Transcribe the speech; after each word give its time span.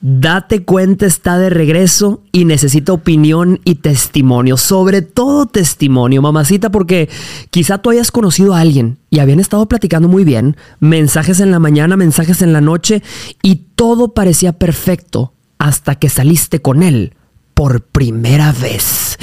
Date 0.00 0.62
cuenta 0.62 1.06
está 1.06 1.38
de 1.38 1.48
regreso 1.48 2.22
y 2.30 2.44
necesita 2.44 2.92
opinión 2.92 3.60
y 3.64 3.76
testimonio, 3.76 4.56
sobre 4.56 5.00
todo 5.00 5.46
testimonio, 5.46 6.20
mamacita, 6.20 6.70
porque 6.70 7.08
quizá 7.50 7.78
tú 7.78 7.90
hayas 7.90 8.10
conocido 8.10 8.54
a 8.54 8.60
alguien 8.60 8.98
y 9.08 9.20
habían 9.20 9.40
estado 9.40 9.66
platicando 9.66 10.06
muy 10.08 10.24
bien, 10.24 10.56
mensajes 10.80 11.40
en 11.40 11.50
la 11.50 11.58
mañana, 11.58 11.96
mensajes 11.96 12.42
en 12.42 12.52
la 12.52 12.60
noche 12.60 13.02
y 13.42 13.62
todo 13.74 14.12
parecía 14.12 14.52
perfecto 14.52 15.32
hasta 15.58 15.94
que 15.94 16.10
saliste 16.10 16.60
con 16.60 16.82
él 16.82 17.14
por 17.54 17.80
primera 17.80 18.52
vez. 18.52 19.16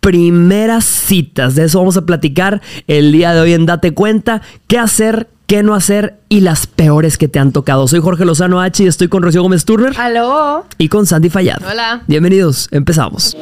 Primeras 0.00 0.84
citas, 0.84 1.54
de 1.54 1.64
eso 1.64 1.78
vamos 1.78 1.96
a 1.96 2.04
platicar 2.04 2.60
el 2.88 3.10
día 3.10 3.32
de 3.32 3.40
hoy 3.40 3.54
en 3.54 3.64
Date 3.64 3.94
cuenta, 3.94 4.42
qué 4.66 4.78
hacer, 4.78 5.28
qué 5.52 5.62
no 5.62 5.74
hacer 5.74 6.14
y 6.30 6.40
las 6.40 6.66
peores 6.66 7.18
que 7.18 7.28
te 7.28 7.38
han 7.38 7.52
tocado. 7.52 7.86
Soy 7.86 8.00
Jorge 8.00 8.24
Lozano 8.24 8.62
H 8.62 8.84
y 8.84 8.86
estoy 8.86 9.08
con 9.08 9.22
Rocío 9.22 9.42
Gómez 9.42 9.66
Turner. 9.66 9.92
Aló. 10.00 10.64
Y 10.78 10.88
con 10.88 11.04
Sandy 11.04 11.28
Fallad. 11.28 11.58
Hola. 11.70 12.04
Bienvenidos, 12.06 12.68
empezamos. 12.70 13.36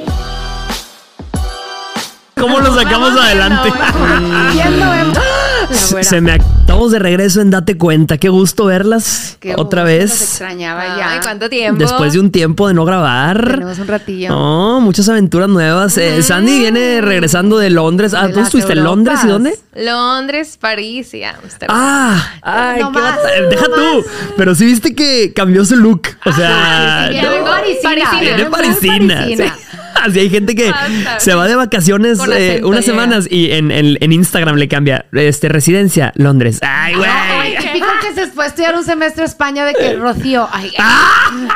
¿Cómo 2.34 2.58
lo 2.58 2.74
sacamos 2.74 3.12
adelante? 3.12 3.72
Se 5.70 6.20
me 6.20 6.34
estamos 6.36 6.90
de 6.92 6.98
regreso 6.98 7.40
en 7.40 7.50
Date 7.50 7.76
Cuenta. 7.76 8.18
Qué 8.18 8.28
gusto 8.28 8.64
verlas 8.64 9.36
Qué 9.40 9.52
otra 9.56 9.82
gusto, 9.82 9.84
vez. 9.84 10.20
Extrañaba 10.22 10.96
ya. 10.98 11.12
Ay, 11.12 11.20
¿cuánto 11.22 11.48
tiempo? 11.48 11.78
Después 11.80 12.12
de 12.12 12.20
un 12.20 12.30
tiempo 12.30 12.66
de 12.68 12.74
no 12.74 12.84
grabar. 12.84 13.50
Tenemos 13.54 13.78
un 13.78 13.86
ratillo. 13.86 14.36
Oh, 14.36 14.80
muchas 14.80 15.08
aventuras 15.08 15.48
nuevas. 15.48 15.96
Eh, 15.98 16.22
Sandy 16.22 16.58
viene 16.58 17.00
regresando 17.00 17.58
de 17.58 17.70
Londres. 17.70 18.14
Ah, 18.14 18.28
¿tú 18.32 18.40
estuviste 18.40 18.72
en 18.72 18.84
Londres 18.84 19.20
y 19.24 19.28
dónde? 19.28 19.58
Londres, 19.74 20.56
París 20.60 21.14
y 21.14 21.22
Ámsterdam. 21.22 21.76
Ah, 21.78 22.32
ay, 22.42 22.80
No 22.82 22.92
qué 22.92 22.98
más, 22.98 23.16
bata- 23.16 23.28
Deja 23.48 23.68
no 23.68 23.74
tú. 23.76 23.96
más. 23.98 24.06
Pero 24.36 24.54
sí 24.54 24.64
viste 24.66 24.94
que 24.94 25.32
cambió 25.34 25.64
su 25.64 25.76
look. 25.76 26.02
O 26.24 26.32
sea, 26.32 27.08
sí, 27.10 27.14
sí, 27.16 27.22
no, 27.24 27.30
bien 27.30 27.44
parisina, 27.44 28.50
parisina. 28.50 28.50
parisina. 28.50 29.54
sí. 29.56 29.69
Así 30.04 30.18
hay 30.20 30.30
gente 30.30 30.54
que 30.54 30.70
Basta. 30.70 31.20
se 31.20 31.34
va 31.34 31.46
de 31.46 31.54
vacaciones 31.56 32.18
eh, 32.32 32.60
unas 32.64 32.84
semanas 32.84 33.26
y 33.30 33.50
en, 33.52 33.70
en- 33.70 33.96
en 34.00 34.12
Instagram 34.12 34.56
le 34.56 34.68
cambia 34.68 35.06
este 35.12 35.48
residencia 35.48 36.12
Londres. 36.16 36.58
Ay, 36.62 36.94
güey. 36.94 37.08
Ay, 37.10 37.56
típico 37.60 37.86
que 38.00 38.14
se 38.14 38.26
fue 38.28 38.44
a 38.44 38.46
estudiar 38.48 38.74
un 38.76 38.84
semestre 38.84 39.22
a 39.22 39.26
España 39.26 39.64
de 39.64 39.74
que 39.74 39.96
Rocío. 39.96 40.48
Ay, 40.52 40.68
ay, 40.68 40.74
Ah. 40.78 41.48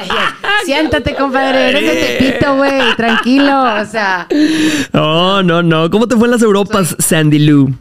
ay, 0.00 0.08
ay, 0.10 0.50
siéntate, 0.64 1.14
compadre. 1.14 1.70
Eres 1.70 1.82
de 1.82 2.28
Tepito, 2.28 2.56
güey. 2.56 2.94
Tranquilo. 2.96 3.62
O 3.80 3.84
sea, 3.86 4.26
Oh, 4.92 5.42
no, 5.42 5.62
no. 5.62 5.90
¿Cómo 5.90 6.06
te 6.08 6.16
fue 6.16 6.26
en 6.26 6.32
las 6.32 6.42
Europas, 6.42 6.94
Sandy 6.98 7.38
Lou? 7.40 7.72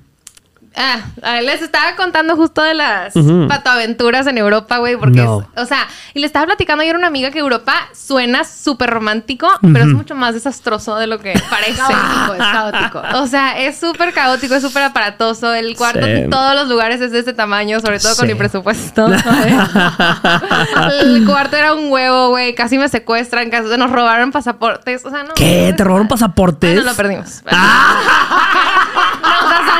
Ah, 0.77 0.99
a 1.21 1.31
ver, 1.33 1.43
les 1.43 1.61
estaba 1.61 1.95
contando 1.95 2.35
justo 2.35 2.61
de 2.61 2.73
las 2.73 3.13
patoaventuras 3.47 4.27
en 4.27 4.37
Europa, 4.37 4.77
güey, 4.79 4.97
porque 4.97 5.21
No. 5.21 5.41
es- 5.41 5.63
o 5.63 5.65
sea, 5.65 5.87
y 6.13 6.19
le 6.19 6.27
estaba 6.27 6.45
platicando 6.47 6.81
ayer 6.81 6.95
a 6.95 6.97
una 6.97 7.07
amiga 7.07 7.31
que 7.31 7.39
Europa 7.39 7.73
suena 7.93 8.43
súper 8.43 8.89
romántico, 8.89 9.47
pero 9.61 9.79
es 9.85 9.87
mucho 9.93 10.15
más 10.15 10.33
desastroso 10.33 10.97
de 10.97 11.07
lo 11.07 11.19
que 11.19 11.33
parece. 11.49 11.75
caótico, 11.77 12.33
es 12.33 12.39
caótico. 12.39 13.01
O 13.21 13.27
sea, 13.27 13.57
es 13.59 13.77
súper 13.79 14.13
caótico, 14.13 14.55
es 14.55 14.61
súper 14.63 14.83
aparatoso. 14.83 15.53
El 15.53 15.75
cuarto 15.77 16.05
Sí. 16.05 16.11
en 16.11 16.29
todos 16.29 16.53
los 16.55 16.67
lugares 16.67 16.99
es 17.01 17.11
de 17.11 17.19
este 17.19 17.33
tamaño, 17.33 17.79
sobre 17.79 17.99
todo 17.99 18.15
con 18.17 18.27
mi 18.27 18.35
presupuesto. 18.35 19.07
el 21.01 21.25
cuarto 21.25 21.55
era 21.57 21.73
un 21.73 21.91
huevo, 21.91 22.29
güey. 22.29 22.53
Casi 22.55 22.77
me 22.77 22.89
secuestran, 22.89 23.49
casi 23.49 23.69
nos 23.77 23.91
robaron 23.91 24.31
pasaportes. 24.31 25.05
O 25.05 25.09
sea, 25.09 25.23
no. 25.23 25.33
¿Qué? 25.35 25.73
¿Te 25.75 25.83
robaron 25.83 26.07
pasaportes? 26.07 26.73
Bueno, 26.75 26.89
lo 26.91 26.95
perdimos. 26.97 27.41
Ah. 27.57 28.74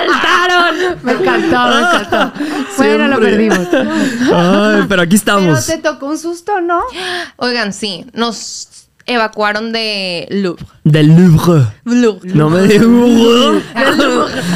¡Nos 0.06 0.16
asaltaron! 0.16 0.98
Me 1.04 1.12
encantó, 1.14 1.68
me 1.68 1.80
encantó. 1.82 2.34
Bueno, 2.78 3.08
lo 3.08 3.20
perdimos. 3.20 3.60
Ay, 3.74 4.86
pero 4.88 5.02
aquí 5.04 5.10
Pero 5.10 5.16
estamos. 5.16 5.66
te 5.66 5.78
tocó 5.78 6.08
un 6.08 6.18
susto, 6.18 6.62
¿no? 6.62 6.82
Oigan, 7.38 7.72
sí, 7.74 8.06
nos 8.14 8.84
evacuaron 9.08 9.72
de 9.72 10.28
Louvre. 10.31 10.66
Del 10.84 11.08
Louvre. 11.16 11.64
Louvre. 11.86 12.31
No 12.34 12.50
me 12.50 12.61
digas. 12.64 12.81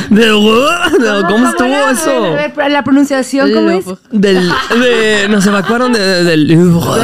¿De 0.10 0.28
No, 0.28 1.28
¿Cómo 1.28 1.50
estuvo 1.50 1.90
eso? 1.90 2.36
La 2.70 2.84
pronunciación, 2.84 3.52
¿cómo 3.54 3.70
es? 3.70 3.86
Louvre. 3.86 4.02
Del, 4.12 4.52
de, 4.82 5.28
nos 5.30 5.46
evacuaron 5.46 5.94
de, 5.94 6.00
de- 6.00 6.24
del 6.24 6.48
Louvre. 6.48 7.02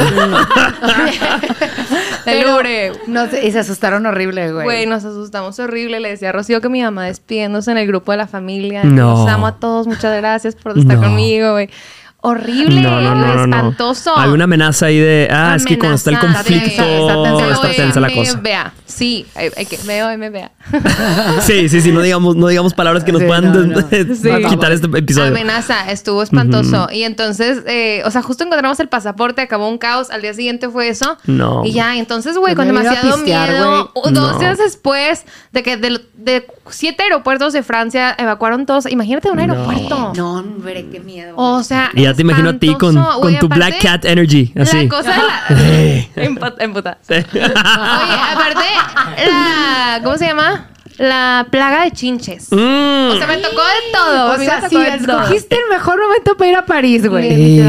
Del 2.24 2.40
Louvre. 2.46 2.92
No 3.06 3.28
sé, 3.30 3.46
y 3.46 3.52
se 3.52 3.60
asustaron 3.60 4.06
horrible, 4.06 4.52
güey. 4.52 4.64
Güey, 4.64 4.86
nos 4.86 5.04
asustamos 5.04 5.58
horrible. 5.58 6.00
Le 6.00 6.10
decía 6.10 6.30
a 6.30 6.32
Rocío 6.32 6.60
que 6.60 6.68
mi 6.68 6.82
mamá 6.82 7.04
despidiéndose 7.06 7.70
en 7.70 7.78
el 7.78 7.86
grupo 7.86 8.12
de 8.12 8.18
la 8.18 8.26
familia. 8.26 8.82
No. 8.84 9.12
Los 9.24 9.28
amo 9.28 9.46
a 9.46 9.56
todos. 9.56 9.86
Muchas 9.86 10.16
gracias 10.16 10.56
por 10.56 10.76
estar 10.78 10.96
No. 10.96 11.02
conmigo, 11.04 11.52
güey. 11.52 11.70
Horrible. 12.28 12.80
No, 12.80 13.00
no, 13.00 13.14
no, 13.14 13.34
no, 13.34 13.46
no. 13.46 13.56
espantoso. 13.56 14.18
Hay 14.18 14.30
una 14.30 14.44
amenaza 14.44 14.86
ahí 14.86 14.98
de. 14.98 15.28
Ah, 15.30 15.54
es 15.56 15.64
que 15.64 15.78
cuando 15.78 15.96
está 15.96 16.10
el 16.10 16.18
conflicto. 16.18 16.82
sí, 16.82 16.82
está 16.82 17.22
tensa, 17.22 17.50
Está 17.52 17.70
tensa 17.70 18.00
la 18.00 18.10
cosa. 18.10 18.36
MBA. 18.38 18.72
Sí, 18.86 19.26
hay 19.34 19.66
que. 19.66 19.78
Veo 19.86 20.08
MBA. 20.16 20.50
Sí, 21.42 21.68
sí, 21.68 21.80
sí. 21.80 21.92
No 21.92 22.00
digamos, 22.00 22.34
no 22.36 22.48
digamos 22.48 22.74
palabras 22.74 23.04
que 23.04 23.12
nos 23.12 23.20
Sí, 23.22 23.26
puedan 23.26 23.44
no, 23.52 23.60
no. 23.60 23.80
des- 23.82 24.18
Sí. 24.20 24.28
quitar 24.48 24.72
este 24.72 24.86
episodio. 24.98 25.28
Amenaza, 25.28 25.90
estuvo 25.90 26.22
espantoso. 26.22 26.88
Y 26.90 27.02
entonces, 27.04 27.62
eh, 27.66 28.02
o 28.04 28.10
sea, 28.10 28.22
justo 28.22 28.44
encontramos 28.44 28.80
el 28.80 28.88
pasaporte, 28.88 29.42
acabó 29.42 29.68
un 29.68 29.78
caos. 29.78 30.10
Al 30.10 30.22
día 30.22 30.34
siguiente 30.34 30.68
fue 30.68 30.88
eso. 30.88 31.16
No. 31.26 31.62
Y 31.64 31.72
ya, 31.72 31.96
entonces, 31.96 32.36
güey, 32.36 32.54
Pues 32.54 32.66
con 32.68 32.74
demasiado 32.76 33.16
pistear, 33.16 33.50
miedo. 33.50 33.92
Dos 33.94 34.12
No. 34.12 34.38
días 34.38 34.58
después 34.58 35.24
de 35.52 35.62
que 35.62 35.76
de, 35.76 36.00
de 36.14 36.46
siete 36.70 37.04
aeropuertos 37.04 37.52
de 37.52 37.62
Francia 37.62 38.14
evacuaron 38.18 38.66
todos. 38.66 38.86
Imagínate 38.90 39.30
un 39.30 39.38
aeropuerto. 39.38 40.12
No, 40.16 40.34
hombre, 40.40 40.86
qué 40.90 41.00
miedo. 41.00 41.34
O 41.36 41.62
sea, 41.62 41.90
Y 41.94 42.02
ya 42.02 42.14
te 42.16 42.22
imagino 42.22 42.48
a 42.50 42.58
ti 42.58 42.74
con, 42.74 42.94
con 42.96 43.38
tu 43.38 43.46
aparte, 43.46 43.54
Black 43.54 43.82
Cat 43.82 44.04
Energy. 44.04 44.52
Así. 44.58 44.82
La 44.84 44.88
cosa 44.96 45.10
de 45.12 45.16
la... 45.18 45.62
Eh. 45.62 46.08
Empu- 46.16 46.54
emputada. 46.58 46.98
Sí. 47.06 47.14
Oye, 47.14 47.44
aparte, 48.32 48.64
la... 49.26 50.00
¿Cómo 50.02 50.16
se 50.18 50.26
llama? 50.26 50.68
La 50.98 51.46
plaga 51.50 51.84
de 51.84 51.90
chinches. 51.90 52.48
Mm. 52.50 52.56
O 53.10 53.16
sea, 53.18 53.26
me 53.26 53.36
tocó 53.36 53.60
de 53.60 53.92
todo. 53.92 54.32
O 54.32 54.38
sea, 54.38 54.66
sí, 54.66 54.76
escogiste 54.76 55.54
el 55.56 55.68
mejor 55.70 56.00
momento 56.00 56.34
para 56.38 56.50
ir 56.50 56.56
a 56.56 56.64
París, 56.64 57.06
güey. 57.06 57.60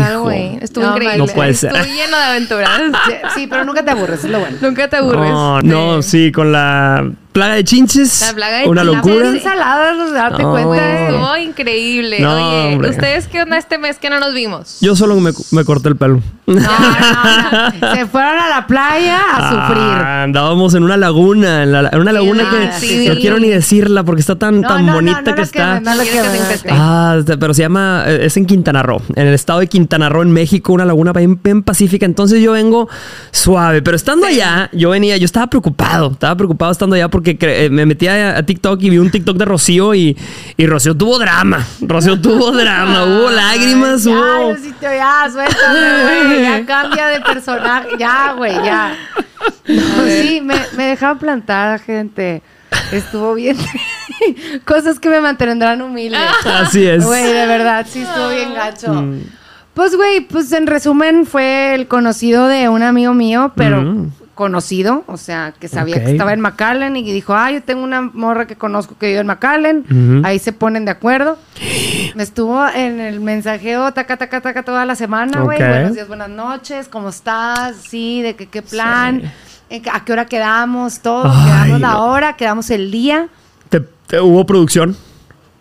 Estuvo 0.62 0.86
No, 0.86 0.92
increíble. 0.94 1.18
no 1.18 1.26
puede 1.28 1.54
ser. 1.54 1.76
Estuvo 1.76 1.94
lleno 1.94 2.18
de 2.18 2.24
aventuras. 2.24 2.70
Sí, 3.36 3.48
pero 3.48 3.66
nunca 3.66 3.84
te 3.84 3.92
aburres, 3.92 4.24
es 4.24 4.32
lo 4.32 4.40
bueno. 4.40 4.58
Nunca 4.62 4.88
te 4.88 4.96
aburres. 4.96 5.30
No, 5.30 5.62
no, 5.62 6.02
sí, 6.02 6.32
con 6.32 6.52
la 6.54 7.06
plaga 7.38 7.54
de 7.56 7.64
chinches. 7.64 8.22
La 8.28 8.34
plaga 8.34 8.58
de 8.60 8.68
Una 8.68 8.82
chinches. 8.84 9.06
locura. 9.06 9.30
Ensaladas, 9.30 10.12
darte 10.14 10.42
No. 10.44 10.52
cuenta. 10.52 11.38
eh. 11.38 11.44
Increíble. 11.44 12.20
No, 12.20 12.34
Oye, 12.34 12.74
hombre. 12.74 12.90
¿ustedes 12.90 13.28
qué 13.28 13.42
onda 13.44 13.58
este 13.58 13.78
mes 13.78 13.98
que 13.98 14.10
no 14.10 14.20
nos 14.20 14.34
vimos? 14.34 14.78
Yo 14.82 14.96
solo 14.96 15.16
me, 15.20 15.32
me 15.52 15.64
corté 15.66 15.90
el 15.90 15.96
pelo. 15.96 16.22
No, 16.48 16.56
no, 16.56 16.62
no. 16.62 17.94
Se 17.96 18.06
fueron 18.08 18.38
a 18.40 18.50
la 18.50 18.66
playa 18.68 19.20
a 19.34 19.50
sufrir. 19.50 19.84
Ah, 19.84 20.24
andábamos 20.24 20.74
en 20.76 20.84
una 20.84 20.98
laguna, 20.98 21.64
en, 21.64 21.72
la- 21.72 21.90
en 21.92 22.00
una 22.00 22.12
laguna 22.12 22.44
Ah, 22.48 22.70
que 22.80 22.88
sí. 22.88 23.08
no 23.08 23.16
quiero 23.16 23.40
ni 23.40 23.50
decirla 23.50 24.04
porque 24.04 24.22
está 24.22 24.36
tan, 24.38 24.62
No, 24.62 24.68
tan 24.68 24.86
no, 24.86 24.94
no, 24.94 24.98
bonita 24.98 25.22
no 25.22 25.36
que 25.36 25.42
está. 25.42 25.82
Ah, 26.70 27.16
este, 27.20 27.38
pero 27.38 27.54
se 27.54 27.62
llama, 27.64 28.04
eh, 28.08 28.20
es 28.26 28.38
en 28.38 28.46
Quintana 28.46 28.82
Roo, 28.84 29.02
en 29.16 29.28
el 29.28 29.34
estado 29.34 29.60
de 29.60 29.68
Quintana 29.68 30.10
Roo, 30.10 30.22
en 30.24 30.32
México, 30.32 30.74
una 30.74 30.86
laguna 30.86 31.12
bien, 31.14 31.40
bien 31.44 31.64
pacífica. 31.64 32.06
Entonces 32.06 32.42
yo 32.42 32.54
vengo 32.54 32.88
suave, 33.32 33.82
pero 33.82 33.96
estando 33.96 34.26
allá, 34.26 34.70
yo 34.74 34.90
venía, 34.92 35.18
yo 35.18 35.26
estaba 35.26 35.48
preocupado, 35.48 36.12
estaba 36.12 36.36
preocupado 36.36 36.72
estando 36.72 36.96
allá 36.96 37.10
porque 37.10 37.27
eh, 37.40 37.70
me 37.70 37.86
metí 37.86 38.08
a, 38.08 38.38
a 38.38 38.44
TikTok 38.44 38.82
y 38.84 38.90
vi 38.92 38.98
un 39.00 39.10
TikTok 39.12 39.36
de 39.38 39.46
Rocío 39.46 39.96
y, 39.96 40.16
y 40.56 40.66
Rocío 40.68 40.96
tuvo 40.96 41.18
drama. 41.20 41.66
Rocío 41.82 42.20
tuvo 42.22 42.52
drama, 42.58 43.04
hubo 43.06 43.32
lágrimas, 43.32 44.04
Ya, 44.04 44.12
hubo. 44.12 44.54
Diosito, 44.54 44.82
ya, 44.82 45.28
suéltame, 45.32 46.04
güey. 46.04 46.42
Ya 46.44 46.66
cambia 46.68 47.08
de 47.08 47.22
personaje. 47.22 47.90
Ya, 47.98 48.34
güey, 48.34 48.54
ya. 48.64 48.96
No, 49.68 50.06
sí, 50.08 50.42
me, 50.42 50.56
me 50.76 50.86
dejaron 50.88 51.18
plantada, 51.20 51.78
gente. 51.80 52.42
Estuvo 52.92 53.34
bien. 53.36 53.58
Cosas 54.66 55.00
que 55.00 55.10
me 55.10 55.22
mantendrán 55.22 55.82
humilde. 55.82 56.18
Así 56.46 56.86
es. 56.86 57.06
Güey, 57.06 57.24
de 57.26 57.46
verdad, 57.46 57.86
sí 57.90 58.02
estuvo 58.02 58.30
bien 58.30 58.54
gacho. 58.54 59.06
Pues, 59.74 59.96
güey, 59.96 60.22
pues 60.22 60.52
en 60.54 60.66
resumen 60.68 61.26
fue 61.26 61.76
el 61.76 61.88
conocido 61.88 62.48
de 62.48 62.68
un 62.70 62.82
amigo 62.84 63.14
mío, 63.14 63.52
pero 63.56 63.82
Mm. 63.82 64.12
Conocido, 64.38 65.04
o 65.08 65.18
sea, 65.18 65.54
que 65.60 65.68
sabía 65.68 66.02
que 66.02 66.12
estaba 66.12 66.32
en 66.32 66.40
McAllen 66.40 66.96
y 66.96 67.04
dijo, 67.12 67.34
ah, 67.36 67.52
yo 67.52 67.62
tengo 67.62 67.84
una 67.84 68.02
morra 68.02 68.48
que 68.48 68.56
conozco 68.56 68.96
que 68.98 69.08
vive 69.08 69.20
en 69.20 69.28
McAllen. 69.28 70.22
Ahí 70.24 70.40
se 70.40 70.54
ponen 70.54 70.86
de 70.86 70.92
acuerdo. 70.92 71.38
Me 72.16 72.24
estuvo 72.24 72.66
en 72.70 73.02
el 73.02 73.20
mensajeo, 73.20 73.92
taca, 73.92 74.16
taca, 74.16 74.40
taca, 74.40 74.64
toda 74.64 74.86
la 74.86 74.96
semana, 74.96 75.42
güey. 75.42 75.58
Buenos 75.58 75.94
días, 75.94 76.08
buenas 76.08 76.30
noches, 76.30 76.88
¿cómo 76.88 77.10
estás? 77.10 77.76
Sí, 77.90 78.22
de 78.22 78.36
qué, 78.38 78.48
qué 78.48 78.62
plan, 78.62 79.22
¿En 79.70 79.82
qué- 79.82 79.90
a 79.92 80.06
qué 80.06 80.14
hora 80.14 80.26
quedamos, 80.26 81.02
todo. 81.02 81.30
Ay, 81.30 81.46
quedamos 81.52 81.82
la 81.82 81.92
no. 81.94 82.06
hora, 82.06 82.34
quedamos 82.38 82.70
el 82.70 82.90
día. 82.90 83.28
Te- 83.70 83.82
te- 83.82 84.22
hubo 84.22 84.46
producción. 84.46 84.96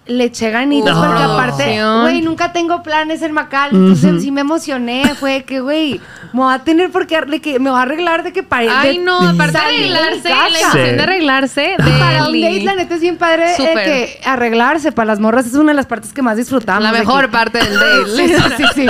Le 0.08 0.24
eché 0.24 0.50
ganitas 0.52 0.94
No. 0.94 1.04
porque 1.04 1.22
aparte, 1.22 1.80
güey, 2.02 2.22
nunca 2.22 2.52
tengo 2.52 2.82
planes 2.82 3.22
en 3.22 3.32
Macal, 3.32 3.70
entonces 3.72 4.22
sí 4.22 4.30
me 4.30 4.42
emocioné, 4.42 5.14
fue 5.18 5.42
que, 5.44 5.58
güey, 5.60 6.00
me 6.32 6.40
voy 6.40 6.54
a 6.54 6.60
tener 6.60 6.90
porque 6.90 7.20
de 7.22 7.40
que 7.40 7.58
me 7.58 7.70
voy 7.70 7.78
a 7.78 7.82
arreglar 7.82 8.22
de 8.22 8.32
que 8.32 8.42
para 8.44 8.80
Ay, 8.82 8.98
no, 8.98 9.20
aparte 9.20 9.58
de 9.58 9.64
de 9.64 9.96
arreglarse, 9.98 10.28
la 10.28 10.46
emoción 10.48 10.72
Sí. 10.72 10.78
de 10.96 11.02
arreglarse. 11.02 11.74
Para 11.98 12.28
un 12.28 12.40
date, 12.40 12.62
la 12.62 12.74
neta 12.76 12.94
es 12.94 13.00
bien 13.00 13.16
padre 13.16 13.46
eh, 13.58 13.74
que 13.74 14.20
arreglarse 14.28 14.92
para 14.92 15.06
las 15.06 15.18
morras 15.18 15.46
es 15.46 15.54
una 15.54 15.72
de 15.72 15.76
las 15.76 15.86
partes 15.86 16.12
que 16.12 16.22
más 16.22 16.36
disfrutamos. 16.36 16.82
La 16.84 16.92
de 16.92 16.98
mejor 17.00 17.22
que- 17.22 17.28
parte 17.28 17.58
del 17.58 17.74
date. 17.74 18.16
sí, 18.16 18.34
sí, 18.56 18.64
sí. 18.74 18.86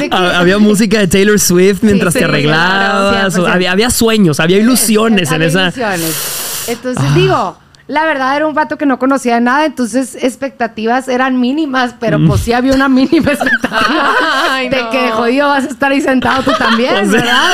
De 0.00 0.08
que- 0.10 0.16
Ha- 0.16 0.38
Había 0.40 0.58
música 0.58 0.98
de 0.98 1.06
Taylor 1.06 1.38
Swift 1.38 1.78
mientras 1.82 2.12
Sí, 2.12 2.18
te 2.18 2.24
sí, 2.24 2.28
arreglabas. 2.28 3.12
claro, 3.14 3.28
o 3.28 3.46
100%. 3.46 3.52
había, 3.52 3.72
había 3.72 3.90
sueños, 3.90 4.40
había 4.40 4.58
ilusiones 4.58 5.28
en 5.30 5.34
Había 5.34 5.46
esa. 5.46 5.60
Ah. 5.66 5.68
ilusiones. 5.96 6.64
Entonces 6.66 7.14
digo, 7.14 7.56
la 7.90 8.04
verdad 8.04 8.36
era 8.36 8.46
un 8.46 8.54
vato 8.54 8.78
que 8.78 8.86
no 8.86 9.00
conocía 9.00 9.34
de 9.34 9.40
nada, 9.40 9.64
entonces 9.64 10.14
expectativas 10.14 11.08
eran 11.08 11.40
mínimas, 11.40 11.96
pero 11.98 12.18
pues 12.24 12.42
sí 12.42 12.52
había 12.52 12.72
una 12.72 12.88
mínima 12.88 13.32
expectativa 13.32 14.14
Ay, 14.48 14.68
de 14.68 14.80
no. 14.82 14.90
que 14.90 15.10
jodido 15.10 15.48
vas 15.48 15.64
a 15.64 15.68
estar 15.68 15.90
ahí 15.90 16.00
sentado 16.00 16.44
tú 16.44 16.52
también, 16.56 16.94
O 17.08 17.10
sea, 17.10 17.20
¿verdad? 17.20 17.50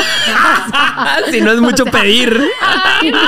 si 1.31 1.41
no 1.41 1.53
es 1.53 1.61
mucho 1.62 1.87
pedir. 1.87 2.38
Ay, 2.61 3.11
no. 3.12 3.19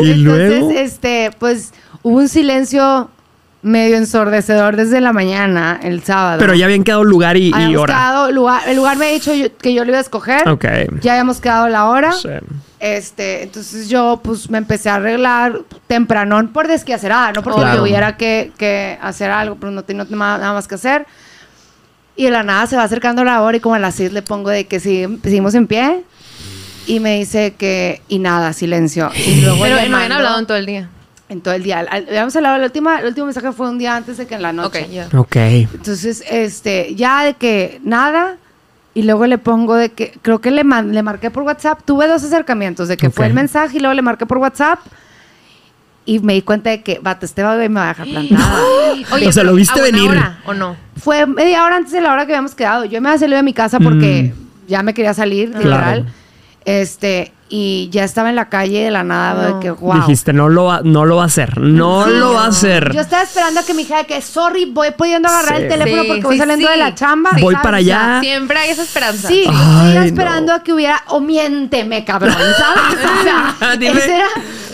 Y 0.00 0.10
Entonces, 0.12 0.22
luego. 0.22 0.70
este, 0.70 1.30
pues 1.38 1.74
hubo 2.02 2.16
un 2.16 2.28
silencio 2.28 3.10
medio 3.62 3.96
ensordecedor 3.96 4.74
desde 4.76 5.00
la 5.00 5.12
mañana, 5.12 5.78
el 5.82 6.02
sábado. 6.02 6.38
Pero 6.40 6.54
ya 6.54 6.64
habían 6.66 6.82
quedado 6.84 7.04
lugar 7.04 7.36
y, 7.36 7.48
y 7.50 7.52
Habíamos 7.52 7.78
hora. 7.82 7.94
quedado 7.94 8.32
lugar, 8.32 8.62
el 8.68 8.76
lugar 8.76 8.96
me 8.96 9.06
ha 9.06 9.10
dicho 9.10 9.32
yo- 9.34 9.56
que 9.56 9.72
yo 9.72 9.84
lo 9.84 9.90
iba 9.90 9.98
a 9.98 10.02
escoger. 10.02 10.48
Ok. 10.48 10.64
Ya 11.00 11.12
habíamos 11.12 11.40
quedado 11.40 11.68
la 11.68 11.86
hora. 11.88 12.12
Sí. 12.12 12.28
Este, 12.80 13.44
entonces 13.44 13.88
yo 13.88 14.20
pues 14.24 14.50
me 14.50 14.58
empecé 14.58 14.90
a 14.90 14.96
arreglar 14.96 15.60
tempranón 15.86 16.48
por 16.48 16.66
desquacerada, 16.66 17.32
no 17.32 17.42
porque 17.44 17.60
Claro. 17.60 17.82
hubiera 17.84 18.16
que, 18.16 18.50
que 18.58 18.98
hacer 19.00 19.30
algo, 19.30 19.54
pero 19.60 19.70
no 19.70 19.84
tenía 19.84 20.04
nada 20.10 20.52
más 20.52 20.66
que 20.66 20.74
hacer. 20.74 21.06
Y 22.16 22.24
de 22.24 22.30
la 22.32 22.42
nada 22.42 22.66
se 22.66 22.76
va 22.76 22.82
acercando 22.82 23.22
la 23.22 23.40
hora 23.42 23.56
y 23.56 23.60
como 23.60 23.76
a 23.76 23.78
las 23.78 23.94
seis 23.94 24.12
le 24.12 24.22
pongo 24.22 24.50
de 24.50 24.66
que 24.66 24.80
sí, 24.80 25.06
seguimos 25.22 25.54
en 25.54 25.68
pie. 25.68 26.02
Y 26.88 26.98
me 26.98 27.16
dice 27.18 27.54
que, 27.56 28.02
y 28.08 28.18
nada, 28.18 28.52
silencio. 28.52 29.10
Y 29.14 29.40
luego 29.42 29.62
Pero 29.62 29.76
no 29.88 29.96
habían 29.96 30.10
hablado 30.12 30.40
en 30.40 30.46
todo 30.46 30.56
el 30.58 30.66
día. 30.66 30.88
En 31.32 31.40
todo 31.40 31.54
el 31.54 31.62
día. 31.62 31.84
Habíamos 31.90 32.36
hablado, 32.36 32.58
la 32.58 32.64
última, 32.66 33.00
el 33.00 33.06
último 33.06 33.26
mensaje 33.26 33.50
fue 33.52 33.68
un 33.68 33.78
día 33.78 33.96
antes 33.96 34.16
de 34.18 34.26
que 34.26 34.34
en 34.34 34.42
la 34.42 34.52
noche. 34.52 34.82
Ok, 34.84 34.90
ya. 34.90 35.08
Ok. 35.18 35.36
Entonces, 35.36 36.22
este, 36.30 36.94
ya 36.94 37.24
de 37.24 37.34
que 37.34 37.80
nada, 37.82 38.36
y 38.94 39.02
luego 39.02 39.26
le 39.26 39.38
pongo 39.38 39.74
de 39.74 39.90
que, 39.90 40.12
creo 40.22 40.40
que 40.40 40.50
le, 40.50 40.64
man- 40.64 40.92
le 40.94 41.02
marqué 41.02 41.30
por 41.30 41.42
WhatsApp, 41.44 41.80
tuve 41.84 42.06
dos 42.06 42.22
acercamientos, 42.22 42.88
de 42.88 42.96
que 42.96 43.10
fue 43.10 43.26
el 43.26 43.34
mensaje 43.34 43.78
y 43.78 43.80
luego 43.80 43.94
le 43.94 44.02
marqué 44.02 44.26
por 44.26 44.38
WhatsApp. 44.38 44.78
Y 46.04 46.18
me 46.18 46.32
di 46.34 46.42
cuenta 46.42 46.70
de 46.70 46.82
que, 46.82 46.98
vato, 47.00 47.24
este 47.26 47.44
güey 47.44 47.68
me 47.68 47.78
va 47.80 47.86
a 47.86 47.88
dejar 47.94 48.06
plantada. 48.08 48.60
Oye, 49.12 49.28
O 49.28 49.32
sea, 49.32 49.44
¿lo 49.44 49.54
viste 49.54 49.78
¿a 49.78 49.82
buena 49.82 49.96
venir? 49.96 50.10
hora 50.10 50.38
¿O 50.46 50.52
no? 50.52 50.76
Fue 50.96 51.26
media 51.26 51.64
hora 51.64 51.76
antes 51.76 51.92
de 51.92 52.00
la 52.00 52.12
hora 52.12 52.26
que 52.26 52.32
habíamos 52.32 52.54
quedado. 52.56 52.84
Yo 52.84 53.00
me 53.00 53.08
había 53.08 53.20
salido 53.20 53.36
de 53.36 53.44
mi 53.44 53.52
casa 53.54 53.78
porque 53.78 54.34
ya 54.66 54.82
me 54.82 54.94
quería 54.94 55.14
salir, 55.14 55.52
Claro. 55.52 55.62
literal. 55.68 56.06
Este, 56.64 57.32
y 57.54 57.90
ya 57.90 58.02
estaba 58.04 58.30
en 58.30 58.36
la 58.36 58.48
calle 58.48 58.82
de 58.82 58.90
la 58.90 59.04
nada, 59.04 59.50
No. 59.50 59.54
de 59.56 59.60
que, 59.62 59.70
wow. 59.72 59.94
Dijiste, 59.96 60.32
no 60.32 60.48
lo, 60.48 60.64
va, 60.64 60.80
no 60.82 61.04
lo 61.04 61.16
va 61.16 61.24
a 61.24 61.26
hacer. 61.26 61.58
No 61.60 62.04
Sí. 62.06 62.10
lo 62.14 62.32
va 62.32 62.44
a 62.44 62.48
hacer. 62.48 62.92
Yo 62.94 63.00
estaba 63.02 63.22
esperando 63.22 63.60
a 63.60 63.62
que 63.62 63.74
me 63.74 63.82
dijera 63.82 64.04
que, 64.04 64.22
sorry, 64.22 64.64
voy 64.64 64.90
pudiendo 64.92 65.28
agarrar 65.28 65.58
Sí. 65.58 65.62
el 65.64 65.68
teléfono 65.68 66.02
Sí, 66.02 66.08
porque 66.08 66.22
voy 66.22 66.34
sí, 66.34 66.38
saliendo 66.38 66.66
sí. 66.66 66.72
de 66.72 66.78
la 66.78 66.94
chamba. 66.94 67.30
Voy 67.40 67.52
¿sabes? 67.54 67.62
para 67.62 67.78
O 67.78 67.82
sea, 67.82 68.10
allá. 68.14 68.20
Siempre 68.22 68.58
hay 68.58 68.70
esa 68.70 68.82
esperanza. 68.82 69.28
Sí, 69.28 69.44
yo 69.44 69.52
Ay, 69.52 69.88
estoy 69.88 69.94
no. 70.00 70.02
esperando 70.04 70.52
a 70.54 70.62
que 70.62 70.72
hubiera, 70.72 71.02
o 71.08 71.20
miénteme, 71.20 72.04
cabrón, 72.06 72.32
¿sabes? 72.32 73.06
O 73.20 73.22
sea, 73.22 73.76
Dime, 73.76 73.98
ese 73.98 74.16
era- 74.16 74.26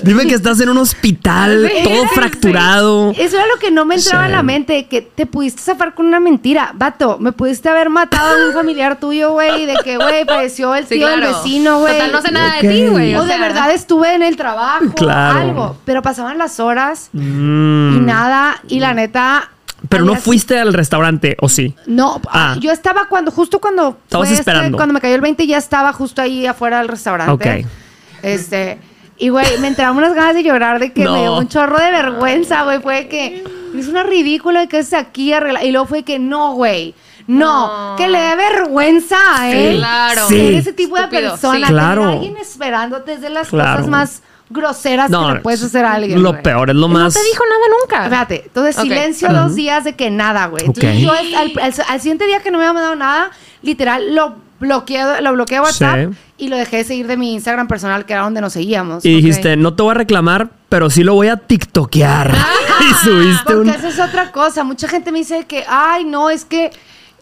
dime 0.03 0.27
que 0.27 0.35
estás 0.35 0.61
en 0.61 0.69
un 0.69 0.79
hospital, 0.79 1.71
todo 1.85 2.07
fracturado. 2.09 3.13
Eso 3.17 3.37
era 3.37 3.47
lo 3.47 3.59
que 3.61 3.71
no 3.71 3.85
me 3.85 3.97
entraba 3.97 4.25
Sí. 4.25 4.31
en 4.31 4.37
la 4.37 4.43
mente, 4.43 4.87
que 4.87 5.03
te 5.03 5.27
pudiste 5.27 5.61
zafar 5.63 5.95
con 5.95 6.07
una 6.07 6.21
mentira. 6.21 6.73
Vato, 6.75 7.19
me 7.19 7.33
pudiste 7.33 7.69
haber 7.69 7.91
matado 7.91 8.43
a 8.45 8.47
un 8.49 8.53
familiar 8.55 8.99
tuyo, 8.99 9.33
güey, 9.33 9.67
de 9.67 9.77
que, 9.85 9.97
güey, 9.97 10.25
falleció 10.25 10.75
el 10.75 10.87
Sí, 10.87 10.97
tío 10.97 11.07
claro. 11.07 11.23
del 11.27 11.35
vecino, 11.35 11.79
güey. 11.81 11.95
Total, 11.95 12.13
no 12.13 12.23
sé 12.23 12.31
nada 12.33 12.55
de 12.61 12.69
ti, 12.69 12.87
güey. 12.89 13.15
O 13.15 13.23
de 13.23 13.29
sea, 13.29 13.39
verdad 13.41 13.71
estuve 13.73 14.15
en 14.15 14.23
el 14.23 14.37
trabajo, 14.37 14.85
Claro. 14.97 15.39
algo. 15.39 15.77
Pero 15.85 16.03
pasaban 16.03 16.39
las 16.39 16.61
horas 16.61 17.11
Mm. 17.13 17.97
y 17.97 18.01
nada, 18.01 18.61
y 18.69 18.81
la 18.81 18.95
neta... 18.95 19.51
Pero 19.89 20.05
no 20.05 20.17
fuiste 20.17 20.59
al 20.59 20.73
restaurante, 20.75 21.37
¿o 21.41 21.49
sí? 21.49 21.73
No, 21.87 22.21
Ah. 22.33 22.57
yo 22.59 22.73
estaba 22.73 23.07
cuando, 23.09 23.31
justo 23.31 23.61
cuando. 23.61 23.97
Estabas 24.07 24.27
fue 24.29 24.35
este, 24.37 24.51
esperando. 24.51 24.77
cuando 24.77 24.93
me 24.93 25.01
cayó 25.01 25.15
el 25.15 25.21
20, 25.21 25.47
ya 25.47 25.57
estaba 25.57 25.93
justo 25.93 26.21
ahí 26.21 26.47
afuera 26.47 26.79
del 26.79 26.89
restaurante. 26.89 27.33
Ok. 27.63 27.67
Este. 28.25 28.81
Y, 29.19 29.31
güey, 29.31 29.59
me 29.59 29.69
entraban 29.69 29.97
unas 29.97 30.15
ganas 30.15 30.35
de 30.35 30.43
llorar 30.45 30.79
de 30.79 30.93
que 30.93 31.03
No. 31.05 31.13
me 31.15 31.21
dio 31.23 31.37
un 31.37 31.49
chorro 31.49 31.79
de 31.79 31.91
vergüenza, 31.91 32.63
güey. 32.63 32.81
Fue 32.81 33.09
que 33.09 33.43
es 33.77 33.89
una 33.89 34.03
ridícula 34.05 34.61
de 34.61 34.69
que 34.69 34.79
es 34.79 34.93
aquí 34.93 35.33
arregla. 35.33 35.65
Y 35.65 35.73
luego 35.73 35.87
fue 35.87 36.03
que 36.05 36.19
no, 36.19 36.53
güey. 36.55 36.95
No, 37.27 37.91
No. 37.91 37.97
que 37.97 38.09
le 38.09 38.19
dé 38.19 38.37
vergüenza 38.37 39.17
a 39.37 39.51
él. 39.51 39.77
Claro. 39.79 40.29
Sí. 40.29 40.37
Ser 40.39 40.55
ese 40.55 40.73
tipo 40.73 40.97
de 40.97 41.09
persona. 41.09 41.67
sí. 41.67 41.73
Claro. 41.73 42.05
alguien 42.09 42.37
esperándote 42.39 43.15
es 43.15 43.21
de 43.21 43.31
las 43.31 43.49
Claro. 43.49 43.77
cosas 43.79 43.91
más 43.91 44.23
groseras 44.51 45.11
que 45.11 45.35
le 45.35 45.41
puedes 45.41 45.63
hacer 45.63 45.85
a 45.85 45.93
alguien. 45.95 46.23
Lo 46.23 46.41
peor, 46.41 46.71
es 46.71 46.77
lo 46.77 46.89
No 46.89 46.95
más. 46.95 47.13
te 47.13 47.21
dijo 47.23 47.45
nada 47.45 47.77
nunca. 47.83 48.05
Espérate, 48.05 48.43
entonces 48.47 48.77
silencio 48.77 49.29
dos 49.31 49.55
días 49.55 49.85
de 49.85 49.95
que 49.95 50.11
nada, 50.11 50.47
güey. 50.47 50.65
Entonces 50.65 50.95
Ok. 50.97 51.01
yo 51.03 51.13
al, 51.13 51.59
al- 51.61 51.75
al 51.89 52.01
siguiente 52.01 52.27
día 52.27 52.41
que 52.41 52.51
no 52.51 52.57
me 52.59 52.65
había 52.65 52.73
mandado 52.73 52.97
nada, 52.97 53.31
literal 53.63 54.15
lo 54.15 54.37
bloqueé, 54.61 55.21
lo 55.23 55.33
bloqueé 55.33 55.59
a 55.59 55.63
WhatsApp 55.63 56.11
Sí. 56.13 56.19
y 56.39 56.49
lo 56.49 56.57
dejé 56.57 56.79
de 56.79 56.85
seguir 56.85 57.07
de 57.07 57.17
mi 57.17 57.35
Instagram 57.35 57.69
personal, 57.69 58.05
que 58.07 58.13
era 58.13 58.23
donde 58.23 58.41
nos 58.41 58.53
seguíamos. 58.53 59.05
Y 59.05 59.15
dijiste, 59.17 59.57
no 59.57 59.75
te 59.75 59.83
voy 59.83 59.93
a 59.93 59.95
reclamar, 59.95 60.51
pero 60.69 60.91
sí 60.91 61.03
lo 61.05 61.15
voy 61.15 61.29
a 61.29 61.37
tiktokear. 61.37 62.35
y 62.81 62.95
subiste 63.05 63.43
Porque 63.45 63.61
un. 63.61 63.69
esa 63.71 63.89
es 63.89 63.99
otra 64.01 64.33
cosa. 64.33 64.65
Mucha 64.65 64.89
gente 64.89 65.13
me 65.13 65.19
dice 65.19 65.45
que, 65.47 65.65
ay, 65.69 66.05
no, 66.05 66.31
es 66.31 66.45
que, 66.45 66.71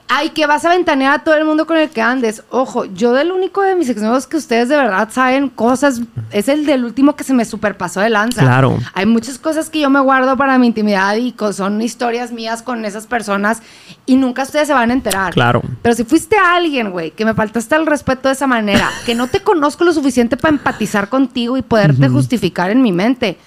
ay, 0.09 0.31
que 0.31 0.47
vas 0.47 0.65
a 0.65 0.71
ventanear 0.71 1.13
a 1.15 1.25
todo 1.25 1.35
el 1.37 1.45
mundo 1.45 1.67
con 1.67 1.77
el 1.77 1.91
que 1.91 2.01
andes. 2.01 2.43
Ojo, 2.51 2.85
yo 2.85 3.13
del 3.13 3.33
único 3.33 3.63
de 3.63 3.75
mis 3.75 3.89
exnovios 3.89 4.27
que 4.27 4.37
ustedes 4.37 4.69
de 4.69 4.77
verdad 4.77 5.09
saben 5.11 5.49
cosas, 5.49 6.01
es 6.31 6.49
el 6.49 6.67
del 6.67 6.85
último 6.85 7.17
que 7.17 7.25
se 7.25 7.35
me 7.35 7.45
superpasó 7.45 8.01
de 8.01 8.11
lanza. 8.11 8.43
Claro. 8.43 8.79
Hay 8.95 9.07
muchas 9.07 9.39
cosas 9.39 9.71
que 9.71 9.81
yo 9.81 9.91
me 9.91 10.01
guardo 10.01 10.37
para 10.37 10.59
mi 10.59 10.69
intimidad 10.69 11.17
y 11.17 11.35
son 11.53 11.83
historias 11.83 12.33
mías 12.33 12.63
con 12.63 12.85
esas 12.85 13.07
personas 13.07 13.63
y 14.05 14.17
nunca 14.17 14.43
ustedes 14.43 14.69
se 14.69 14.75
van 14.75 14.91
a 14.91 14.95
enterar. 14.95 15.33
Claro. 15.33 15.63
Pero 15.83 15.95
si 15.95 16.05
fuiste 16.05 16.37
alguien, 16.37 16.91
güey, 16.91 17.11
que 17.11 17.25
me 17.25 17.35
faltaste 17.35 17.75
el 17.77 17.87
respeto 17.87 18.29
de 18.29 18.35
esa 18.35 18.47
manera, 18.47 18.91
que 19.05 19.15
no 19.15 19.27
te 19.29 19.41
conozco 19.41 19.85
lo 19.85 19.93
suficiente 19.93 20.37
para 20.37 20.53
empatizar 20.53 21.09
contigo 21.09 21.57
y 21.57 21.63
poderte 21.63 22.09
justificar 22.09 22.71
en 22.71 22.83
mi 22.83 22.93
mente, 22.93 23.39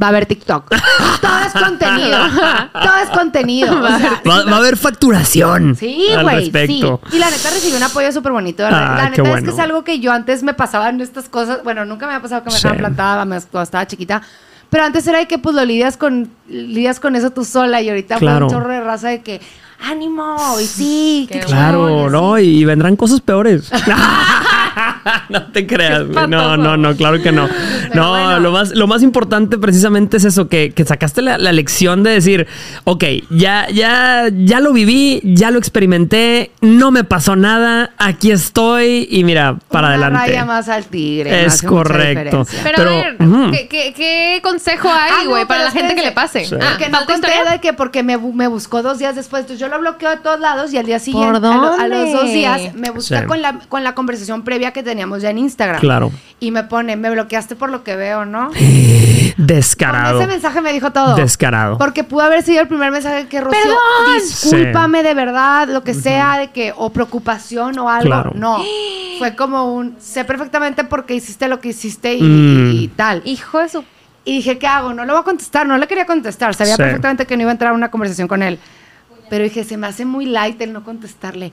va 0.00 0.06
a 0.06 0.10
haber 0.10 0.26
TikTok. 0.26 0.68
Todo 1.20 1.38
es 1.46 1.52
contenido. 1.52 2.18
Todo 2.72 2.96
es 3.02 3.10
contenido. 3.10 3.82
O 3.82 3.86
sea, 3.86 4.22
Va, 4.26 4.44
va 4.44 4.52
a 4.52 4.56
haber 4.56 4.76
facturación. 4.76 5.76
Sí, 5.76 6.05
al 6.12 6.22
güey, 6.22 6.36
sí. 6.46 6.50
respecto. 6.52 7.00
Y 7.12 7.18
la 7.18 7.30
neta 7.30 7.50
recibí 7.50 7.76
un 7.76 7.82
apoyo 7.82 8.10
súper 8.12 8.32
bonito. 8.32 8.62
verdad. 8.62 8.82
Ah, 8.92 8.96
la 9.04 9.10
neta 9.10 9.36
es 9.38 9.44
que 9.44 9.50
es 9.50 9.58
algo 9.58 9.84
que 9.84 9.98
yo 10.00 10.12
antes 10.12 10.42
me 10.42 10.54
pasaban 10.54 11.00
estas 11.00 11.28
cosas. 11.28 11.62
Bueno, 11.64 11.84
nunca 11.84 12.06
me 12.06 12.14
ha 12.14 12.20
pasado 12.22 12.42
que 12.42 12.46
me 12.50 12.56
Sí. 12.56 12.58
dejaban 12.62 12.78
plantada 12.78 13.24
me- 13.24 13.40
cuando 13.40 13.62
estaba 13.62 13.86
chiquita. 13.86 14.22
Pero 14.70 14.82
antes 14.84 15.06
era 15.06 15.18
de 15.18 15.28
que 15.28 15.38
pues 15.38 15.54
lo 15.54 15.64
lidias 15.64 15.96
con, 15.96 16.28
lidias 16.48 16.98
con 17.00 17.14
eso 17.16 17.30
tú 17.30 17.44
sola. 17.44 17.80
Y 17.82 17.88
ahorita 17.88 18.18
Claro. 18.18 18.48
fue 18.48 18.56
un 18.56 18.62
chorro 18.62 18.72
de 18.74 18.80
raza 18.80 19.08
de 19.08 19.22
que 19.22 19.40
ánimo, 19.80 20.36
y 20.60 20.64
sí, 20.64 21.26
qué 21.30 21.40
Qué 21.40 21.46
chingón, 21.46 21.58
y 21.58 21.62
Claro, 21.62 22.10
no, 22.10 22.38
y 22.38 22.64
vendrán 22.64 22.96
cosas 22.96 23.20
peores. 23.20 23.70
no 25.28 25.46
te 25.52 25.66
creas, 25.66 26.06
güey. 26.06 26.26
No, 26.28 26.56
no, 26.56 26.76
no, 26.76 26.96
claro 26.96 27.22
que 27.22 27.32
no. 27.32 27.48
No, 27.94 28.10
bueno. 28.10 28.40
lo, 28.40 28.50
más, 28.52 28.74
lo 28.74 28.86
más 28.86 29.02
importante 29.02 29.56
precisamente 29.58 30.16
es 30.18 30.24
eso, 30.24 30.48
que, 30.48 30.72
que 30.72 30.84
sacaste 30.84 31.22
la, 31.22 31.38
la 31.38 31.52
lección 31.52 32.02
de 32.02 32.10
decir, 32.10 32.46
ok, 32.84 33.04
ya, 33.30 33.68
ya, 33.70 34.24
ya 34.34 34.60
lo 34.60 34.72
viví, 34.72 35.20
ya 35.24 35.50
lo 35.50 35.58
experimenté, 35.58 36.50
no 36.60 36.90
me 36.90 37.04
pasó 37.04 37.36
nada, 37.36 37.92
aquí 37.96 38.30
estoy 38.32 39.06
y 39.10 39.24
mira, 39.24 39.56
para 39.70 39.88
Una 39.88 39.94
adelante. 40.06 40.18
raya 40.30 40.44
más 40.44 40.68
al 40.68 40.84
tigre. 40.86 41.44
Es 41.46 41.62
correcto. 41.62 42.44
Pero, 42.62 42.76
Pero, 42.76 42.90
a 42.90 42.94
ver. 42.94 43.16
¿qué, 43.52 43.68
qué, 43.68 43.92
qué 43.96 44.40
consejo 44.42 44.88
hay, 44.92 45.10
Ah, 45.12 45.20
no, 45.24 45.30
güey, 45.30 45.46
para 45.46 45.64
la 45.64 45.70
gente 45.70 45.94
que 45.94 46.02
le 46.02 46.12
pase? 46.12 46.44
Sí. 46.44 46.54
Ah, 46.60 46.70
Porque 46.72 46.88
no 46.90 46.98
¿falta 46.98 47.12
conté 47.12 47.50
de 47.50 47.60
que 47.60 47.72
porque 47.72 48.02
me, 48.02 48.18
me 48.18 48.48
buscó 48.48 48.82
dos 48.82 48.98
días 48.98 49.14
después. 49.16 49.42
Entonces 49.42 49.60
yo 49.60 49.68
lo 49.68 49.78
bloqueo 49.80 50.10
de 50.10 50.16
todos 50.18 50.40
lados 50.40 50.72
y 50.72 50.78
al 50.78 50.86
día 50.86 50.98
siguiente, 50.98 51.40
¿Por 51.40 51.46
a, 51.46 51.56
lo- 51.56 51.72
a 51.74 51.88
los 51.88 52.12
dos 52.12 52.24
días, 52.32 52.74
me 52.74 52.90
busca 52.90 53.20
Sí. 53.20 53.26
con, 53.26 53.40
la, 53.40 53.60
con 53.68 53.84
la 53.84 53.94
conversación 53.94 54.42
previa 54.42 54.72
que 54.72 54.82
teníamos 54.96 55.20
ya 55.20 55.28
en 55.28 55.36
Instagram. 55.38 55.78
Claro. 55.80 56.10
Y 56.40 56.50
me 56.50 56.64
pone, 56.64 56.96
me 56.96 57.10
bloqueaste 57.10 57.54
por 57.54 57.68
lo 57.70 57.84
que 57.84 57.96
veo, 57.96 58.24
¿no? 58.24 58.50
Descarado. 59.36 60.14
Con 60.14 60.22
ese 60.22 60.32
mensaje 60.32 60.60
me 60.62 60.72
dijo 60.72 60.90
todo. 60.90 61.14
Descarado. 61.14 61.76
Porque 61.76 62.02
pudo 62.02 62.22
haber 62.22 62.42
sido 62.42 62.62
el 62.62 62.68
primer 62.68 62.90
mensaje 62.90 63.26
que 63.28 63.42
Rocío, 63.42 63.60
¡Perdón! 63.60 63.78
discúlpame 64.18 65.02
de 65.02 65.12
verdad, 65.12 65.68
lo 65.68 65.82
que 65.84 65.92
sea, 65.92 66.38
de 66.38 66.50
que, 66.50 66.72
o 66.74 66.90
preocupación 66.90 67.78
o 67.78 67.90
algo. 67.90 68.06
Claro. 68.08 68.32
No. 68.34 68.62
Fue 69.18 69.36
como 69.36 69.74
un, 69.74 69.96
sé 70.00 70.24
perfectamente 70.24 70.84
por 70.84 71.04
qué 71.04 71.14
hiciste 71.14 71.46
lo 71.48 71.60
que 71.60 71.68
hiciste 71.68 72.14
y, 72.14 72.22
Mm. 72.22 72.70
y 72.72 72.88
tal. 72.88 73.20
Hijo 73.26 73.58
de 73.58 73.68
su... 73.68 73.84
Y 74.24 74.36
dije, 74.36 74.58
¿qué 74.58 74.66
hago? 74.66 74.94
No 74.94 75.04
lo 75.04 75.12
voy 75.12 75.20
a 75.20 75.24
contestar, 75.24 75.66
no 75.66 75.76
le 75.78 75.86
quería 75.86 76.06
contestar. 76.06 76.54
Sabía 76.54 76.76
Sí. 76.76 76.82
perfectamente 76.82 77.26
que 77.26 77.36
no 77.36 77.42
iba 77.42 77.50
a 77.50 77.52
entrar 77.52 77.72
a 77.72 77.74
una 77.74 77.90
conversación 77.90 78.28
con 78.28 78.42
él. 78.42 78.58
Pero 79.28 79.44
dije, 79.44 79.62
se 79.64 79.76
me 79.76 79.86
hace 79.86 80.04
muy 80.06 80.24
light 80.26 80.60
el 80.62 80.72
no 80.72 80.82
contestarle. 80.84 81.52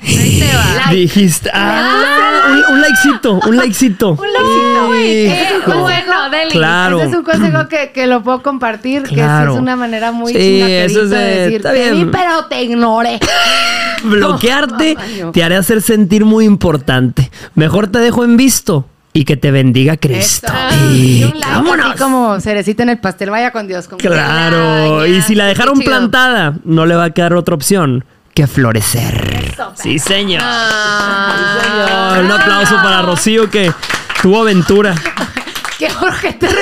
Ahí 0.00 0.40
te 0.40 0.46
va. 0.56 0.90
Dijiste. 0.92 1.50
Ah, 1.52 2.46
un, 2.50 2.74
un 2.74 2.80
likecito, 2.80 3.32
un 3.46 3.56
likecito. 3.56 4.10
Un 4.18 4.32
likecito, 4.32 4.86
güey. 4.86 5.26
Eh, 5.26 5.48
Hijo. 5.58 5.80
bueno, 5.80 6.30
Deli. 6.30 6.50
Claro. 6.52 6.98
Ese 7.00 7.10
es 7.10 7.16
un 7.16 7.24
consejo 7.24 7.68
que, 7.68 7.90
que 7.92 8.06
lo 8.06 8.22
puedo 8.22 8.42
compartir, 8.42 9.02
que 9.02 9.08
sí 9.10 9.14
Claro. 9.16 9.54
es 9.54 9.60
una 9.60 9.76
manera 9.76 10.12
muy 10.12 10.32
Sí, 10.32 10.60
eso 10.62 11.02
es 11.02 11.10
de- 11.10 11.16
de 11.18 11.36
decir, 11.40 11.56
está 11.56 11.72
"Te 11.72 11.92
bien. 11.92 12.06
vi, 12.06 12.12
pero 12.12 12.44
te 12.46 12.62
ignoré. 12.62 13.18
Bloquearte 14.04 14.96
te 15.32 15.42
haré 15.44 15.56
hacer 15.56 15.82
sentir 15.82 16.24
muy 16.24 16.44
importante. 16.44 17.30
Mejor 17.54 17.88
te 17.88 17.98
dejo 17.98 18.24
en 18.24 18.36
visto 18.36 18.86
y 19.12 19.24
que 19.24 19.36
te 19.36 19.50
bendiga 19.50 19.96
Cristo. 19.96 20.52
Y 20.94 21.24
un 21.24 21.30
like 21.40 21.46
vámonos. 21.50 21.86
así 21.86 21.98
como 21.98 22.40
cerecita 22.40 22.84
en 22.84 22.90
el 22.90 22.98
pastel, 22.98 23.30
vaya 23.30 23.50
con 23.50 23.66
Dios. 23.66 23.88
como- 23.88 23.98
Claro. 23.98 25.04
Y 25.06 25.20
si 25.22 25.34
la 25.34 25.46
dejaron 25.46 25.80
plantada, 25.80 26.54
no 26.64 26.86
le 26.86 26.94
va 26.94 27.04
a 27.04 27.10
quedar 27.10 27.34
otra 27.34 27.54
opción 27.54 28.04
que 28.38 28.46
florecer. 28.46 29.52
Sí, 29.74 29.98
señor. 29.98 30.40
Ah. 30.44 32.20
Un 32.22 32.30
aplauso 32.30 32.76
para 32.76 33.02
Rocío 33.02 33.50
que 33.50 33.72
tuvo 34.22 34.42
aventura. 34.42 34.94
Que 35.76 35.90
Jorge 35.90 36.34
te. 36.34 36.46
Bien, 36.46 36.54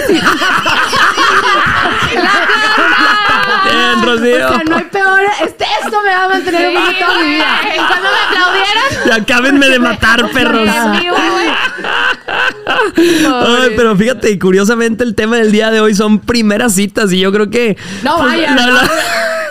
Rocío. 4.02 4.46
O 4.46 4.48
sea, 4.48 4.62
no 4.66 4.76
hay 4.76 4.84
peor. 4.84 5.20
Este, 5.44 5.66
esto 5.84 6.00
me 6.02 6.08
va 6.08 6.24
a 6.24 6.28
mantener 6.28 6.64
en 6.64 6.74
paz 6.76 6.94
toda 6.98 7.18
mi 7.18 7.28
vida. 7.28 7.60
¿Y 7.74 7.76
cuando 7.76 8.08
me 8.08 8.20
aplaudieron? 8.26 8.84
Y 9.04 9.10
acábenme 9.10 9.68
de 9.68 9.78
matar, 9.78 10.30
perros. 10.30 10.70
Vivo. 10.98 11.16
Ay, 12.96 13.74
pero 13.76 13.94
fíjate, 13.94 14.38
curiosamente 14.38 15.04
el 15.04 15.14
tema 15.14 15.36
del 15.36 15.52
día 15.52 15.70
de 15.70 15.80
hoy 15.80 15.94
son 15.94 16.20
primeras 16.20 16.72
citas 16.72 17.12
y 17.12 17.20
yo 17.20 17.30
creo 17.32 17.50
que... 17.50 17.76
No 18.02 18.16
pues, 18.16 18.28
vaya, 18.28 18.54
La, 18.54 18.66
no. 18.66 18.80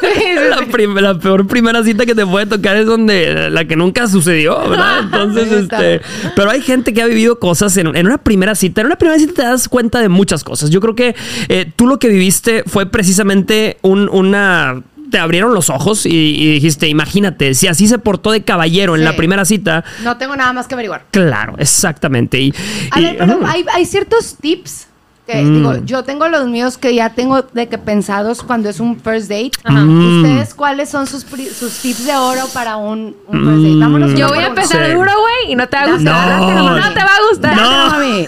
la- 0.36 0.56
la 0.62 0.66
prim- 0.68 0.96
la 0.98 1.18
peor 1.20 1.48
primera 1.48 1.84
cita 1.84 2.06
que 2.06 2.16
te 2.16 2.26
puede 2.26 2.46
tocar 2.46 2.78
es 2.78 2.86
donde 2.86 3.50
la 3.50 3.66
que 3.66 3.76
nunca 3.76 4.08
sucedió, 4.08 4.58
¿verdad? 4.70 5.00
Entonces, 5.04 5.52
este... 5.52 6.02
Pero 6.36 6.50
hay 6.50 6.62
gente 6.62 6.94
que 6.94 7.02
ha 7.02 7.06
vivido 7.08 7.40
cosas 7.40 7.76
en, 7.78 7.96
en 7.96 8.06
una 8.06 8.18
primera 8.18 8.56
cita. 8.56 8.82
En 8.82 8.88
una 8.88 8.98
primera 8.98 9.20
cita 9.20 9.34
te 9.34 9.42
das 9.44 9.68
cuenta 9.70 10.00
de 10.00 10.10
muchas 10.10 10.44
cosas. 10.44 10.70
Yo 10.70 10.80
creo 10.82 10.96
que 10.96 11.16
eh, 11.50 11.72
tú 11.76 11.88
lo 11.88 12.00
que 12.00 12.08
viviste 12.10 12.64
fue 12.66 12.86
precisamente 12.86 13.78
un- 13.82 14.10
una... 14.10 14.82
Te 15.12 15.20
abrieron 15.20 15.54
los 15.54 15.70
ojos 15.70 16.06
y, 16.08 16.10
y 16.10 16.52
dijiste, 16.54 16.88
imagínate, 16.90 17.54
si 17.54 17.68
así 17.68 17.88
se 17.88 18.00
portó 18.00 18.32
de 18.32 18.44
caballero 18.44 18.96
en 18.96 19.04
la 19.06 19.16
primera 19.16 19.46
cita, 19.46 19.84
No 20.04 20.18
tengo 20.18 20.36
nada 20.36 20.52
más 20.52 20.68
que 20.68 20.74
averiguar. 20.74 21.06
claro, 21.12 21.54
exactamente. 21.60 22.40
Y, 22.40 22.54
A 22.92 23.00
y- 23.00 23.04
ver, 23.04 23.18
pero 23.20 23.40
hay, 23.46 23.64
hay 23.72 23.86
ciertos 23.86 24.36
tips 24.42 24.88
que 25.26 25.42
Mm. 25.42 25.56
digo, 25.58 25.76
yo 25.86 26.04
tengo 26.04 26.28
los 26.28 26.46
míos 26.48 26.78
que 26.78 26.94
ya 26.94 27.10
tengo 27.10 27.42
de 27.42 27.68
que 27.68 27.78
pensados 27.78 28.44
cuando 28.44 28.70
es 28.70 28.80
un 28.80 29.00
first 29.00 29.28
date. 29.30 29.52
Mm. 29.68 30.18
¿Ustedes 30.24 30.54
cuáles 30.54 30.90
son 30.90 31.08
sus, 31.08 31.24
sus 31.24 31.80
tips 31.82 32.06
de 32.06 32.16
oro 32.16 32.48
para 32.54 32.78
un, 32.78 33.16
un 33.28 33.44
first 33.46 33.64
date? 33.64 33.80
Vámonos 33.80 34.12
Mm. 34.12 34.16
Yo 34.16 34.28
voy 34.30 34.38
a 34.40 34.48
empezar 34.48 34.86
Sí. 34.86 34.92
duro, 34.94 35.12
güey, 35.20 35.52
y 35.52 35.56
no 35.56 35.68
te 35.68 35.78
va 35.78 35.84
a 35.84 35.88
gustar. 35.92 36.40
no, 36.40 36.76
No, 36.80 36.94
te 36.94 37.00
va 37.00 37.06
a 37.06 37.30
gustar. 37.32 37.56
No. 37.56 37.90
Mami, 37.90 38.28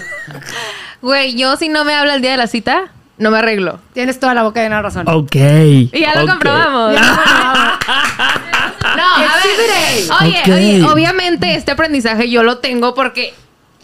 Güey, 1.02 1.36
yo 1.36 1.56
si 1.58 1.70
no 1.70 1.84
me 1.86 1.94
habla 1.94 2.16
el 2.16 2.22
día 2.22 2.32
de 2.32 2.38
la 2.38 2.48
cita, 2.48 2.86
no 3.20 3.30
me 3.32 3.38
arreglo. 3.38 3.80
Tienes 3.94 4.20
toda 4.20 4.34
la 4.34 4.42
boca 4.44 4.62
llena 4.62 4.78
de 4.78 4.82
razón. 4.82 5.08
Ok. 5.08 5.36
Y 5.36 5.90
ya 6.00 6.16
lo 6.20 6.28
comprobamos. 6.28 6.94
Ya, 6.94 7.00
No, 8.98 9.04
a 9.04 9.36
ver. 9.44 10.44
Oye, 10.44 10.54
oye, 10.54 10.84
obviamente 10.84 11.54
este 11.56 11.72
aprendizaje 11.72 12.30
yo 12.30 12.42
lo 12.44 12.58
tengo 12.60 12.94
porque, 12.96 13.34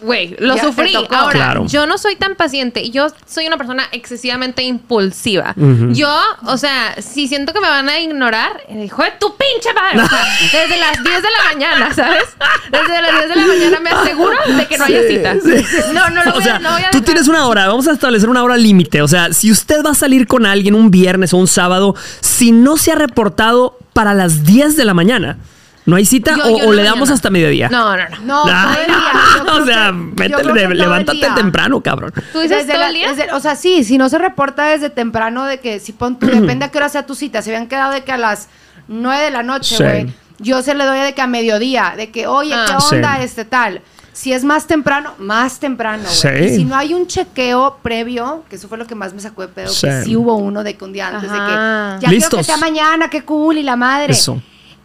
güey, 0.04 0.36
lo 0.38 0.56
Ya 0.56 0.62
sufrí. 0.64 0.94
Ahora, 1.10 1.32
Claro. 1.32 1.66
yo 1.66 1.86
no 1.86 1.98
soy 1.98 2.16
tan 2.16 2.34
paciente. 2.36 2.90
Yo 2.90 3.06
soy 3.26 3.46
una 3.46 3.56
persona 3.56 3.84
excesivamente 3.92 4.62
impulsiva. 4.62 5.54
Yo, 5.56 6.14
o 6.46 6.56
sea, 6.56 6.94
si 7.00 7.26
siento 7.28 7.52
que 7.52 7.60
me 7.60 7.68
van 7.68 7.88
a 7.88 7.98
ignorar, 8.00 8.62
eh, 8.68 8.84
hijo 8.84 9.02
de 9.02 9.12
tu 9.18 9.34
pinche 9.36 9.72
madre. 9.74 10.02
O 10.02 10.08
sea, 10.08 10.24
desde 10.62 10.76
las 10.78 11.02
10 11.02 11.22
de 11.22 11.28
la 11.30 11.52
mañana, 11.52 11.94
¿sabes? 11.94 12.24
Desde 12.70 13.02
las 13.02 13.12
10 13.12 13.28
de 13.28 13.36
la 13.36 13.46
mañana 13.46 13.80
me 13.80 13.90
aseguro 13.90 14.36
de 14.56 14.66
que 14.66 14.78
no 14.78 14.84
haya 14.84 15.02
Sí, 15.02 15.08
cita. 15.16 15.34
sí. 15.42 15.92
No, 15.92 16.08
no 16.10 16.24
lo 16.24 16.30
o 16.30 16.34
voy, 16.34 16.42
sea, 16.44 16.56
a, 16.56 16.58
no 16.58 16.70
voy 16.72 16.82
a 16.82 16.90
tú 16.90 16.98
dejar. 16.98 17.04
tienes 17.04 17.28
una 17.28 17.46
hora, 17.46 17.66
vamos 17.66 17.88
a 17.88 17.92
establecer 17.92 18.28
una 18.28 18.42
hora 18.42 18.56
límite. 18.56 19.02
O 19.02 19.08
sea, 19.08 19.32
si 19.32 19.50
usted 19.50 19.82
va 19.84 19.90
a 19.90 19.94
salir 19.94 20.26
con 20.26 20.46
alguien 20.46 20.74
un 20.74 20.90
viernes 20.90 21.32
o 21.32 21.36
un 21.38 21.48
sábado, 21.48 21.94
si 22.20 22.52
no 22.52 22.76
se 22.76 22.92
ha 22.92 22.94
reportado 22.94 23.78
para 23.92 24.12
las 24.14 24.44
10 24.44 24.76
de 24.76 24.84
la 24.84 24.94
mañana, 24.94 25.38
¿no 25.86 25.96
hay 25.96 26.04
cita 26.04 26.34
Yo- 26.36 26.44
o, 26.44 26.58
yo 26.58 26.64
o 26.64 26.66
no 26.68 26.72
le 26.72 26.82
damos 26.82 27.00
mañana. 27.00 27.14
hasta 27.14 27.30
mediodía? 27.30 27.68
No, 27.68 27.96
no, 27.96 28.02
no. 28.08 28.20
No, 28.24 28.44
Ah, 28.46 28.74
todo 28.74 28.80
el 28.80 28.86
día. 28.86 28.96
Yo 29.36 29.44
creo 29.44 29.62
o 29.62 29.66
sea, 29.66 29.94
creo 30.16 30.68
levántate 30.74 31.26
temprano, 31.34 31.80
cabrón. 31.82 32.12
¿Tú 32.32 32.40
dices 32.40 32.58
Desde 32.66 32.72
todo 32.72 32.78
la- 32.80 32.88
el 32.88 32.94
día? 32.94 33.08
desde- 33.12 33.32
o 33.32 33.40
sea, 33.40 33.56
sí, 33.56 33.84
si 33.84 33.98
no 33.98 34.08
se 34.08 34.18
reporta 34.18 34.64
desde 34.66 34.90
temprano 34.90 35.44
de 35.44 35.60
que 35.60 35.80
si 35.80 35.92
pon 35.92 36.18
tú, 36.18 36.26
depende 36.26 36.64
a 36.64 36.70
qué 36.70 36.78
hora 36.78 36.88
sea 36.88 37.04
tu 37.06 37.14
cita. 37.14 37.42
Se 37.42 37.50
habían 37.50 37.66
quedado 37.68 37.92
de 37.92 38.02
que 38.04 38.12
a 38.12 38.16
las 38.18 38.48
9 38.88 39.22
de 39.24 39.30
la 39.30 39.42
noche, 39.42 39.76
Sí. 39.76 39.82
güey. 39.82 40.14
Yo 40.38 40.62
se 40.62 40.74
le 40.74 40.84
doy 40.84 40.98
de 40.98 41.14
que 41.14 41.22
a 41.22 41.26
mediodía, 41.28 41.94
de 41.96 42.10
que, 42.10 42.26
oye, 42.26 42.54
Ah. 42.54 42.64
¿qué 42.66 42.96
onda 42.96 43.16
Sí. 43.18 43.22
este 43.24 43.44
tal? 43.44 43.82
Si 44.12 44.32
es 44.32 44.44
más 44.44 44.66
temprano, 44.66 45.12
más 45.18 45.58
temprano, 45.58 46.04
güey. 46.04 46.14
Sí. 46.14 46.44
Y 46.52 46.56
si 46.56 46.64
no 46.64 46.76
hay 46.76 46.94
un 46.94 47.06
chequeo 47.06 47.78
previo, 47.82 48.44
que 48.48 48.56
eso 48.56 48.68
fue 48.68 48.78
lo 48.78 48.86
que 48.86 48.94
más 48.94 49.12
me 49.12 49.20
sacó 49.20 49.42
de 49.42 49.48
pedo, 49.48 49.72
que 49.80 50.02
Sí. 50.04 50.16
hubo 50.16 50.36
uno 50.36 50.62
de 50.64 50.76
que 50.76 50.84
un 50.84 50.92
día 50.92 51.08
antes 51.08 51.22
de 51.30 51.36
que 51.36 51.44
ya 51.44 51.96
quiero 52.00 52.14
Listos. 52.14 52.38
que 52.38 52.44
sea 52.44 52.56
mañana, 52.56 53.08
qué 53.10 53.22
cool, 53.24 53.58
y 53.58 53.62
la 53.62 53.76
madre. 53.76 54.12
Eso. 54.12 54.40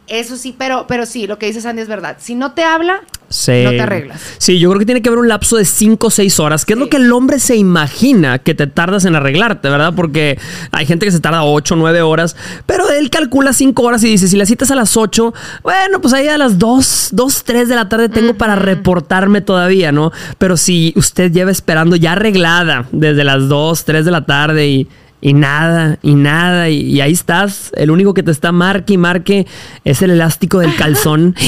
Eso 0.09 0.37
sí, 0.37 0.55
pero, 0.57 0.85
pero 0.87 1.05
sí, 1.05 1.27
lo 1.27 1.37
que 1.37 1.45
dice 1.45 1.61
Sandy 1.61 1.81
es 1.81 1.87
verdad. 1.87 2.17
Si 2.19 2.35
no 2.35 2.53
te 2.53 2.63
habla, 2.63 3.01
no 3.29 3.69
te 3.69 3.81
arreglas. 3.81 4.21
Sí, 4.39 4.57
yo 4.57 4.69
creo 4.69 4.79
que 4.79 4.85
tiene 4.85 5.01
que 5.03 5.09
haber 5.09 5.19
un 5.19 5.27
lapso 5.27 5.55
de 5.57 5.65
5 5.65 6.07
o 6.07 6.09
6 6.09 6.39
horas, 6.39 6.65
que 6.65 6.73
es 6.73 6.79
lo 6.79 6.89
que 6.89 6.97
el 6.97 7.11
hombre 7.13 7.37
se 7.39 7.55
imagina 7.55 8.39
que 8.39 8.55
te 8.55 8.65
tardas 8.65 9.05
en 9.05 9.15
arreglarte, 9.15 9.69
¿verdad? 9.69 9.93
Porque 9.95 10.39
hay 10.71 10.85
gente 10.87 11.05
que 11.05 11.11
se 11.11 11.19
tarda 11.19 11.43
8 11.43 11.75
o 11.75 11.77
9 11.77 12.01
horas, 12.01 12.35
pero 12.65 12.89
él 12.89 13.11
calcula 13.11 13.53
5 13.53 13.81
horas 13.83 14.03
y 14.03 14.07
dice, 14.07 14.27
si 14.27 14.35
la 14.35 14.47
cita 14.47 14.65
es 14.65 14.71
a 14.71 14.75
las 14.75 14.97
8, 14.97 15.33
bueno, 15.61 16.01
pues 16.01 16.13
ahí 16.13 16.27
a 16.27 16.39
las 16.39 16.57
2, 16.57 17.09
2, 17.11 17.43
3 17.43 17.69
de 17.69 17.75
la 17.75 17.87
tarde 17.87 18.09
tengo 18.09 18.33
para 18.33 18.55
reportarme 18.55 19.41
todavía, 19.41 19.91
¿no? 19.91 20.11
Pero 20.39 20.57
si 20.57 20.93
usted 20.95 21.31
lleva 21.31 21.51
esperando 21.51 21.95
ya 21.95 22.13
arreglada 22.13 22.87
desde 22.91 23.23
las 23.23 23.47
2, 23.47 23.85
3 23.85 24.05
de 24.05 24.11
la 24.11 24.25
tarde 24.25 24.67
y... 24.67 24.87
Y 25.21 25.33
nada, 25.33 25.97
y 26.01 26.15
nada, 26.15 26.69
y, 26.69 26.81
y 26.81 27.01
ahí 27.01 27.11
estás. 27.11 27.71
El 27.75 27.91
único 27.91 28.13
que 28.13 28.23
te 28.23 28.31
está 28.31 28.51
marque 28.51 28.93
y 28.93 28.97
marque 28.97 29.47
es 29.83 30.01
el 30.01 30.11
elástico 30.11 30.59
del 30.59 30.75
calzón. 30.75 31.35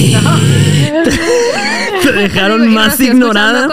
Te 2.01 2.11
dejaron 2.11 2.73
más 2.73 2.99
ignorada. 2.99 3.69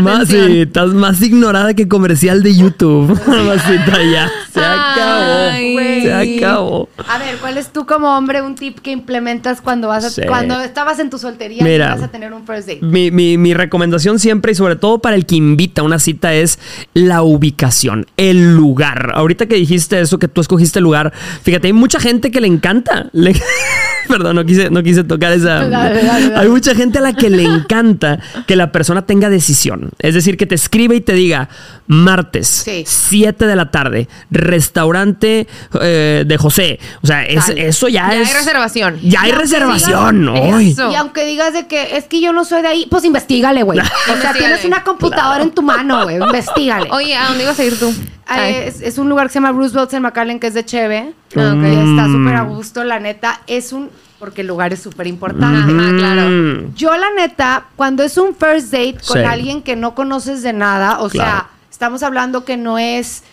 Más, 0.00 0.28
sí, 0.28 0.60
estás 0.60 0.88
más 0.88 1.22
ignorada 1.22 1.74
que 1.74 1.88
comercial 1.88 2.42
de 2.42 2.56
YouTube. 2.56 3.18
Mamacita, 3.26 4.02
ya. 4.02 4.30
Se 4.52 4.60
acabó. 4.60 5.50
Ay. 5.50 6.02
Se 6.02 6.12
acabó. 6.38 6.88
A 7.08 7.18
ver, 7.18 7.36
¿cuál 7.40 7.56
es 7.58 7.72
tú 7.72 7.86
como 7.86 8.16
hombre 8.16 8.42
un 8.42 8.54
tip 8.54 8.78
que 8.80 8.90
implementas 8.90 9.60
cuando 9.60 9.88
vas 9.88 10.04
a, 10.04 10.10
Sí. 10.10 10.22
cuando 10.26 10.60
estabas 10.60 10.98
en 10.98 11.08
tu 11.10 11.18
soltería 11.18 11.64
Mira. 11.64 11.86
y 11.86 11.88
vas 11.90 12.02
a 12.02 12.08
tener 12.08 12.32
un 12.32 12.46
first 12.46 12.68
date? 12.68 12.80
Mi, 12.82 13.10
mi- 13.10 13.38
mi 13.38 13.54
recomendación 13.54 14.18
siempre 14.18 14.52
y 14.52 14.54
sobre 14.54 14.76
todo 14.76 14.98
para 15.00 15.16
el 15.16 15.24
que 15.26 15.36
invita 15.36 15.80
a 15.80 15.84
una 15.84 15.98
cita 15.98 16.34
es 16.34 16.58
la 16.94 17.22
ubicación, 17.22 18.06
el 18.16 18.54
lugar. 18.54 19.12
Ahorita 19.14 19.46
que 19.46 19.54
dijiste 19.54 20.00
eso, 20.00 20.18
que 20.18 20.28
tú 20.28 20.40
escogiste 20.42 20.78
el 20.80 20.84
lugar, 20.84 21.12
fíjate, 21.42 21.68
hay 21.68 21.72
mucha 21.72 21.98
gente 22.00 22.30
que 22.30 22.40
le 22.40 22.48
encanta. 22.48 23.08
Le- 23.12 23.40
Perdón, 24.08 24.34
no 24.36 24.44
quise, 24.44 24.68
no 24.68 24.82
quise 24.82 25.04
tocar 25.04 25.32
esa. 25.32 25.66
Dale, 25.68 25.70
dale, 25.70 26.02
dale. 26.28 26.36
Hay 26.36 26.48
mucha 26.48 26.74
gente 26.74 26.98
a 26.98 27.00
la 27.00 27.12
que 27.14 27.30
le 27.30 27.44
encanta 27.44 28.18
que 28.46 28.56
la 28.56 28.72
persona 28.72 29.06
tenga 29.06 29.30
decisión. 29.30 29.90
Es 30.00 30.14
decir, 30.14 30.36
que 30.36 30.44
te 30.44 30.56
escribe 30.56 30.96
y 30.96 31.00
te 31.00 31.12
diga, 31.14 31.48
martes, 31.86 32.48
Sí. 32.48 32.84
7 32.86 33.46
de 33.46 33.56
la 33.56 33.70
tarde, 33.70 34.08
restaurante 34.42 35.46
eh, 35.80 36.24
de 36.26 36.36
José. 36.38 36.78
O 37.02 37.06
sea, 37.06 37.24
es- 37.24 37.48
eso 37.48 37.88
ya, 37.88 38.02
Ya 38.02 38.08
hay 38.10 38.20
es. 38.22 38.34
reservación. 38.34 38.98
Ya 39.02 39.22
hay 39.22 39.30
Y 39.30 39.34
reservación. 39.34 40.28
Eso. 40.36 40.90
Y 40.90 40.94
aunque 40.94 41.24
digas 41.24 41.52
de 41.52 41.66
que 41.66 41.96
es 41.96 42.04
que 42.04 42.20
yo 42.20 42.32
no 42.32 42.44
soy 42.44 42.62
de 42.62 42.68
ahí, 42.68 42.86
pues 42.90 43.04
investigale, 43.04 43.62
güey. 43.62 43.78
O 43.82 43.82
sea, 43.82 43.90
Investígale. 44.14 44.38
tienes 44.38 44.64
una 44.64 44.82
computadora 44.84 45.42
en 45.42 45.52
tu 45.52 45.62
mano, 45.62 46.04
güey. 46.04 46.16
Investigale. 46.16 46.88
Oye, 46.92 47.14
¿a 47.16 47.28
dónde 47.28 47.44
ibas 47.44 47.58
a 47.58 47.64
ir 47.64 47.78
tú? 47.78 47.92
Ah. 48.26 48.48
Es, 48.48 48.80
es 48.80 48.98
un 48.98 49.08
lugar 49.08 49.26
que 49.26 49.32
se 49.34 49.40
llama 49.40 49.52
Roosevelt's 49.52 49.94
en 49.94 50.02
McAllen, 50.02 50.40
que 50.40 50.46
es 50.46 50.54
de 50.54 50.64
Cheve. 50.64 51.12
Ah, 51.36 51.54
está 51.54 52.06
súper 52.06 52.34
a 52.34 52.42
gusto, 52.42 52.84
la 52.84 52.98
neta. 53.00 53.40
Es 53.46 53.72
un... 53.72 53.90
Porque 54.18 54.42
el 54.42 54.46
lugar 54.46 54.72
es 54.72 54.80
súper 54.80 55.08
importante. 55.08 55.72
Ajá, 55.72 55.90
claro. 55.98 56.28
Mm. 56.30 56.74
Yo, 56.76 56.96
la 56.96 57.10
neta, 57.16 57.64
cuando 57.74 58.04
es 58.04 58.16
un 58.16 58.36
first 58.36 58.70
date 58.72 58.96
con 59.06 59.18
Sí. 59.18 59.24
alguien 59.24 59.62
que 59.62 59.74
no 59.74 59.96
conoces 59.96 60.42
de 60.42 60.52
nada, 60.52 61.00
o 61.00 61.08
Claro. 61.08 61.30
sea, 61.30 61.46
estamos 61.72 62.04
hablando 62.04 62.44
que 62.44 62.56
no 62.56 62.78
es 62.78 63.24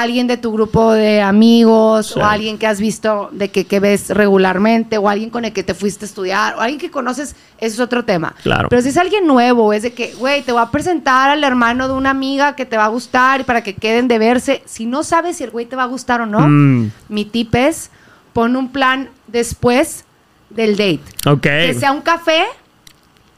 alguien 0.00 0.26
de 0.26 0.36
tu 0.38 0.50
grupo 0.52 0.92
de 0.92 1.20
amigos 1.20 2.06
Sí. 2.08 2.18
o 2.18 2.24
alguien 2.24 2.56
que 2.56 2.66
has 2.66 2.80
visto 2.80 3.28
de 3.32 3.50
que, 3.50 3.66
que 3.66 3.78
ves 3.78 4.08
regularmente 4.08 4.96
o 4.98 5.08
alguien 5.08 5.28
con 5.30 5.44
el 5.44 5.52
que 5.52 5.62
te 5.62 5.74
fuiste 5.74 6.04
a 6.04 6.08
estudiar 6.08 6.54
o 6.56 6.60
alguien 6.60 6.80
que 6.80 6.90
conoces, 6.90 7.36
eso 7.58 7.74
es 7.74 7.80
otro 7.80 8.04
tema. 8.04 8.34
Claro. 8.42 8.68
Pero 8.70 8.80
si 8.82 8.88
es 8.88 8.96
alguien 8.96 9.26
nuevo, 9.26 9.72
es 9.72 9.82
de 9.82 9.92
que, 9.92 10.14
güey, 10.14 10.42
te 10.42 10.52
voy 10.52 10.62
a 10.62 10.70
presentar 10.70 11.28
al 11.30 11.44
hermano 11.44 11.88
de 11.88 11.94
una 11.94 12.10
amiga 12.10 12.56
que 12.56 12.64
te 12.64 12.76
va 12.78 12.86
a 12.86 12.88
gustar 12.88 13.40
y 13.40 13.44
para 13.44 13.62
que 13.62 13.74
queden 13.74 14.08
de 14.08 14.18
verse. 14.18 14.62
Si 14.64 14.86
no 14.86 15.02
sabes 15.02 15.36
si 15.36 15.44
el 15.44 15.50
güey 15.50 15.66
te 15.66 15.76
va 15.76 15.82
a 15.82 15.86
gustar 15.86 16.20
o 16.22 16.26
no, 16.26 16.40
Mm. 16.48 16.90
mi 17.08 17.24
tip 17.26 17.54
es 17.54 17.90
pon 18.32 18.56
un 18.56 18.72
plan 18.72 19.10
después 19.26 20.04
del 20.48 20.72
date. 20.76 21.00
Ok. 21.26 21.42
Que 21.42 21.74
sea 21.78 21.92
un 21.92 22.00
café 22.00 22.44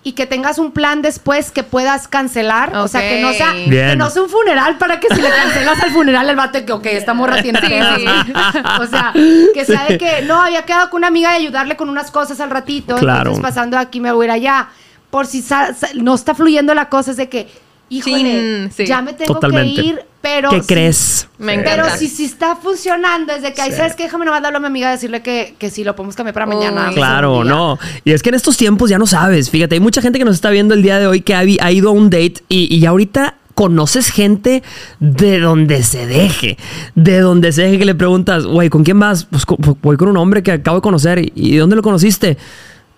y 0.06 0.12
que 0.12 0.26
tengas 0.26 0.58
un 0.58 0.70
plan 0.70 1.00
después 1.00 1.50
que 1.50 1.62
puedas 1.62 2.06
cancelar. 2.08 2.76
O 2.76 2.86
sea, 2.88 3.00
que 3.00 3.22
no 3.22 3.32
sea. 3.32 3.52
Bien. 3.52 3.90
que 3.90 3.96
no 3.96 4.10
sea 4.10 4.22
un 4.22 4.28
funeral 4.28 4.76
para 4.76 5.00
que 5.00 5.08
si 5.14 5.20
le 5.20 5.30
cancelas 5.30 5.82
al 5.82 5.90
funeral 5.92 6.28
el 6.28 6.36
vato 6.36 6.64
que, 6.64 6.72
ok, 6.72 6.86
esta 6.86 7.14
morra 7.14 7.40
tiene 7.42 7.58
Sí. 7.60 8.04
O 8.80 8.86
sea, 8.86 9.12
que 9.54 9.64
sea 9.64 9.86
de 9.88 9.96
que 9.98 10.22
no, 10.22 10.40
había 10.42 10.62
quedado 10.66 10.90
con 10.90 10.98
una 10.98 11.06
amiga 11.08 11.30
de 11.30 11.36
ayudarle 11.38 11.76
con 11.76 11.88
unas 11.88 12.10
cosas 12.10 12.38
al 12.40 12.50
ratito. 12.50 12.96
Claro. 12.96 13.30
Entonces 13.30 13.42
pasando 13.42 13.78
aquí 13.78 13.98
me 14.00 14.12
voy 14.12 14.24
a 14.24 14.28
ir 14.28 14.30
allá. 14.32 14.68
Por 15.10 15.26
si 15.26 15.40
sa- 15.42 15.72
sa- 15.72 15.88
no 15.94 16.14
está 16.14 16.34
fluyendo 16.34 16.74
la 16.74 16.88
cosa, 16.90 17.12
es 17.12 17.16
de 17.16 17.28
que, 17.28 17.48
híjole, 17.98 18.70
sí. 18.74 18.86
ya 18.86 19.02
me 19.02 19.12
tengo 19.14 19.34
Totalmente. 19.34 19.80
que 19.80 19.86
ir, 19.88 20.00
pero. 20.20 20.50
¿Qué 20.50 20.60
si- 20.62 20.66
crees? 20.66 21.28
Me 21.38 21.52
Sí. 21.54 21.60
encanta. 21.60 21.82
Pero 21.84 21.96
si, 21.98 22.08
si 22.08 22.24
está 22.24 22.56
funcionando, 22.56 23.32
es 23.32 23.42
de 23.42 23.52
que, 23.52 23.60
ay, 23.60 23.70
Sí. 23.70 23.76
¿sabes 23.76 23.94
qué? 23.94 24.04
Déjame 24.04 24.24
nomás 24.24 24.42
darle 24.42 24.56
a 24.56 24.60
mi 24.60 24.66
amiga 24.66 24.90
decirle 24.90 25.22
que, 25.22 25.54
que 25.58 25.70
sí, 25.70 25.84
lo 25.84 25.94
podemos 25.96 26.14
cambiar 26.16 26.34
para 26.34 26.46
Uy. 26.48 26.54
mañana. 26.56 26.84
pues, 26.86 26.96
Claro, 26.96 27.44
no. 27.44 27.78
Y 28.04 28.12
es 28.12 28.22
que 28.22 28.28
en 28.30 28.34
estos 28.36 28.56
tiempos 28.56 28.90
ya 28.90 28.98
no 28.98 29.06
sabes. 29.06 29.50
Fíjate, 29.50 29.74
hay 29.74 29.80
mucha 29.80 30.00
gente 30.02 30.18
que 30.18 30.24
nos 30.24 30.34
está 30.34 30.50
viendo 30.50 30.74
el 30.74 30.82
día 30.82 30.98
de 30.98 31.06
hoy 31.06 31.20
que 31.20 31.34
ha, 31.34 31.40
ha 31.40 31.72
ido 31.72 31.88
a 31.88 31.92
un 31.92 32.10
date 32.10 32.34
y, 32.48 32.74
y 32.74 32.86
ahorita 32.86 33.34
conoces 33.54 34.10
gente 34.10 34.64
de 34.98 35.38
donde 35.38 35.84
se 35.84 36.06
deje. 36.06 36.56
De 36.96 37.20
donde 37.20 37.52
se 37.52 37.62
deje 37.62 37.78
que 37.78 37.84
le 37.84 37.94
preguntas, 37.94 38.46
güey, 38.46 38.68
¿con 38.68 38.82
quién 38.82 38.98
vas? 38.98 39.26
Pues 39.26 39.46
co- 39.46 39.56
voy 39.80 39.96
con 39.96 40.08
un 40.08 40.16
hombre 40.16 40.42
que 40.42 40.50
acabo 40.50 40.78
de 40.78 40.82
conocer. 40.82 41.18
¿Y- 41.20 41.32
¿Y 41.36 41.56
dónde 41.58 41.76
lo 41.76 41.82
conociste? 41.82 42.36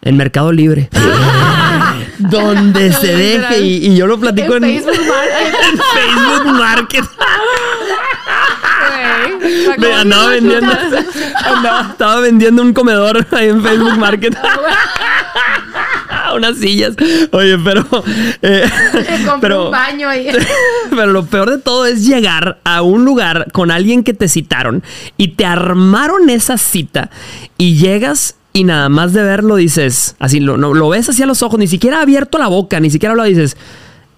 En 0.02 0.16
Mercado 0.16 0.52
Libre. 0.52 0.88
donde 2.18 2.92
se 2.92 3.14
deje. 3.14 3.60
Y, 3.60 3.88
y 3.88 3.96
yo 3.96 4.06
lo 4.06 4.18
platico 4.18 4.56
en, 4.56 4.64
En 4.64 4.82
Facebook 4.82 6.46
Market. 6.46 7.04
en 9.30 9.40
Facebook 9.40 9.72
Market. 9.72 9.78
Me 9.78 9.92
andaba 9.94 10.28
vendiendo. 10.28 10.72
andaba- 11.44 11.88
estaba 11.90 12.20
vendiendo 12.20 12.62
un 12.62 12.72
comedor 12.72 13.26
ahí 13.32 13.48
en 13.48 13.62
Facebook 13.62 13.98
Market. 13.98 14.36
Unas 16.34 16.58
sillas. 16.58 16.94
Oye, 17.32 17.56
pero. 17.58 17.86
eh, 18.42 18.68
pero, 19.40 19.66
un 19.66 19.70
baño 19.70 20.08
ahí. 20.08 20.28
pero 20.90 21.06
lo 21.12 21.24
peor 21.26 21.50
de 21.50 21.58
todo 21.58 21.86
es 21.86 22.04
llegar 22.06 22.58
a 22.64 22.82
un 22.82 23.04
lugar 23.04 23.46
con 23.52 23.70
alguien 23.70 24.02
que 24.04 24.12
te 24.14 24.28
citaron 24.28 24.82
y 25.16 25.28
te 25.28 25.44
armaron 25.46 26.28
esa 26.28 26.58
cita 26.58 27.10
y 27.58 27.76
llegas 27.76 28.34
y 28.56 28.64
nada 28.64 28.88
más 28.88 29.12
de 29.12 29.22
verlo 29.22 29.56
dices, 29.56 30.16
así 30.18 30.40
lo, 30.40 30.56
no, 30.56 30.72
lo 30.72 30.88
ves 30.88 31.10
hacia 31.10 31.26
los 31.26 31.42
ojos, 31.42 31.58
ni 31.58 31.66
siquiera 31.66 32.00
abierto 32.00 32.38
la 32.38 32.46
boca, 32.46 32.80
ni 32.80 32.88
siquiera 32.88 33.14
lo 33.14 33.22
dices, 33.22 33.54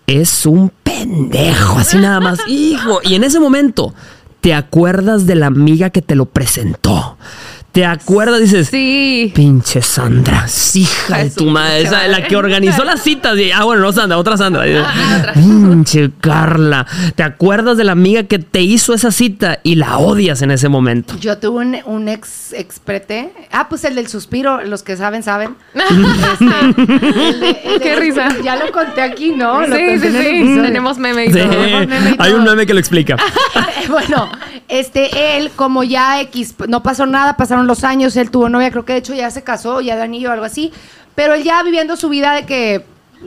es 0.06 0.46
un 0.46 0.70
pendejo, 0.84 1.76
así 1.76 1.96
nada 1.96 2.20
más, 2.20 2.38
hijo. 2.46 3.00
Y 3.02 3.16
en 3.16 3.24
ese 3.24 3.40
momento 3.40 3.94
te 4.40 4.54
acuerdas 4.54 5.26
de 5.26 5.34
la 5.34 5.46
amiga 5.46 5.90
que 5.90 6.02
te 6.02 6.14
lo 6.14 6.26
presentó. 6.26 7.18
Te 7.78 7.84
acuerdas, 7.84 8.40
dices, 8.40 8.66
Sí. 8.66 9.30
Pinche 9.36 9.80
Sandra, 9.82 10.46
hija 10.74 11.18
de 11.18 11.30
tu 11.30 11.44
madre, 11.46 11.82
esa, 11.82 12.08
la 12.08 12.26
que 12.26 12.34
organizó 12.34 12.82
las 12.82 13.00
citas. 13.04 13.38
y- 13.38 13.52
ah, 13.52 13.62
bueno, 13.62 13.82
no 13.82 13.92
Sandra, 13.92 14.18
otra 14.18 14.36
Sandra. 14.36 14.64
Ah, 14.84 15.16
otra. 15.20 15.32
Pinche 15.34 16.10
Carla, 16.20 16.84
¿te 17.14 17.22
acuerdas 17.22 17.76
de 17.76 17.84
la 17.84 17.92
amiga 17.92 18.24
que 18.24 18.40
te 18.40 18.62
hizo 18.62 18.94
esa 18.94 19.12
cita 19.12 19.60
y 19.62 19.76
la 19.76 19.98
odias 19.98 20.42
en 20.42 20.50
ese 20.50 20.68
momento? 20.68 21.14
Yo 21.20 21.38
tuve 21.38 21.60
un, 21.64 21.76
un 21.84 22.08
ex 22.08 22.52
exprete. 22.52 23.32
Ah, 23.52 23.68
pues 23.68 23.84
el 23.84 23.94
del 23.94 24.08
suspiro, 24.08 24.60
los 24.64 24.82
que 24.82 24.96
saben, 24.96 25.22
saben. 25.22 25.54
Este, 26.32 26.44
el 26.44 26.74
de- 26.74 27.20
el 27.20 27.40
de- 27.40 27.78
Qué 27.80 27.94
risa. 27.94 28.28
Ya 28.42 28.56
lo 28.56 28.72
conté 28.72 29.02
aquí, 29.02 29.30
¿no? 29.36 29.60
Lo 29.64 29.76
Sí, 29.76 29.82
conté 30.00 30.10
sí, 30.10 30.48
sí. 30.48 30.60
Tenemos 30.62 30.98
meme 30.98 31.26
y 31.26 31.32
Sí, 31.32 31.38
todo. 31.38 31.50
meme 31.86 32.10
y 32.10 32.16
hay 32.18 32.32
un 32.32 32.42
meme 32.42 32.66
que 32.66 32.74
lo 32.74 32.80
explica. 32.80 33.14
bueno, 33.88 34.28
este, 34.66 35.36
él, 35.36 35.52
como 35.54 35.84
ya 35.84 36.20
X, 36.22 36.56
no 36.66 36.82
pasó 36.82 37.06
nada, 37.06 37.36
pasaron 37.36 37.67
los 37.68 37.84
años, 37.84 38.16
él 38.16 38.30
tuvo 38.32 38.48
novia, 38.48 38.70
creo 38.72 38.84
que 38.84 38.94
de 38.94 38.98
hecho 38.98 39.14
ya 39.14 39.30
se 39.30 39.42
casó, 39.44 39.80
ya 39.80 39.94
de 39.94 40.02
anillo 40.02 40.30
o 40.30 40.32
algo 40.32 40.44
así, 40.44 40.72
pero 41.14 41.34
él 41.34 41.44
ya 41.44 41.62
viviendo 41.62 41.94
su 41.96 42.08
vida 42.08 42.32
de 42.32 42.44
que 42.46 42.84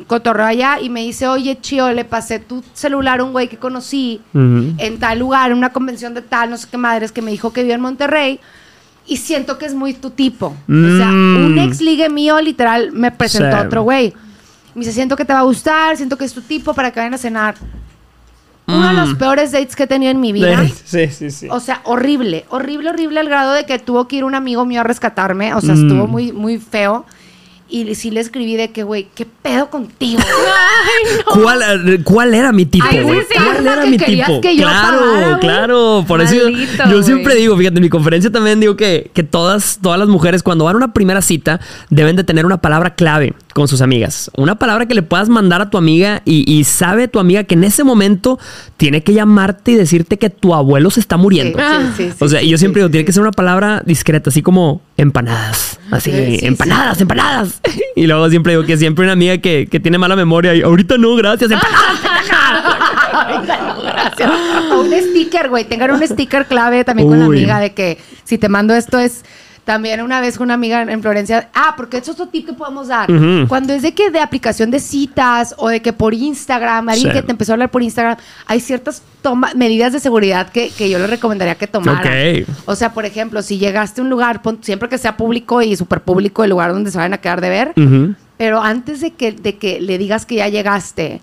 cotorreo 0.08 0.46
allá 0.46 0.80
y 0.82 0.90
me 0.90 1.02
dice, 1.02 1.28
oye, 1.28 1.58
Chio, 1.62 1.92
le 1.92 2.04
pasé 2.06 2.40
tu 2.40 2.64
celular 2.74 3.20
a 3.20 3.24
un 3.24 3.32
güey 3.34 3.48
que 3.48 3.58
conocí 3.58 4.22
Ujú. 4.34 4.74
en 4.78 5.00
tal 5.00 5.20
lugar, 5.20 5.52
en 5.52 5.58
una 5.58 5.72
convención 5.72 6.14
de 6.14 6.22
tal, 6.22 6.50
no 6.50 6.58
sé 6.58 6.68
qué 6.70 6.78
madres, 6.78 7.12
que 7.12 7.22
me 7.22 7.32
dijo 7.32 7.52
que 7.54 7.62
vive 7.64 7.74
en 7.76 7.82
Monterrey. 7.82 8.40
Y 9.08 9.18
siento 9.18 9.58
que 9.58 9.66
es 9.66 9.74
muy 9.74 9.94
tu 9.94 10.12
tipo. 10.12 10.48
O 10.48 10.98
sea, 10.98 11.08
Mm. 11.12 11.46
un 11.46 11.58
ex 11.60 11.82
ligue 11.82 12.08
mío 12.10 12.40
literal 12.40 12.92
me 12.94 13.12
presentó 13.12 13.50
Sí. 13.58 13.64
a 13.64 13.66
otro 13.66 13.82
güey. 13.84 14.14
Me 14.76 14.82
dice, 14.82 14.94
siento 14.94 15.18
que 15.18 15.26
te 15.26 15.34
va 15.34 15.40
a 15.40 15.44
gustar, 15.44 15.98
siento 15.98 16.18
que 16.18 16.24
es 16.24 16.34
tu 16.34 16.42
tipo 16.42 16.74
para 16.74 16.92
que 16.92 17.00
vayan 17.02 17.16
a 17.16 17.18
cenar. 17.18 17.56
Uno 18.68 18.88
de 18.88 18.94
los 18.94 19.10
Mm. 19.10 19.18
peores 19.18 19.52
dates 19.52 19.76
que 19.76 19.84
he 19.84 19.88
tenido 19.88 20.12
en 20.12 20.20
mi 20.22 20.32
vida. 20.32 20.64
Sí, 20.86 21.08
sí, 21.10 21.32
sí. 21.32 21.48
O 21.50 21.60
sea, 21.60 21.82
horrible, 21.84 22.46
horrible, 22.50 22.90
horrible 22.90 23.20
al 23.20 23.28
grado 23.30 23.54
de 23.54 23.66
que 23.66 23.80
tuvo 23.80 24.08
que 24.08 24.18
ir 24.18 24.24
un 24.24 24.36
amigo 24.36 24.66
mío 24.66 24.82
a 24.82 24.84
rescatarme. 24.84 25.54
O 25.54 25.62
sea, 25.62 25.74
Mm. 25.76 25.82
estuvo 25.88 26.08
muy, 26.08 26.32
muy 26.32 26.58
feo. 26.58 27.06
Y 27.74 27.96
sí 27.96 28.12
le 28.12 28.20
escribí 28.20 28.58
de 28.58 28.70
que, 28.72 28.84
güey, 28.84 29.08
¿qué 29.16 29.26
pedo 29.26 29.70
contigo? 29.70 30.22
¿Cuál, 31.34 31.62
eh, 31.88 32.02
¿Cuál 32.04 32.34
era 32.34 32.52
mi 32.52 32.66
tipo, 32.66 32.86
Ay, 32.90 32.98
sí, 32.98 33.04
güey? 33.04 33.20
sí, 33.22 33.34
¿Cuál 33.36 33.66
era 33.66 33.82
que 33.84 33.90
mi 33.90 33.98
tipo? 33.98 34.42
que 34.42 34.56
yo 34.58 34.64
claro, 34.64 35.00
pagara, 35.00 35.40
claro. 35.40 36.06
Por 36.08 36.22
eso 36.22 36.36
yo- 36.36 36.50
yo, 36.90 37.04
siempre 37.04 37.36
digo, 37.36 37.56
fíjate, 37.58 37.78
en 37.78 37.84
mi 37.84 37.90
conferencia 37.90 38.30
también 38.32 38.60
digo 38.60 38.76
que, 38.76 39.10
que 39.14 39.24
todas, 39.24 39.80
todas 39.82 39.98
las 40.00 40.10
mujeres 40.10 40.44
cuando 40.44 40.66
van 40.66 40.76
a 40.76 40.78
una 40.78 40.94
primera 40.94 41.22
cita 41.22 41.60
deben 41.90 42.16
de 42.18 42.24
tener 42.24 42.46
una 42.46 42.58
palabra 42.60 42.96
clave 42.96 43.34
con 43.54 43.68
sus 43.68 43.82
amigas. 43.82 44.32
Una 44.36 44.56
palabra 44.56 44.86
que 44.86 44.94
le 44.96 45.02
puedas 45.02 45.30
mandar 45.30 45.62
a 45.62 45.70
tu 45.70 45.78
amiga 45.78 46.22
y, 46.26 46.52
y 46.52 46.64
sabe 46.64 47.08
tu 47.08 47.20
amiga 47.20 47.44
que 47.44 47.56
en 47.56 47.64
ese 47.64 47.84
momento 47.84 48.40
tiene 48.78 49.04
que 49.04 49.14
llamarte 49.14 49.72
y 49.72 49.76
decirte 49.76 50.18
que 50.18 50.30
tu 50.30 50.54
abuelo 50.54 50.90
se 50.92 51.00
está 51.00 51.18
muriendo. 51.18 51.60
Sí, 51.60 51.66
sí, 51.98 52.10
sí, 52.10 52.16
o 52.20 52.28
sea, 52.28 52.42
y 52.42 52.50
yo 52.50 52.58
siempre 52.58 52.82
digo, 52.82 52.90
tiene 52.90 53.06
que 53.06 53.12
ser 53.14 53.22
una 53.22 53.32
palabra 53.32 53.82
discreta, 53.86 54.30
así 54.30 54.42
como 54.42 54.82
empanadas. 54.98 55.80
Así, 55.90 56.12
Sí, 56.12 56.40
sí, 56.40 56.46
empanadas, 56.46 57.00
empanadas. 57.02 57.62
Y 57.96 58.08
luego 58.08 58.30
siempre 58.30 58.54
digo 58.54 58.66
que 58.66 58.78
siempre 58.78 59.04
una 59.04 59.14
amiga 59.14 59.38
que, 59.40 59.68
que 59.70 59.80
tiene 59.80 59.98
mala 59.98 60.16
memoria 60.16 60.56
y 60.56 60.62
ahorita 60.62 60.98
no, 60.98 61.16
gracias, 61.16 61.52
empanadas. 61.52 62.00
Ahorita 63.14 63.58
no, 63.62 63.82
gracias. 63.82 64.32
O 64.72 64.82
un 64.82 64.92
sticker, 64.92 65.50
güey. 65.50 65.66
Tengan 65.66 65.92
un 65.92 66.08
sticker 66.08 66.46
clave 66.46 66.84
también 66.84 67.10
con 67.10 67.20
la 67.20 67.26
amiga 67.26 67.60
de 67.60 67.74
que 67.74 67.98
si 68.24 68.38
te 68.38 68.50
mando 68.50 68.74
esto 68.74 68.98
es. 69.00 69.24
También 69.66 70.02
una 70.02 70.22
vez 70.22 70.38
con 70.40 70.46
una 70.46 70.56
amiga 70.56 70.82
en 70.82 71.02
Florencia. 71.04 71.50
Ah, 71.54 71.76
porque 71.78 71.98
eso 71.98 72.12
es 72.12 72.20
otro 72.20 72.30
tip 72.32 72.48
que 72.48 72.54
podemos 72.54 72.88
dar. 72.88 73.08
Cuando 73.48 73.74
es 73.74 73.84
de 73.84 73.94
que 73.94 74.10
de 74.10 74.20
aplicación 74.20 74.72
de 74.72 74.80
citas 74.80 75.54
o 75.58 75.70
de 75.70 75.82
que 75.84 75.94
por 75.94 76.16
Instagram, 76.16 76.90
alguien 76.90 77.12
Sí. 77.12 77.18
que 77.18 77.22
te 77.24 77.32
empezó 77.32 77.52
a 77.52 77.54
hablar 77.54 77.70
por 77.70 77.84
Instagram, 77.84 78.18
hay 78.48 78.60
ciertas 78.60 79.04
toma- 79.22 79.52
medidas 79.56 79.94
de 79.94 80.00
seguridad 80.00 80.50
que, 80.50 80.70
que 80.72 80.90
yo 80.90 80.98
le 80.98 81.06
recomendaría 81.06 81.56
que 81.56 81.68
tomaran. 81.68 82.02
Ok. 82.44 82.48
O 82.66 82.76
sea, 82.76 82.92
por 82.94 83.06
ejemplo, 83.06 83.44
si 83.44 83.60
llegaste 83.60 84.02
a 84.02 84.04
un 84.04 84.10
lugar, 84.10 84.42
pon- 84.42 84.58
siempre 84.62 84.90
que 84.90 84.98
sea 84.98 85.16
público 85.16 85.62
y 85.62 85.76
súper 85.76 86.02
público 86.02 86.44
el 86.44 86.50
lugar 86.50 86.74
donde 86.74 86.90
se 86.90 86.98
vayan 86.98 87.14
a 87.14 87.20
quedar 87.20 87.40
de 87.40 87.50
ver, 87.50 87.74
pero 88.38 88.64
antes 88.64 89.00
de 89.00 89.12
que, 89.12 89.32
de 89.32 89.58
que 89.58 89.80
le 89.80 90.00
digas 90.00 90.26
que 90.26 90.36
ya 90.36 90.48
llegaste, 90.48 91.22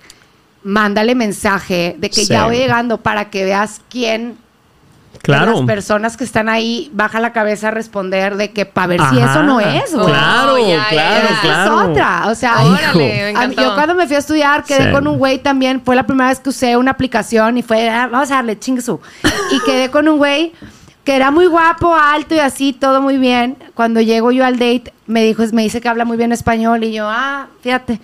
mándale 0.63 1.17
mensaje 1.17 1.97
de 1.99 2.09
que 2.09 2.21
Sí. 2.25 2.27
ya 2.29 2.45
voy 2.47 2.57
llegando 2.57 2.99
para 2.99 3.31
que 3.31 3.45
veas 3.45 3.81
quién 3.91 4.37
Claro. 5.23 5.53
las 5.53 5.61
personas 5.63 6.17
que 6.17 6.25
están 6.25 6.49
ahí 6.49 6.91
baja 6.95 7.21
la 7.21 7.33
cabeza 7.33 7.69
a 7.69 7.71
responder 7.71 8.37
de 8.37 8.53
que 8.53 8.65
para 8.65 8.87
ver 8.87 9.01
si 9.11 9.19
eso 9.19 9.43
no 9.43 9.61
es, 9.61 9.93
güey. 9.95 10.07
Claro, 10.07 10.55
Oh, 10.55 10.59
ya, 10.59 10.87
claro, 10.89 11.29
ya. 11.29 11.41
Claro. 11.43 11.81
es 11.83 11.89
otra. 11.91 12.23
O 12.29 12.35
sea, 12.35 12.63
Órale, 12.65 13.33
me 13.35 13.49
mí- 13.49 13.55
yo 13.57 13.75
cuando 13.75 13.95
me 13.95 14.07
fui 14.07 14.17
a 14.17 14.21
estudiar 14.21 14.65
quedé 14.65 14.85
Sí. 14.87 14.93
con 14.93 15.07
un 15.07 15.19
güey 15.19 15.39
también. 15.39 15.83
Fue 15.85 15.97
la 15.97 16.05
primera 16.07 16.29
vez 16.31 16.41
que 16.41 16.49
usé 16.51 16.77
una 16.77 16.93
aplicación 16.93 17.59
y 17.59 17.63
fue, 17.63 17.91
ah, 17.91 18.09
vamos 18.11 18.31
a 18.31 18.37
darle 18.37 18.59
chinguesu. 18.59 19.01
Y 19.51 19.61
quedé 19.65 19.91
con 19.91 20.09
un 20.09 20.19
güey 20.19 20.53
que 21.05 21.17
era 21.17 21.31
muy 21.31 21.47
guapo, 21.47 21.95
alto 21.95 22.35
y 22.35 22.39
así, 22.39 22.73
todo 22.73 23.03
muy 23.03 23.17
bien. 23.19 23.57
Cuando 23.75 24.01
llego 24.01 24.31
yo 24.31 24.45
al 24.47 24.55
date, 24.59 24.93
me 25.07 25.23
dijo, 25.25 25.43
me 25.53 25.63
dice 25.63 25.81
que 25.81 25.89
habla 25.89 26.05
muy 26.05 26.17
bien 26.17 26.33
español 26.33 26.85
y 26.85 26.93
yo, 26.93 27.07
ah, 27.09 27.49
fíjate. 27.63 28.01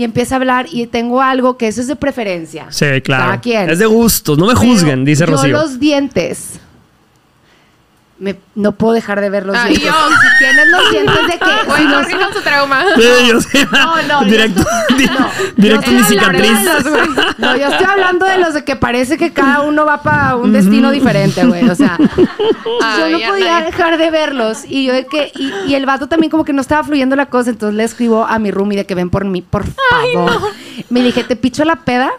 Y 0.00 0.04
empieza 0.04 0.34
a 0.34 0.38
hablar 0.38 0.64
y 0.72 0.86
tengo 0.86 1.20
algo 1.20 1.58
que 1.58 1.68
eso 1.68 1.82
es 1.82 1.86
de 1.86 1.94
preferencia. 1.94 2.68
Sí, 2.70 2.86
claro. 3.04 3.24
Cada 3.24 3.40
quien. 3.42 3.68
Es 3.68 3.78
de 3.80 3.84
gustos, 3.84 4.38
no 4.38 4.46
me 4.46 4.54
Pero 4.54 4.66
juzguen, 4.72 5.04
dice 5.04 5.26
yo 5.26 5.32
Rocío. 5.32 5.52
los 5.52 5.78
dientes. 5.78 6.58
Me, 8.20 8.36
no 8.54 8.72
puedo 8.72 8.92
dejar 8.92 9.18
de 9.22 9.30
ver 9.30 9.46
los 9.46 9.56
Ay, 9.56 9.76
dientes. 9.76 9.90
yo. 9.90 10.08
Si 10.10 10.38
tienes 10.44 10.66
los 10.68 10.90
dientes 10.90 11.26
de 11.26 11.38
que. 11.38 11.64
Güey, 11.66 11.82
si 11.82 11.88
corrijan 11.88 12.32
su 12.34 12.40
trauma. 12.42 12.84
Sí, 12.94 13.02
yo 13.28 13.40
sí. 13.40 13.58
No, 13.72 13.96
no, 14.02 14.20
yo 14.24 14.24
Directo, 14.30 14.60
estoy- 14.60 14.96
di- 14.98 15.06
no, 15.06 15.28
directo 15.56 15.90
mi 15.90 16.02
cicatriz. 16.04 16.64
los. 16.64 16.84
No, 17.38 17.56
yo 17.56 17.66
estoy 17.68 17.86
hablando 17.86 18.26
de 18.26 18.36
los 18.36 18.52
de 18.52 18.62
que 18.62 18.76
parece 18.76 19.16
que 19.16 19.32
cada 19.32 19.62
uno 19.62 19.86
va 19.86 20.02
para 20.02 20.36
un 20.36 20.52
destino 20.52 20.90
diferente, 20.90 21.46
güey. 21.46 21.66
O 21.68 21.74
sea, 21.74 21.96
yo 21.98 23.08
no 23.18 23.18
podía 23.30 23.60
dejar 23.62 23.96
de 23.96 24.10
verlos. 24.10 24.64
Y 24.68 24.84
yo 24.84 24.92
de 24.92 25.06
que, 25.06 25.32
y, 25.34 25.52
y 25.68 25.74
el 25.74 25.86
vato 25.86 26.06
también 26.06 26.30
como 26.30 26.44
que 26.44 26.52
no 26.52 26.60
estaba 26.60 26.84
fluyendo 26.84 27.16
la 27.16 27.26
cosa. 27.26 27.48
Entonces 27.50 27.74
le 27.74 27.84
escribo 27.84 28.26
a 28.26 28.38
mi 28.38 28.50
roomie 28.50 28.76
de 28.76 28.84
que 28.84 28.94
ven 28.94 29.08
por 29.08 29.24
mí, 29.24 29.40
por 29.40 29.64
favor. 29.66 30.52
Me 30.90 31.02
dije, 31.02 31.24
te 31.24 31.36
picho 31.36 31.64
la 31.64 31.76
peda 31.76 32.10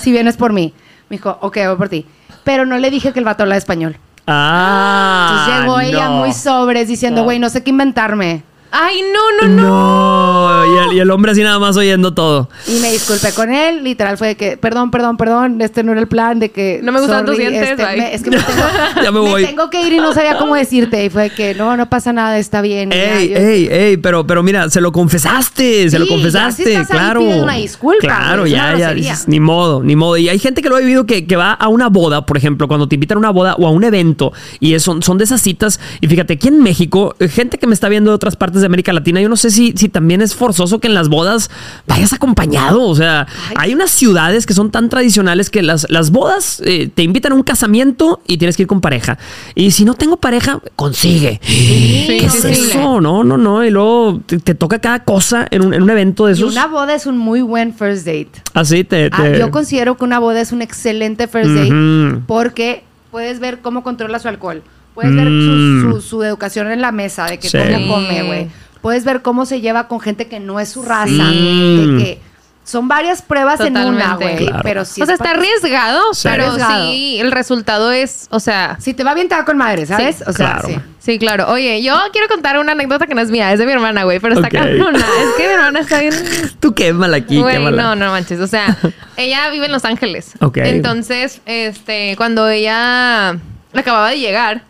si 0.00 0.10
vienes 0.10 0.38
por 0.38 0.54
mí. 0.54 0.72
Me 1.10 1.18
dijo, 1.18 1.36
ok, 1.42 1.58
voy 1.66 1.76
por 1.76 1.88
ti. 1.90 2.06
Pero 2.44 2.64
no 2.64 2.78
le 2.78 2.90
dije 2.90 3.12
que 3.12 3.18
el 3.18 3.24
vato 3.26 3.42
hablaba 3.42 3.58
español. 3.58 3.98
Ah. 4.26 5.28
Entonces 5.30 5.60
llegó 5.60 5.80
ella 5.80 6.10
muy 6.10 6.32
sobres 6.32 6.88
diciendo, 6.88 7.24
güey, 7.24 7.38
no 7.38 7.50
sé 7.50 7.62
qué 7.62 7.70
inventarme. 7.70 8.42
Ay, 8.76 9.02
no, 9.12 9.46
no, 9.48 9.54
no. 9.54 9.62
No. 9.70 10.64
Y 10.66 10.78
el, 10.90 10.96
y 10.96 11.00
el 11.00 11.10
hombre 11.12 11.30
así 11.32 11.42
nada 11.42 11.58
más 11.60 11.76
oyendo 11.76 12.12
todo. 12.12 12.48
Y 12.66 12.80
me 12.80 12.90
disculpé 12.90 13.32
con 13.32 13.52
él, 13.52 13.84
literal 13.84 14.18
fue 14.18 14.28
de 14.28 14.36
que, 14.36 14.56
perdón, 14.56 14.90
perdón, 14.90 15.16
perdón, 15.16 15.60
este 15.60 15.84
no 15.84 15.92
era 15.92 16.00
el 16.00 16.08
plan, 16.08 16.38
de 16.40 16.50
que... 16.50 16.80
No 16.82 16.90
me 16.90 17.00
gustan 17.00 17.24
tus 17.24 17.36
dientes, 17.36 17.70
este, 17.70 17.84
me- 17.96 18.14
es 18.14 18.22
que 18.22 18.30
me 18.30 18.36
tengo, 18.42 18.62
Ya 19.02 19.12
me 19.12 19.20
voy. 19.20 19.44
tengo 19.46 19.70
que 19.70 19.86
ir 19.86 19.92
y 19.92 19.96
no 19.98 20.12
sabía 20.12 20.38
cómo 20.38 20.54
decirte. 20.56 21.04
Y 21.04 21.10
fue 21.10 21.24
de 21.24 21.30
que, 21.30 21.54
no, 21.54 21.76
no 21.76 21.88
pasa 21.88 22.12
nada, 22.12 22.36
está 22.38 22.62
bien. 22.62 22.90
y 22.92 22.96
ya, 22.96 23.18
Ey, 23.20 23.28
yo- 23.28 23.36
ey, 23.38 23.68
ey, 23.70 23.96
pero, 23.98 24.26
pero 24.26 24.42
mira, 24.42 24.68
se 24.70 24.80
lo 24.80 24.90
confesaste, 24.92 25.88
se 25.90 25.98
lo 25.98 26.04
Sí, 26.06 26.10
ya 26.10 26.16
confesaste, 26.16 26.64
si 26.64 26.70
estás 26.72 26.88
claro. 26.88 27.20
una 27.22 27.54
disculpa, 27.54 28.00
Claro, 28.00 28.46
ya, 28.46 28.76
ya, 28.76 28.92
dices, 28.92 29.28
ni 29.28 29.38
modo, 29.40 29.82
ni 29.82 29.94
modo. 29.96 30.16
Y 30.16 30.28
hay 30.28 30.38
gente 30.38 30.62
que 30.62 30.68
lo 30.68 30.76
ha 30.76 30.80
vivido 30.80 31.06
que, 31.06 31.26
que 31.26 31.36
va 31.36 31.52
a 31.52 31.68
una 31.68 31.88
boda, 31.88 32.26
por 32.26 32.36
ejemplo, 32.36 32.66
cuando 32.68 32.88
te 32.88 32.96
invitan 32.96 33.16
a 33.16 33.20
una 33.20 33.30
boda 33.30 33.54
o 33.58 33.66
a 33.66 33.70
un 33.70 33.84
evento, 33.84 34.32
y 34.60 34.74
es- 34.74 34.82
son, 34.82 35.02
son 35.02 35.18
de 35.18 35.24
esas 35.24 35.40
citas. 35.40 35.78
Y 36.00 36.08
fíjate, 36.08 36.34
aquí 36.34 36.48
en 36.48 36.60
México, 36.62 37.14
eh, 37.20 37.28
gente 37.28 37.58
que 37.58 37.66
me 37.66 37.74
está 37.74 37.88
viendo 37.88 38.10
de 38.10 38.16
otras 38.16 38.34
partes 38.36 38.63
de 38.64 38.66
América 38.66 38.92
Latina, 38.92 39.20
yo 39.20 39.28
no 39.28 39.36
sé 39.36 39.50
si, 39.50 39.72
si 39.76 39.88
también 39.88 40.20
es 40.22 40.34
forzoso 40.34 40.80
que 40.80 40.88
en 40.88 40.94
las 40.94 41.08
bodas 41.08 41.50
vayas 41.86 42.12
acompañado. 42.12 42.82
O 42.82 42.94
sea, 42.94 43.26
hay 43.56 43.74
unas 43.74 43.90
ciudades 43.90 44.46
que 44.46 44.54
son 44.54 44.70
tan 44.70 44.88
tradicionales 44.88 45.50
que 45.50 45.62
las, 45.62 45.86
las 45.90 46.10
bodas 46.10 46.60
eh, 46.64 46.90
te 46.94 47.02
invitan 47.02 47.32
a 47.32 47.34
un 47.34 47.42
casamiento 47.42 48.20
y 48.26 48.38
tienes 48.38 48.56
que 48.56 48.62
ir 48.62 48.66
con 48.68 48.80
pareja. 48.80 49.18
Y 49.54 49.70
si 49.72 49.84
no 49.84 49.94
tengo 49.94 50.16
pareja, 50.16 50.60
consigue. 50.76 51.40
¿Qué 51.44 52.16
es 52.24 52.32
sí, 52.32 52.48
eso? 52.48 53.00
No, 53.00 53.22
no, 53.24 53.36
no. 53.36 53.64
Y 53.64 53.70
luego 53.70 54.20
te, 54.26 54.38
te 54.38 54.54
toca 54.54 54.78
cada 54.78 55.04
cosa 55.04 55.46
en 55.50 55.62
un, 55.64 55.74
en 55.74 55.82
un 55.82 55.90
evento 55.90 56.26
de 56.26 56.32
Y 56.32 56.34
esos. 56.36 56.52
una 56.52 56.66
boda 56.66 56.94
es 56.94 57.06
un 57.06 57.18
muy 57.18 57.42
buen 57.42 57.74
first 57.74 58.06
date. 58.06 58.30
Así 58.54 58.84
te. 58.84 59.10
Ah, 59.12 59.22
te- 59.22 59.38
yo 59.38 59.50
considero 59.50 59.96
que 59.96 60.04
una 60.04 60.18
boda 60.18 60.40
es 60.40 60.52
un 60.52 60.62
excelente 60.62 61.28
first 61.28 61.50
date 61.50 62.20
porque 62.26 62.84
puedes 63.10 63.38
ver 63.40 63.60
cómo 63.60 63.82
controla 63.82 64.18
su 64.18 64.28
alcohol. 64.28 64.62
Puedes 64.94 65.14
ver 65.14 65.28
Mm. 65.28 65.82
su, 65.82 65.92
su- 65.92 66.00
su 66.08 66.22
educación 66.22 66.70
en 66.70 66.80
la 66.80 66.92
mesa, 66.92 67.26
de 67.26 67.38
que 67.38 67.48
Sí. 67.48 67.58
cómo 67.58 67.94
come, 67.94 68.22
güey. 68.22 68.48
Puedes 68.80 69.04
ver 69.04 69.22
cómo 69.22 69.46
se 69.46 69.60
lleva 69.60 69.88
con 69.88 69.98
gente 70.00 70.26
que 70.28 70.40
no 70.40 70.60
es 70.60 70.68
su 70.68 70.82
raza. 70.82 71.06
Sí. 71.30 71.86
De 71.96 72.04
que 72.04 72.20
son 72.64 72.86
varias 72.88 73.20
pruebas 73.22 73.60
en 73.60 73.76
una, 73.76 74.14
güey. 74.16 74.36
Claro. 74.46 74.60
Pero 74.62 74.84
sí 74.84 75.02
o 75.02 75.06
sea, 75.06 75.14
es 75.14 75.20
está 75.20 75.32
arriesgado, 75.32 76.00
Sí. 76.14 76.28
pero 76.30 76.44
Arriesgado. 76.44 76.90
sí, 76.90 77.18
el 77.20 77.32
resultado 77.32 77.92
es, 77.92 78.26
o 78.30 78.40
sea, 78.40 78.76
Si 78.80 78.94
te 78.94 79.02
va 79.04 79.14
bien, 79.14 79.28
te 79.28 79.34
va 79.34 79.44
con 79.44 79.56
madre, 79.58 79.84
¿sabes? 79.86 80.22
o 80.26 80.32
sea, 80.32 80.60
claro. 80.60 80.68
sí. 80.68 80.76
sí, 80.98 81.18
claro. 81.18 81.50
Oye, 81.50 81.82
yo 81.82 81.94
quiero 82.12 82.28
contar 82.28 82.58
una 82.58 82.72
anécdota 82.72 83.06
que 83.06 83.14
no 83.14 83.20
es 83.20 83.30
mía, 83.30 83.52
es 83.52 83.58
de 83.58 83.66
mi 83.66 83.72
hermana, 83.72 84.04
güey, 84.04 84.18
pero 84.20 84.34
está 84.34 84.46
Ok. 84.48 84.52
cabrona. 84.54 84.98
Es 84.98 85.30
que 85.36 85.46
mi 85.46 85.52
hermana 85.54 85.80
está 85.80 85.98
bien 86.00 86.14
Tú 86.60 86.74
quémala 86.74 87.16
aquí, 87.18 87.40
Güey, 87.40 87.56
quémala. 87.56 87.82
no, 87.82 87.96
no 87.96 88.10
manches. 88.12 88.38
O 88.40 88.46
sea, 88.46 88.76
ella 89.16 89.50
vive 89.50 89.66
en 89.66 89.72
Los 89.72 89.84
Ángeles. 89.84 90.32
Ok. 90.40 90.58
Entonces, 90.58 91.40
este, 91.46 92.14
cuando 92.16 92.48
ella 92.48 93.36
acababa 93.74 94.10
de 94.10 94.18
llegar, 94.20 94.62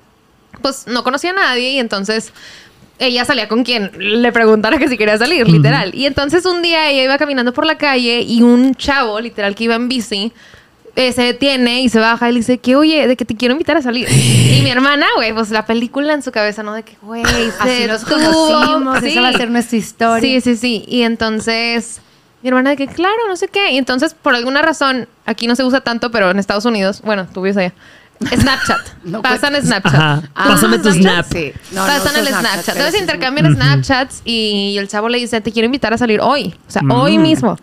pues 0.65 0.87
no 0.87 1.05
conocía 1.05 1.31
a 1.31 1.35
nadie 1.35 1.73
y 1.73 1.79
entonces 1.79 2.33
ella 2.99 3.27
salía 3.27 3.49
con 3.49 3.65
quien 3.65 3.91
le 3.99 4.33
preguntara 4.33 4.79
que 4.79 4.89
si 4.89 4.97
quería 4.97 5.19
salir, 5.19 5.47
literal. 5.47 5.95
Y 5.95 6.07
entonces 6.07 6.47
un 6.47 6.63
día 6.63 6.89
ella 6.89 7.03
iba 7.05 7.19
caminando 7.19 7.53
por 7.53 7.67
la 7.67 7.77
calle 7.77 8.23
y 8.23 8.41
un 8.43 8.75
chavo, 8.75 9.21
literal, 9.21 9.55
que 9.55 9.65
iba 9.65 9.75
en 9.75 9.89
bici, 9.91 10.33
eh, 10.97 11.13
se 11.13 11.21
detiene 11.23 11.83
y 11.83 11.91
se 11.91 11.99
baja 11.99 12.31
y 12.31 12.33
le 12.33 12.39
dice 12.39 12.57
que, 12.59 12.77
oye, 12.77 13.07
de 13.07 13.15
que 13.17 13.27
te 13.27 13.35
quiero 13.37 13.53
invitar 13.53 13.77
a 13.77 13.83
salir. 13.83 14.09
y 14.11 14.61
mi 14.63 14.71
hermana, 14.71 15.07
güey, 15.17 15.35
pues 15.35 15.51
la 15.51 15.67
película 15.67 16.15
en 16.15 16.23
su 16.23 16.33
cabeza, 16.33 16.63
¿no? 16.63 16.73
De 16.73 16.83
que, 16.83 16.97
güey, 17.03 17.23
Así 17.25 17.69
se 17.83 17.87
nos 17.89 18.05
conocimos, 18.07 19.01
Sí. 19.01 19.09
esa 19.09 19.21
va 19.21 19.29
a 19.29 19.33
ser 19.35 19.51
nuestra 19.51 19.77
historia. 19.77 20.23
Sí, 20.23 20.41
sí, 20.41 20.57
sí. 20.57 20.85
Y 20.89 21.03
entonces, 21.03 22.01
mi 22.43 22.49
hermana 22.49 22.71
de 22.71 22.77
que, 22.77 22.87
claro, 22.87 23.17
no 23.29 23.37
sé 23.37 23.49
qué. 23.49 23.73
Y 23.73 23.77
entonces, 23.77 24.15
por 24.15 24.35
alguna 24.35 24.63
razón, 24.63 25.09
aquí 25.27 25.47
no 25.47 25.57
se 25.57 25.65
usa 25.65 25.81
tanto, 25.83 26.11
pero 26.11 26.31
en 26.31 26.39
Estados 26.39 26.65
Unidos, 26.65 27.03
bueno, 27.05 27.27
tú 27.35 27.43
vives 27.43 27.57
allá. 27.57 27.75
Snapchat. 28.21 28.81
No 29.05 29.21
Pasan. 29.21 29.55
Snapchat. 29.61 29.95
Ajá. 29.95 30.23
Ah, 30.35 30.45
Pásame 30.49 30.79
tu 30.79 30.91
snap. 30.91 31.27
Sí. 31.31 31.53
No, 31.73 31.83
no 31.83 31.87
Pasan 31.87 32.13
uso 32.13 32.21
el 32.21 32.27
Snapchat, 32.29 32.53
Snapchat. 32.53 32.77
Entonces 32.77 32.95
sí- 32.95 33.01
intercambian 33.01 33.55
Snapchats 33.55 34.23
y 34.25 34.77
el 34.79 34.89
chavo 34.89 35.09
le 35.11 35.19
dice, 35.19 35.41
te 35.43 35.53
quiero 35.53 35.67
invitar 35.67 35.93
a 35.93 35.99
salir 35.99 36.21
hoy. 36.23 36.55
O 36.67 36.71
sea, 36.71 36.83
hoy 36.89 37.19
mismo. 37.19 37.59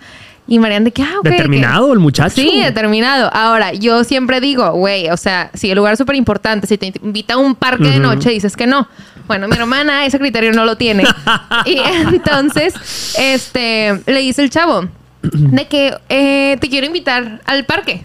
Y 0.48 0.60
Mariana 0.60 0.86
de 0.86 0.92
que, 0.92 1.02
ah, 1.02 1.20
ok. 1.20 1.24
Determinado 1.24 1.94
el 1.94 2.00
muchacho. 2.00 2.36
Sí, 2.36 2.62
determinado. 2.62 3.30
Ahora, 3.34 3.74
yo 3.74 4.04
siempre 4.04 4.42
digo, 4.42 4.72
güey, 4.74 5.10
o 5.10 5.18
sea, 5.18 5.50
si 5.54 5.70
el 5.72 5.78
lugar 5.78 5.94
es 5.94 6.00
súper 6.00 6.16
importante, 6.16 6.68
si 6.68 6.78
te 6.78 6.94
invita 7.02 7.36
a 7.36 7.38
un 7.38 7.56
parque 7.56 7.90
de 7.90 8.00
noche, 8.00 8.30
dices 8.32 8.56
que 8.58 8.68
no. 8.68 8.88
Bueno, 9.28 9.48
mi 9.48 9.56
hermana 9.56 10.06
ese 10.06 10.20
criterio 10.20 10.52
no 10.52 10.66
lo 10.66 10.76
tiene. 10.76 11.06
y 11.66 11.78
entonces, 11.78 12.74
este, 13.18 14.02
le 14.06 14.20
dice 14.20 14.44
el 14.44 14.50
chavo 14.50 14.90
de 15.22 15.68
que 15.68 15.96
eh, 16.10 16.58
te 16.60 16.70
quiero 16.70 16.86
invitar 16.86 17.42
al 17.46 17.66
parque. 17.66 18.04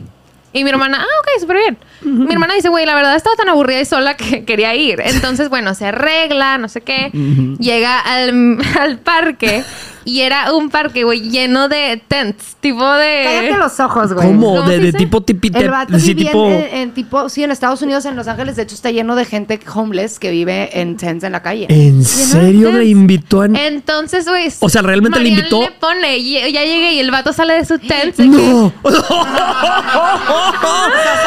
Y 0.53 0.65
mi 0.65 0.71
hermana, 0.71 0.99
ah, 1.01 1.21
ok, 1.23 1.41
súper 1.41 1.57
bien. 1.59 1.79
Mi 2.03 2.33
hermana 2.33 2.55
dice, 2.55 2.69
güey, 2.69 2.85
la 2.87 2.95
verdad 2.95 3.17
estaba 3.17 3.37
tan 3.37 3.49
aburrida 3.49 3.81
y 3.81 3.85
sola 3.85 4.17
que 4.17 4.45
quería 4.47 4.75
ir. 4.75 5.01
Entonces, 5.05 5.49
bueno, 5.49 5.75
se 5.75 5.87
arregla, 5.87 6.59
no 6.59 6.69
sé 6.69 6.81
qué. 6.83 7.11
Llega 7.59 7.99
al, 8.01 8.59
al 8.81 8.99
parque 8.99 9.65
y 10.05 10.21
era 10.21 10.53
un 10.53 10.71
parque, 10.71 11.03
güey, 11.03 11.21
lleno 11.31 11.69
de 11.69 12.01
tents, 12.07 12.55
tipo 12.61 12.89
de... 12.93 13.23
Cállate 13.25 13.59
los 13.59 13.81
ojos, 13.81 14.13
güey. 14.13 14.25
¿Cómo? 14.29 14.55
¿Cómo 14.59 14.69
De, 14.69 14.79
de 14.79 14.93
tipo 14.93 15.21
tipite. 15.23 15.59
El 15.59 15.69
vato 15.71 15.99
sí, 15.99 16.15
vivía 16.15 16.31
tipo. 16.31 16.47
en, 16.47 16.77
en 16.77 16.91
tipo, 16.93 17.29
sí, 17.29 17.43
en 17.43 17.51
Estados 17.51 17.83
Unidos, 17.83 18.05
en 18.05 18.15
Los 18.15 18.29
Ángeles, 18.29 18.55
de 18.55 18.63
hecho, 18.63 18.77
está 18.77 18.93
lleno 18.93 19.17
de 19.17 19.25
gente 19.25 19.59
homeless 19.75 20.21
que 20.21 20.31
vive 20.31 20.81
en 20.81 20.97
tents 20.97 21.25
en 21.25 21.33
la 21.33 21.43
calle. 21.43 21.67
¿En 21.71 22.05
serio 22.05 22.71
le 22.71 22.85
invitó 22.85 23.41
a.? 23.43 23.47
Entonces, 23.47 24.29
güey. 24.29 24.49
O 24.61 24.69
sea, 24.69 24.83
¿realmente 24.83 25.19
le 25.19 25.31
invitó? 25.31 25.61
le 25.63 25.73
pone, 25.73 26.19
y 26.19 26.35
ya 26.53 26.63
llegué 26.63 26.93
y 26.93 27.01
el 27.01 27.11
vato 27.11 27.33
sale 27.33 27.55
de 27.55 27.65
su 27.65 27.77
tent. 27.81 28.15
que- 28.15 28.27
No. 28.27 28.73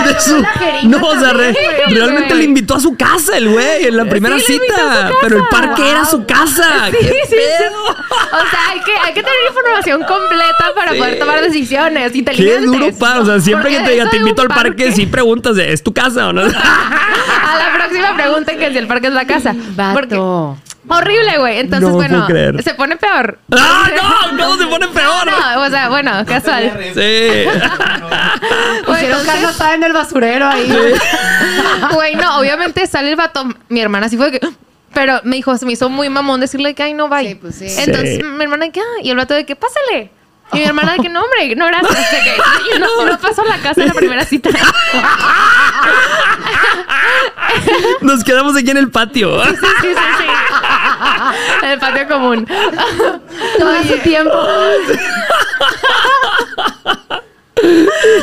De 0.06 0.20
su- 0.22 0.44
No, 0.84 0.98
o 1.06 1.20
sea, 1.20 1.34
re- 1.34 1.56
realmente 1.90 2.36
le 2.36 2.44
invitó 2.44 2.76
a 2.76 2.80
su 2.80 2.96
casa 2.96 3.38
el 3.38 3.50
güey 3.50 3.86
en 3.86 3.98
la 3.98 4.06
primera 4.06 4.36
le 4.36 4.42
invitó 4.42 4.74
a 4.74 4.78
cita. 4.78 5.12
Pero 5.22 5.38
el 5.38 5.44
parque 5.50 5.90
era 5.90 6.06
su 6.06 6.26
casa. 6.26 6.90
Sí, 6.92 6.98
¡Qué 7.00 7.08
sí, 7.08 7.14
sí. 7.30 7.36
pedo! 7.36 7.84
O 7.84 8.50
sea, 8.50 8.70
hay 8.72 8.80
que, 8.82 8.92
hay 8.98 9.14
que 9.14 9.22
tener 9.24 9.38
información 9.50 10.04
completa 10.04 10.74
para 10.76 10.92
Sí. 10.94 10.98
poder 10.98 11.20
tomar 11.20 11.42
decisiones 11.42 12.12
Qué 12.12 12.18
inteligentes. 12.20 12.66
duro 12.66 12.88
pa, 12.98 13.20
O 13.20 13.26
sea, 13.26 13.40
siempre 13.40 13.70
Porque 13.70 13.78
que 13.80 13.84
te 13.86 13.92
diga 13.92 14.04
eso 14.04 14.12
te 14.12 14.18
de 14.18 14.22
invito 14.22 14.42
al 14.42 14.48
parque, 14.50 14.92
sí 14.92 15.06
preguntas 15.06 15.56
de 15.56 15.72
¿es 15.74 15.84
tu 15.84 15.94
casa 15.94 16.28
o 16.28 16.34
no? 16.34 16.42
A 16.44 17.58
la 17.58 17.74
próxima 17.76 18.16
pregunten 18.16 18.58
que 18.58 18.72
si 18.72 18.78
el 18.78 18.88
parque 18.88 19.08
es 19.08 19.14
la 19.14 19.26
casa. 19.26 19.54
Porque 19.94 20.16
Vato. 20.16 20.58
Horrible, 20.90 21.38
güey. 21.38 21.60
Entonces, 21.60 21.90
No 21.90 21.96
bueno, 21.96 22.28
se 22.64 22.74
pone 22.74 22.96
peor. 22.98 23.40
¡Ah, 23.58 23.90
no! 24.32 24.44
¿Cómo 24.46 24.58
se 24.58 24.66
pone 24.68 24.88
peor? 24.90 25.26
No, 25.28 25.62
o 25.64 25.70
sea, 25.70 25.90
bueno, 25.90 26.12
casual. 26.26 26.72
Sí. 26.94 27.00
Güey, 28.86 29.04
Hicieron 29.04 29.20
entonces- 29.20 29.26
caso, 29.42 29.50
estaba 29.50 29.74
en 29.76 29.84
el 29.84 29.94
basurero 29.94 30.48
ahí. 30.48 30.72
Güey, 31.94 32.16
no, 32.16 32.40
obviamente 32.40 32.86
sale 32.88 33.10
el 33.10 33.16
vato. 33.16 33.46
Mi 33.70 33.82
hermana 33.82 34.10
sí 34.10 34.18
fue 34.18 34.32
de 34.32 34.40
que. 34.40 34.48
Pero 34.94 35.22
me 35.24 35.36
dijo, 35.36 35.56
se 35.58 35.66
me 35.66 35.74
hizo 35.74 35.90
muy 35.90 36.10
mamón 36.10 36.40
decirle 36.40 36.74
que 36.74 36.84
ay, 36.84 36.94
no, 36.94 37.08
bye. 37.10 37.28
Sí, 37.30 37.36
pues 37.36 37.56
sí. 37.56 37.66
Entonces, 37.78 38.18
Sí. 38.18 38.24
mi 38.24 38.44
hermana 38.44 38.66
de 38.66 38.72
que, 38.72 38.80
ah, 38.80 39.02
y 39.04 39.10
el 39.12 39.18
vato 39.18 39.34
de 39.36 39.46
que, 39.46 39.56
pásale. 39.56 40.12
Y 40.54 40.58
mi 40.58 40.64
hermana 40.64 40.94
de 40.94 41.00
que, 41.00 41.10
no, 41.10 41.22
hombre, 41.24 41.56
no, 41.56 41.68
gracias. 41.68 42.12
De 42.12 42.18
que, 42.24 42.38
yo 42.72 42.80
no, 42.80 43.06
no 43.06 43.20
paso 43.20 43.42
a 43.44 43.46
la 43.46 43.58
casa 43.58 43.82
en 43.82 43.88
la 43.88 43.94
primera 43.94 44.26
cita. 44.26 44.50
Nos 48.02 48.24
quedamos 48.24 48.56
aquí 48.56 48.72
en 48.72 48.78
el 48.78 48.90
patio. 48.90 49.44
Sí, 49.46 49.56
sí, 49.56 49.66
sí, 49.82 49.94
sí. 50.18 50.26
En 51.64 51.70
el 51.70 51.80
patio 51.80 52.08
común. 52.08 52.48
Todo 53.60 53.84
su 53.84 53.98
tiempo. 54.00 54.34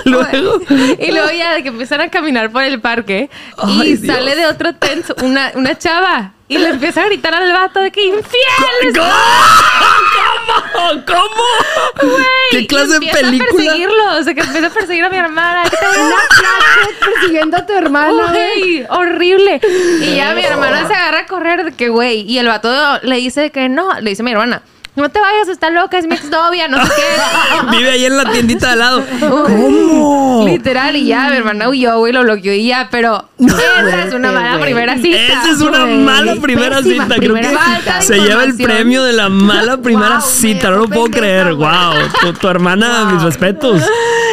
Luego. 0.05 0.61
Y 0.99 1.13
luego 1.13 1.31
ya 1.31 1.55
de 1.55 1.63
que 1.63 1.69
empiezan 1.69 2.01
a 2.01 2.09
caminar 2.09 2.51
por 2.51 2.63
el 2.63 2.81
parque 2.81 3.31
y 3.69 3.97
Dios. 3.97 4.15
sale 4.15 4.35
de 4.35 4.47
otro 4.47 4.75
tent 4.75 5.11
una, 5.23 5.53
una 5.55 5.77
chava 5.77 6.33
y 6.49 6.59
le 6.59 6.71
empieza 6.71 7.03
a 7.03 7.07
gritar 7.07 7.35
al 7.35 7.53
vato 7.53 7.81
de 7.81 7.91
que 7.91 8.07
infiel. 8.07 8.95
¿Cómo? 8.95 9.13
¿Cómo? 10.47 11.03
¿Cómo? 11.07 12.13
güey. 12.13 12.25
¿Qué 12.51 12.67
clase 12.67 12.99
de 12.99 13.07
película? 13.13 13.51
a 13.51 13.57
perseguirlo. 13.57 14.19
O 14.19 14.23
sea, 14.23 14.35
que 14.35 14.41
empieza 14.41 14.67
a 14.67 14.71
perseguir 14.71 15.05
a 15.05 15.09
mi 15.11 15.17
hermana. 15.17 15.63
que 15.65 15.77
te 15.77 15.87
Una 15.87 16.17
persiguiendo 17.01 17.57
a 17.57 17.67
tu 17.67 17.73
hermano. 17.73 18.29
güey. 18.29 18.61
Güey, 18.61 18.87
horrible. 18.89 19.61
Y 20.01 20.17
ya 20.17 20.35
mi 20.35 20.45
hermana 20.45 20.87
se 20.87 20.95
agarra 20.95 21.21
a 21.21 21.27
correr 21.27 21.65
de 21.65 21.73
que, 21.73 21.89
güey. 21.89 22.21
Y 22.23 22.39
el 22.39 22.47
vato 22.47 22.71
le 23.03 23.17
dice 23.17 23.51
que 23.51 23.69
no. 23.69 24.01
Le 24.01 24.11
dice 24.11 24.23
a 24.23 24.25
mi 24.25 24.33
hermana, 24.33 24.63
no 24.95 25.11
te 25.11 25.21
vayas, 25.21 25.49
está 25.49 25.69
loca, 25.71 25.99
es 25.99 26.07
mi 26.07 26.15
exnovia, 26.15 26.69
no 26.69 26.85
sé 26.87 26.93
qué. 26.97 27.67
Vive 27.77 27.91
ahí 27.91 28.05
en 28.07 28.17
la 28.17 28.31
tiendita 28.31 28.67
de 28.69 28.73
al 28.73 28.79
lado. 28.79 29.05
¿Cómo? 29.21 30.16
Literal, 30.59 30.97
y 30.97 31.07
ya 31.07 31.29
mi 31.31 31.37
hermana 31.37 31.69
huyó, 31.69 31.99
güey, 31.99 32.13
lo 32.13 32.23
bloqueó 32.23 32.53
y 32.53 32.67
ya. 32.69 32.89
Pero 32.91 33.29
esa 33.39 34.05
es 34.05 34.15
una 34.15 34.33
mala 34.33 34.59
primera 34.61 34.97
cita. 34.97 35.17
Esa 35.19 35.51
es 35.51 35.61
una 35.61 35.81
güey. 35.85 35.99
mala 35.99 36.35
primera 36.37 36.79
Pésima 36.79 37.05
cita. 37.05 37.17
Creo 37.17 37.33
primera 37.35 37.51
que 37.51 37.81
cita. 37.81 38.01
se 38.03 38.19
lleva 38.21 38.45
el 38.45 38.57
premio 38.57 39.03
de 39.05 39.13
la 39.13 39.29
mala 39.29 39.77
primera 39.83 40.19
Wow, 40.19 40.21
cita. 40.29 40.71
No 40.71 40.77
lo 40.79 40.89
puedo 40.89 41.07
creer. 41.07 41.55
Wow. 41.55 41.95
Tu, 42.21 42.33
tu 42.35 42.49
hermana, 42.49 43.05
Wow. 43.05 43.15
mis 43.15 43.23
respetos. 43.23 43.83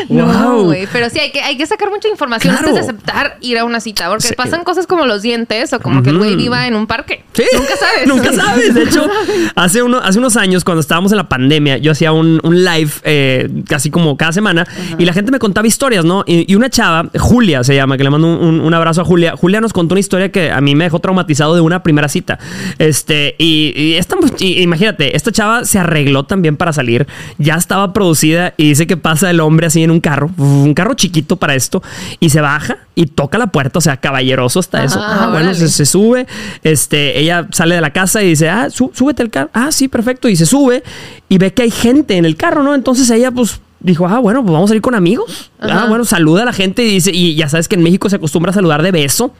No, 0.09 0.25
Wow. 0.25 0.63
güey. 0.65 0.87
Pero 0.91 1.09
sí, 1.09 1.19
hay 1.19 1.31
que, 1.31 1.41
hay 1.41 1.57
que 1.57 1.65
sacar 1.65 1.89
mucha 1.89 2.07
información 2.07 2.53
Claro. 2.55 2.69
antes 2.69 2.85
de 2.85 2.91
aceptar 2.91 3.37
ir 3.41 3.57
a 3.57 3.65
una 3.65 3.79
cita. 3.79 4.09
Porque 4.09 4.27
Sí. 4.27 4.33
pasan 4.35 4.63
cosas 4.63 4.85
como 4.87 5.05
los 5.05 5.21
dientes 5.21 5.71
o 5.73 5.79
como 5.79 6.03
que 6.03 6.09
el 6.11 6.17
güey 6.17 6.35
viva 6.35 6.67
en 6.67 6.75
un 6.75 6.87
parque. 6.87 7.23
Sí. 7.33 7.43
Nunca 7.53 7.75
sabes. 7.77 8.07
Nunca 8.07 8.31
sabes. 8.33 8.73
De 8.73 8.83
hecho, 8.83 9.07
hace, 9.55 9.81
uno, 9.83 9.97
hace 9.99 10.19
unos 10.19 10.37
años, 10.37 10.63
cuando 10.63 10.81
estábamos 10.81 11.11
en 11.11 11.17
la 11.17 11.29
pandemia, 11.29 11.77
yo 11.77 11.91
hacía 11.91 12.11
un, 12.11 12.39
un 12.43 12.63
live 12.63 12.91
eh, 13.03 13.49
casi 13.67 13.89
como 13.89 14.17
cada 14.17 14.31
semana 14.31 14.67
y 14.97 15.05
la 15.05 15.13
gente 15.13 15.31
me 15.31 15.39
contaba 15.39 15.67
historias, 15.67 16.05
¿no? 16.05 16.12
Y, 16.27 16.45
y 16.51 16.55
una 16.55 16.69
chava, 16.69 17.09
Julia 17.17 17.63
se 17.63 17.73
llama, 17.75 17.97
que 17.97 18.03
le 18.03 18.09
mando 18.11 18.27
un, 18.27 18.43
un- 18.45 18.61
un 18.61 18.73
abrazo 18.73 19.01
a 19.01 19.05
Julia. 19.05 19.35
Julia 19.35 19.59
nos 19.61 19.73
contó 19.73 19.93
una 19.95 19.99
historia 19.99 20.31
que 20.31 20.51
a 20.51 20.61
mí 20.61 20.75
me 20.75 20.83
dejó 20.83 20.99
traumatizado 20.99 21.55
de 21.55 21.61
una 21.61 21.81
primera 21.81 22.07
cita. 22.07 22.37
Este, 22.77 23.35
y, 23.39 23.73
y 23.75 23.93
esta, 23.95 24.15
y 24.39 24.61
imagínate, 24.61 25.15
esta 25.15 25.31
chava 25.31 25.65
se 25.65 25.79
arregló 25.79 26.23
también 26.23 26.57
para 26.57 26.73
salir, 26.73 27.07
ya 27.37 27.55
estaba 27.55 27.93
producida 27.93 28.53
y 28.57 28.69
dice 28.69 28.85
que 28.87 28.97
pasa 28.97 29.29
el 29.31 29.39
hombre 29.39 29.67
así 29.67 29.81
en 29.83 29.91
un 29.91 29.99
carro, 29.99 30.29
un 30.37 30.73
carro 30.73 30.93
chiquito 30.93 31.37
para 31.37 31.55
esto, 31.55 31.81
y 32.19 32.29
se 32.29 32.41
baja 32.41 32.77
y 32.95 33.07
toca 33.07 33.37
la 33.37 33.47
puerta, 33.47 33.79
o 33.79 33.81
sea, 33.81 33.97
caballeroso 33.97 34.59
hasta 34.59 34.83
eso. 34.83 34.99
Ah, 35.01 35.21
Ah, 35.23 35.29
bueno, 35.31 35.53
se, 35.53 35.67
se 35.69 35.85
sube, 35.85 36.27
este, 36.63 37.19
ella 37.19 37.47
sale 37.51 37.75
de 37.75 37.81
la 37.81 37.91
casa 37.91 38.21
y 38.23 38.27
dice, 38.29 38.49
ah, 38.49 38.69
sú- 38.69 38.91
súbete 38.93 39.21
al 39.23 39.29
carro. 39.29 39.49
Ah, 39.53 39.71
sí, 39.71 39.87
perfecto. 39.87 40.27
Y 40.29 40.35
se 40.35 40.45
sube 40.45 40.83
y 41.29 41.37
ve 41.37 41.53
que 41.53 41.63
hay 41.63 41.71
gente 41.71 42.17
en 42.17 42.25
el 42.25 42.35
carro, 42.35 42.61
¿no? 42.63 42.75
Entonces 42.75 43.09
ella, 43.09 43.31
pues, 43.31 43.59
dijo, 43.83 44.07
ah, 44.07 44.19
bueno, 44.19 44.41
pues 44.43 44.53
vamos 44.53 44.71
a 44.71 44.75
ir 44.75 44.81
con 44.81 44.95
amigos. 44.95 45.51
Ah, 45.59 45.85
bueno, 45.87 46.05
saluda 46.05 46.41
a 46.41 46.45
la 46.45 46.53
gente 46.53 46.83
y 46.83 46.89
dice, 46.95 47.11
y 47.13 47.35
ya 47.35 47.47
sabes 47.49 47.67
que 47.67 47.75
en 47.75 47.83
México 47.83 48.09
se 48.09 48.15
acostumbra 48.15 48.49
a 48.51 48.53
saludar 48.53 48.81
de 48.81 48.91
beso. 48.91 49.33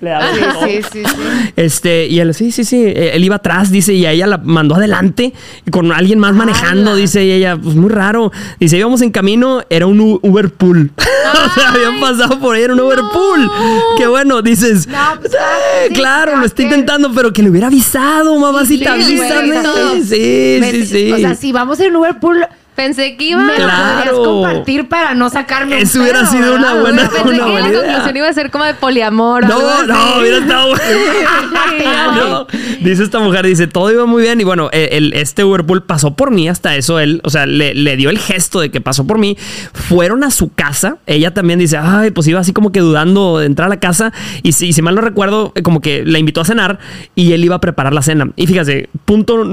Le 0.00 0.10
da 0.10 0.18
beso. 0.32 0.60
Sí, 0.66 0.80
sí, 0.92 1.02
sí. 1.04 1.52
Este, 1.56 2.06
y 2.06 2.20
él, 2.20 2.32
sí, 2.34 2.52
sí, 2.52 2.64
sí, 2.64 2.76
eh, 2.84 3.10
él 3.14 3.24
iba 3.24 3.36
atrás, 3.36 3.70
dice, 3.72 3.92
y 3.92 4.06
a 4.06 4.12
ella 4.12 4.28
la 4.28 4.38
mandó 4.38 4.76
adelante, 4.76 5.32
y 5.66 5.70
con 5.70 5.90
alguien 5.92 6.20
más 6.20 6.34
manejando, 6.34 6.90
¡Hala! 6.92 7.00
dice, 7.00 7.24
y 7.24 7.32
ella, 7.32 7.56
pues 7.56 7.74
muy 7.74 7.90
raro. 7.90 8.30
Dice, 8.60 8.78
íbamos 8.78 9.02
en 9.02 9.10
camino, 9.10 9.62
era 9.70 9.86
un 9.86 10.20
Uber 10.22 10.50
pool. 10.52 10.92
o 10.96 11.54
sea, 11.60 11.70
habían 11.70 12.00
pasado 12.00 12.38
por 12.38 12.54
ahí, 12.54 12.62
era 12.62 12.74
un 12.74 12.80
Uber 12.80 13.00
pool. 13.12 13.50
Qué 13.98 14.06
bueno, 14.06 14.40
dices, 14.42 14.86
No, 14.86 14.98
pues, 15.20 15.32
"Eh, 15.34 15.88
sí, 15.88 15.94
claro, 15.94 16.36
lo 16.36 16.46
estoy 16.46 16.66
intentando, 16.66 17.10
pero 17.12 17.32
que 17.32 17.42
le 17.42 17.50
hubiera 17.50 17.66
avisado, 17.66 18.38
mamacita, 18.38 18.94
Sí, 18.96 19.18
avísame. 19.18 20.02
Sí, 20.04 20.58
Me- 20.60 20.70
sí, 20.70 20.86
sí. 20.86 21.12
O 21.12 21.18
sea, 21.18 21.34
si 21.34 21.50
vamos 21.50 21.80
en 21.80 21.94
Uberpool, 21.96 22.46
Pensé 22.74 23.16
que 23.16 23.24
iba. 23.24 23.42
Claro. 23.54 23.92
podrías 24.12 24.14
compartir 24.26 24.88
para 24.88 25.14
no 25.14 25.28
sacarme 25.28 25.76
un 25.76 25.82
Eso 25.82 26.00
hubiera 26.00 26.20
pedo, 26.20 26.30
sido 26.32 26.54
una 26.56 26.74
buena- 26.74 27.08
Pensé 27.08 27.22
una 27.28 27.36
que 27.36 27.42
buena 27.50 27.60
la 27.60 27.68
idea. 27.68 27.82
conclusión 27.82 28.16
iba 28.16 28.28
a 28.28 28.32
ser 28.32 28.50
como 28.50 28.64
de 28.64 28.74
poliamor. 28.74 29.46
No, 29.46 29.84
no, 29.86 30.18
hubiera 30.18 30.38
estado 30.38 30.68
bueno. 30.68 32.12
No, 32.14 32.46
dice 32.80 33.02
esta 33.02 33.18
mujer, 33.20 33.46
dice, 33.46 33.66
todo 33.66 33.90
iba 33.92 34.06
muy 34.06 34.22
bien 34.22 34.40
y 34.40 34.44
bueno, 34.44 34.70
el, 34.72 34.88
el- 34.92 35.12
este 35.14 35.44
Uberpool 35.44 35.82
pasó 35.82 36.14
por 36.14 36.30
mí 36.30 36.48
hasta 36.48 36.74
eso, 36.76 36.98
él, 36.98 37.20
o 37.24 37.30
sea, 37.30 37.44
le, 37.46 37.74
le 37.74 37.96
dio 37.96 38.08
el 38.10 38.18
gesto 38.18 38.60
de 38.60 38.70
que 38.70 38.80
pasó 38.80 39.06
por 39.06 39.18
mí, 39.18 39.36
fueron 39.74 40.24
a 40.24 40.30
su 40.30 40.50
casa, 40.52 40.96
ella 41.06 41.34
también 41.34 41.58
dice, 41.58 41.76
ay, 41.78 42.10
pues 42.10 42.26
iba 42.26 42.40
así 42.40 42.52
como 42.52 42.72
que 42.72 42.80
dudando 42.80 43.38
de 43.38 43.46
entrar 43.46 43.66
a 43.66 43.68
la 43.68 43.80
casa 43.80 44.12
y 44.42 44.52
si, 44.52 44.68
y 44.68 44.72
si 44.72 44.80
mal 44.82 44.94
no 44.94 45.00
recuerdo, 45.02 45.52
eh, 45.54 45.62
como 45.62 45.80
que 45.80 46.04
la 46.06 46.18
invitó 46.18 46.40
a 46.40 46.44
cenar 46.44 46.78
y 47.14 47.32
él 47.32 47.44
iba 47.44 47.56
a 47.56 47.60
preparar 47.60 47.92
la 47.92 48.02
cena. 48.02 48.30
Y 48.36 48.46
fíjate, 48.46 48.88
punto, 49.04 49.44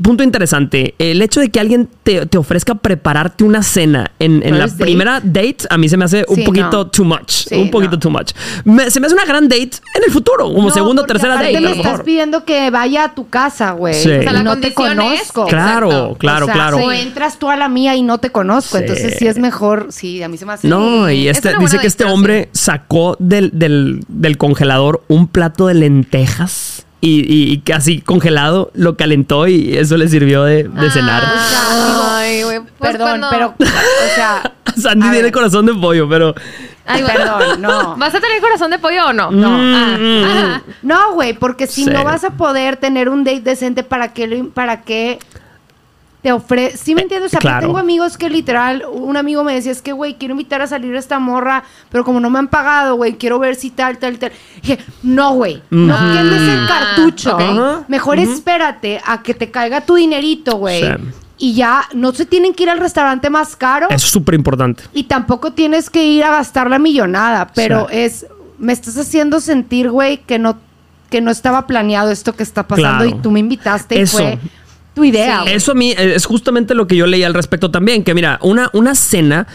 punto 0.00 0.22
interesante, 0.22 0.94
el 0.98 1.22
hecho 1.22 1.40
de 1.40 1.50
que 1.50 1.58
alguien 1.60 1.88
te, 2.04 2.26
te 2.26 2.38
ofrezca 2.38 2.51
prepararte 2.80 3.44
una 3.44 3.62
cena 3.62 4.10
en, 4.18 4.42
en 4.44 4.58
la 4.58 4.66
date. 4.66 4.82
primera 4.84 5.20
date, 5.22 5.58
a 5.70 5.78
mí 5.78 5.88
se 5.88 5.96
me 5.96 6.04
hace 6.04 6.24
un 6.28 6.36
Sí, 6.36 6.42
poquito 6.42 6.70
no. 6.70 6.86
too 6.88 7.04
much, 7.04 7.30
Sí, 7.30 7.54
un 7.56 7.70
poquito 7.70 7.92
no. 7.92 7.98
too 7.98 8.10
much. 8.10 8.32
Me- 8.64 8.90
se 8.90 9.00
me 9.00 9.06
hace 9.06 9.14
una 9.14 9.24
gran 9.24 9.48
date 9.48 9.70
en 9.94 10.04
el 10.06 10.10
futuro, 10.12 10.44
como 10.52 10.68
No, 10.68 10.74
segunda 10.74 11.02
o 11.02 11.06
tercera 11.06 11.34
date. 11.34 11.56
a 11.56 11.60
le 11.60 11.70
estás 11.72 12.00
pidiendo 12.02 12.44
que 12.44 12.70
vaya 12.70 13.04
a 13.04 13.14
tu 13.14 13.28
casa, 13.28 13.72
güey. 13.72 13.94
Sí. 13.94 14.10
O 14.10 14.22
sea, 14.22 14.42
no 14.42 14.58
te 14.58 14.68
es- 14.68 14.74
conozco. 14.74 15.46
Claro, 15.46 15.88
Exacto. 15.90 16.14
claro, 16.18 16.44
O 16.44 16.46
sea, 16.46 16.54
claro. 16.54 16.76
O 16.78 16.92
entras 16.92 17.38
tú 17.38 17.48
a 17.50 17.56
la 17.56 17.68
mía 17.68 17.94
y 17.96 18.02
no 18.02 18.18
te 18.18 18.30
conozco. 18.30 18.76
Sí. 18.76 18.82
Entonces 18.84 19.16
sí 19.18 19.26
es 19.26 19.38
mejor. 19.38 19.86
Sí, 19.90 20.22
a 20.22 20.28
mí 20.28 20.36
se 20.38 20.46
me 20.46 20.52
hace. 20.54 20.68
No, 20.68 21.10
y 21.10 21.28
es 21.28 21.36
este 21.38 21.50
una 21.50 21.58
dice 21.60 21.78
que 21.78 21.86
este 21.86 22.04
hombre 22.04 22.48
sacó 22.52 23.16
del, 23.18 23.50
del, 23.54 24.04
del 24.08 24.36
congelador 24.38 25.02
un 25.08 25.26
plato 25.28 25.66
de 25.66 25.74
lentejas 25.74 26.81
y, 27.02 27.20
y- 27.20 27.52
y 27.52 27.58
casi 27.58 28.00
congelado 28.00 28.70
lo 28.74 28.96
calentó 28.96 29.46
y 29.48 29.76
eso 29.76 29.96
le 29.98 30.08
sirvió 30.08 30.44
de, 30.44 30.64
de 30.64 30.90
cenar. 30.90 31.22
Ah, 31.26 32.16
Ay, 32.20 32.42
güey. 32.44 32.60
Pues 32.78 32.92
Perdón, 32.92 33.20
cuando- 33.20 33.28
pero. 33.30 33.54
O 33.58 34.14
sea. 34.14 34.52
Sandy 34.76 35.02
tiene 35.10 35.24
ver, 35.24 35.32
corazón 35.32 35.66
de 35.66 35.74
pollo, 35.74 36.08
pero 36.08 36.34
Ay, 36.86 37.02
güey. 37.02 37.14
Perdón, 37.14 37.60
no. 37.60 37.96
¿Vas 37.98 38.14
a 38.14 38.20
tener 38.20 38.40
corazón 38.40 38.70
de 38.70 38.78
pollo 38.78 39.06
o 39.08 39.12
no? 39.12 39.30
No. 39.30 39.48
Ah, 39.58 39.96
Mm, 39.98 40.24
ajá. 40.24 40.62
No, 40.82 41.12
güey, 41.12 41.34
porque 41.34 41.66
si 41.66 41.84
Sí. 41.84 41.90
no 41.90 42.04
vas 42.04 42.24
a 42.24 42.30
poder 42.30 42.76
tener 42.78 43.08
un 43.10 43.22
date 43.24 43.40
decente, 43.42 43.82
¿para 43.82 44.12
qué, 44.14 44.26
lo- 44.28 44.48
para 44.50 44.80
qué 44.82 45.18
te 46.22 46.30
ofrece? 46.32 46.76
¿Sí 46.76 46.94
me 46.94 47.02
entiendes? 47.02 47.28
O 47.28 47.30
sea, 47.30 47.38
Eh, 47.38 47.40
claro. 47.40 47.66
tengo 47.66 47.78
amigos 47.78 48.16
que 48.16 48.30
literal, 48.30 48.84
un 48.92 49.16
amigo 49.16 49.42
me 49.42 49.54
decía, 49.54 49.72
es 49.72 49.82
que, 49.82 49.92
güey, 49.92 50.14
quiero 50.14 50.32
invitar 50.32 50.62
a 50.62 50.66
salir 50.68 50.94
a 50.94 50.98
esta 50.98 51.18
morra, 51.18 51.64
pero 51.90 52.04
como 52.04 52.20
no 52.20 52.30
me 52.30 52.38
han 52.38 52.48
pagado, 52.48 52.94
güey, 52.96 53.14
quiero 53.14 53.38
ver 53.40 53.56
si 53.56 53.70
tal, 53.70 53.98
tal, 53.98 54.18
tal. 54.18 54.30
dije, 54.62 54.78
no, 55.02 55.34
güey, 55.34 55.62
no 55.70 55.94
Ujú. 55.94 56.12
quemes 56.12 56.42
el 56.42 56.66
cartucho. 56.68 57.34
ok. 57.34 57.40
Ajá, 57.40 57.84
Mejor 57.88 58.18
espérate 58.20 59.00
a 59.04 59.22
que 59.22 59.34
te 59.34 59.50
caiga 59.50 59.80
tu 59.80 59.96
dinerito, 59.96 60.56
güey. 60.56 60.82
Sí. 60.82 60.88
Y 61.38 61.54
ya 61.54 61.82
no 61.92 62.12
se 62.12 62.24
tienen 62.24 62.54
que 62.54 62.62
ir 62.62 62.70
al 62.70 62.78
restaurante 62.78 63.28
más 63.28 63.56
caro. 63.56 63.86
eso 63.90 64.06
es 64.06 64.12
súper 64.12 64.34
importante. 64.36 64.84
Y 64.92 65.04
tampoco 65.04 65.52
tienes 65.52 65.90
que 65.90 66.04
ir 66.04 66.22
a 66.22 66.30
gastar 66.30 66.70
la 66.70 66.78
millonada, 66.78 67.50
pero 67.52 67.88
Sí. 67.90 67.96
es, 67.98 68.26
me 68.58 68.72
estás 68.72 68.96
haciendo 68.96 69.40
sentir, 69.40 69.90
güey, 69.90 70.18
que 70.18 70.38
no, 70.38 70.56
que 71.10 71.20
no 71.20 71.32
estaba 71.32 71.66
planeado 71.66 72.12
esto 72.12 72.34
que 72.36 72.44
está 72.44 72.68
pasando 72.68 73.02
Claro. 73.04 73.18
y 73.18 73.20
tú 73.20 73.32
me 73.32 73.40
invitaste 73.40 73.96
y 73.96 74.02
Eso. 74.02 74.18
fue 74.18 74.38
tu 74.94 75.04
idea. 75.04 75.42
Sí. 75.46 75.52
Eso 75.52 75.72
a 75.72 75.74
mí 75.74 75.92
eh, 75.92 76.12
es 76.16 76.26
justamente 76.26 76.74
lo 76.74 76.86
que 76.86 76.96
yo 76.96 77.06
leí 77.06 77.22
al 77.22 77.34
respecto 77.34 77.70
también, 77.70 78.04
que 78.04 78.14
mira, 78.14 78.38
una, 78.42 78.68
una 78.72 78.94
cena, 78.94 79.46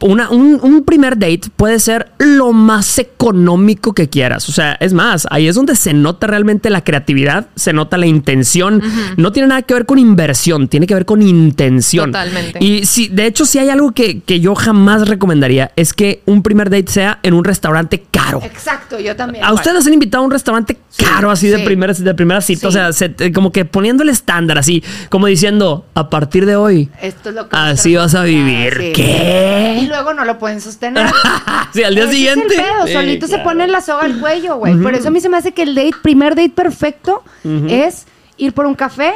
una, 0.00 0.30
un, 0.30 0.58
un 0.62 0.84
primer 0.84 1.18
date 1.18 1.42
puede 1.56 1.78
ser 1.80 2.12
lo 2.18 2.52
más 2.52 2.98
económico 2.98 3.92
que 3.94 4.08
quieras. 4.08 4.48
O 4.48 4.52
sea, 4.52 4.72
es 4.80 4.92
más, 4.92 5.26
ahí 5.30 5.48
es 5.48 5.54
donde 5.54 5.76
se 5.76 5.92
nota 5.92 6.26
realmente 6.26 6.70
la 6.70 6.82
creatividad, 6.84 7.48
se 7.56 7.72
nota 7.72 7.96
la 7.98 8.06
intención. 8.06 8.82
No 9.16 9.32
tiene 9.32 9.48
nada 9.48 9.62
que 9.62 9.74
ver 9.74 9.86
con 9.86 9.98
inversión, 9.98 10.68
tiene 10.68 10.86
que 10.86 10.94
ver 10.94 11.04
con 11.04 11.22
intención. 11.22 12.12
Totalmente. 12.12 12.58
Y 12.64 12.86
sí, 12.86 13.08
de 13.08 13.26
hecho, 13.26 13.44
si 13.44 13.58
hay 13.58 13.68
algo 13.68 13.92
que, 13.92 14.20
que 14.20 14.40
yo 14.40 14.54
jamás 14.54 15.08
recomendaría, 15.08 15.72
es 15.76 15.92
que 15.92 16.22
un 16.26 16.42
primer 16.42 16.70
date 16.70 16.90
sea 16.90 17.18
en 17.22 17.34
un 17.34 17.44
restaurante 17.44 18.04
caro. 18.10 18.40
Exacto, 18.42 18.98
yo 18.98 19.14
también. 19.16 19.44
¿A 19.44 19.52
ustedes 19.52 19.86
han 19.86 19.92
invitado 19.92 20.22
a 20.22 20.26
un 20.26 20.30
restaurante 20.32 20.76
caro 20.96 21.30
así 21.30 21.48
de, 21.48 21.58
primera, 21.60 21.92
de 21.92 22.14
primera 22.14 22.40
cita? 22.40 22.68
O 22.68 22.72
sea, 22.72 22.92
se- 22.92 23.14
eh, 23.18 23.32
como 23.32 23.52
que 23.52 23.64
poniendo 23.64 24.02
el 24.02 24.08
estándar 24.08 24.58
así, 24.58 24.82
como 25.10 25.26
diciendo, 25.26 25.84
a 25.94 26.10
partir 26.10 26.46
de 26.46 26.56
hoy, 26.56 26.90
Esto 27.00 27.28
es 27.30 27.34
lo 27.34 27.48
que 27.48 27.56
así 27.56 27.96
vas 27.96 28.14
a 28.14 28.22
vivir. 28.22 28.72
Ah, 28.76 28.80
sí. 28.84 28.92
¿Qué? 28.94 29.78
Y 29.82 29.86
luego 29.86 30.14
no 30.14 30.24
lo 30.24 30.38
pueden 30.38 30.60
sostener. 30.60 31.06
sí, 31.74 31.82
al 31.82 31.94
día 31.94 32.04
Ese 32.04 32.12
siguiente. 32.14 32.46
Es 32.54 32.58
el 32.60 32.64
pedo, 32.64 32.86
Sí, 32.86 32.92
solito 32.92 33.26
se 33.26 33.32
claro. 33.34 33.44
pone 33.50 33.68
la 33.68 33.80
soga 33.80 34.04
al 34.04 34.18
cuello, 34.20 34.56
güey. 34.56 34.74
Por 34.80 34.94
eso 34.94 35.08
a 35.08 35.10
mí 35.10 35.20
se 35.20 35.28
me 35.28 35.36
hace 35.36 35.52
que 35.52 35.62
el 35.62 35.74
date, 35.74 35.94
primer 36.02 36.34
date 36.34 36.50
perfecto 36.50 37.22
es 37.68 38.06
ir 38.36 38.52
por 38.52 38.66
un 38.66 38.74
café 38.74 39.12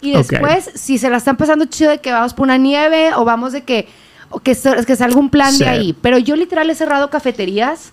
y 0.00 0.12
después, 0.12 0.70
si 0.74 0.96
se 0.98 1.10
la 1.10 1.18
están 1.18 1.36
pasando 1.36 1.64
chido 1.66 1.90
de 1.90 1.98
que 1.98 2.10
vamos 2.12 2.32
por 2.34 2.44
una 2.44 2.56
nieve 2.56 3.12
o 3.14 3.24
vamos 3.24 3.52
de 3.52 3.62
que, 3.64 3.86
o 4.30 4.38
que, 4.40 4.56
que 4.86 4.96
salga 4.96 5.16
un 5.18 5.28
plan 5.30 5.52
Sí. 5.52 5.64
de 5.64 5.68
ahí. 5.70 5.96
Pero 6.00 6.18
yo 6.18 6.36
literal 6.36 6.70
he 6.70 6.74
cerrado 6.74 7.10
cafeterías. 7.10 7.92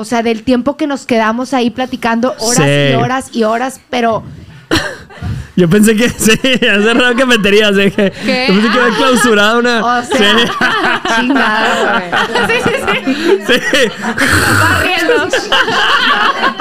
O 0.00 0.04
sea, 0.04 0.22
del 0.22 0.44
tiempo 0.44 0.76
que 0.76 0.86
nos 0.86 1.06
quedamos 1.06 1.52
ahí 1.54 1.70
platicando 1.70 2.32
horas 2.38 2.64
Sí. 2.66 2.92
y 2.92 2.94
horas 2.94 3.30
y 3.32 3.42
horas, 3.42 3.80
pero 3.90 4.22
Yo 5.58 5.68
pensé 5.68 5.96
que 5.96 6.08
sí, 6.10 6.38
hace 6.40 6.94
rato 6.94 7.16
que 7.16 7.26
meterías. 7.26 7.76
eh. 7.78 7.90
Yo 7.90 8.54
pensé 8.54 8.68
que 8.72 8.78
había 8.80 8.96
clausurado 8.96 9.58
una. 9.58 9.84
O 9.84 10.02
sea, 10.04 11.02
chingada, 11.16 12.04
güey. 12.46 12.48
Sí, 12.48 12.54
sí, 12.64 12.70
sí. 12.86 12.94
Sí. 13.46 13.54
sí. 13.72 13.82
Barriendo. 14.60 15.18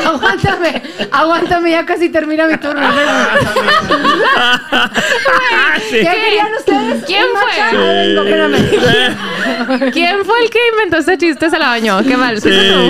Aguántame, 0.08 0.82
aguántame, 1.12 1.72
ya 1.72 1.86
casi 1.86 2.10
termina 2.10 2.48
mi 2.48 2.58
turno. 2.58 2.82
Sí. 5.90 5.92
¿Qué 5.92 6.00
querían 6.02 6.48
ustedes? 6.58 7.04
¿Quién 7.06 7.26
fue? 7.34 7.52
¿Quién 9.92 10.24
fue 10.26 10.44
el 10.44 10.50
que 10.50 10.60
inventó 10.74 10.98
este 10.98 11.18
chiste? 11.18 11.50
Se 11.50 11.58
la 11.60 11.68
bañó. 11.70 12.02
Qué 12.04 12.18
mal. 12.18 12.40
Sí, 12.42 12.50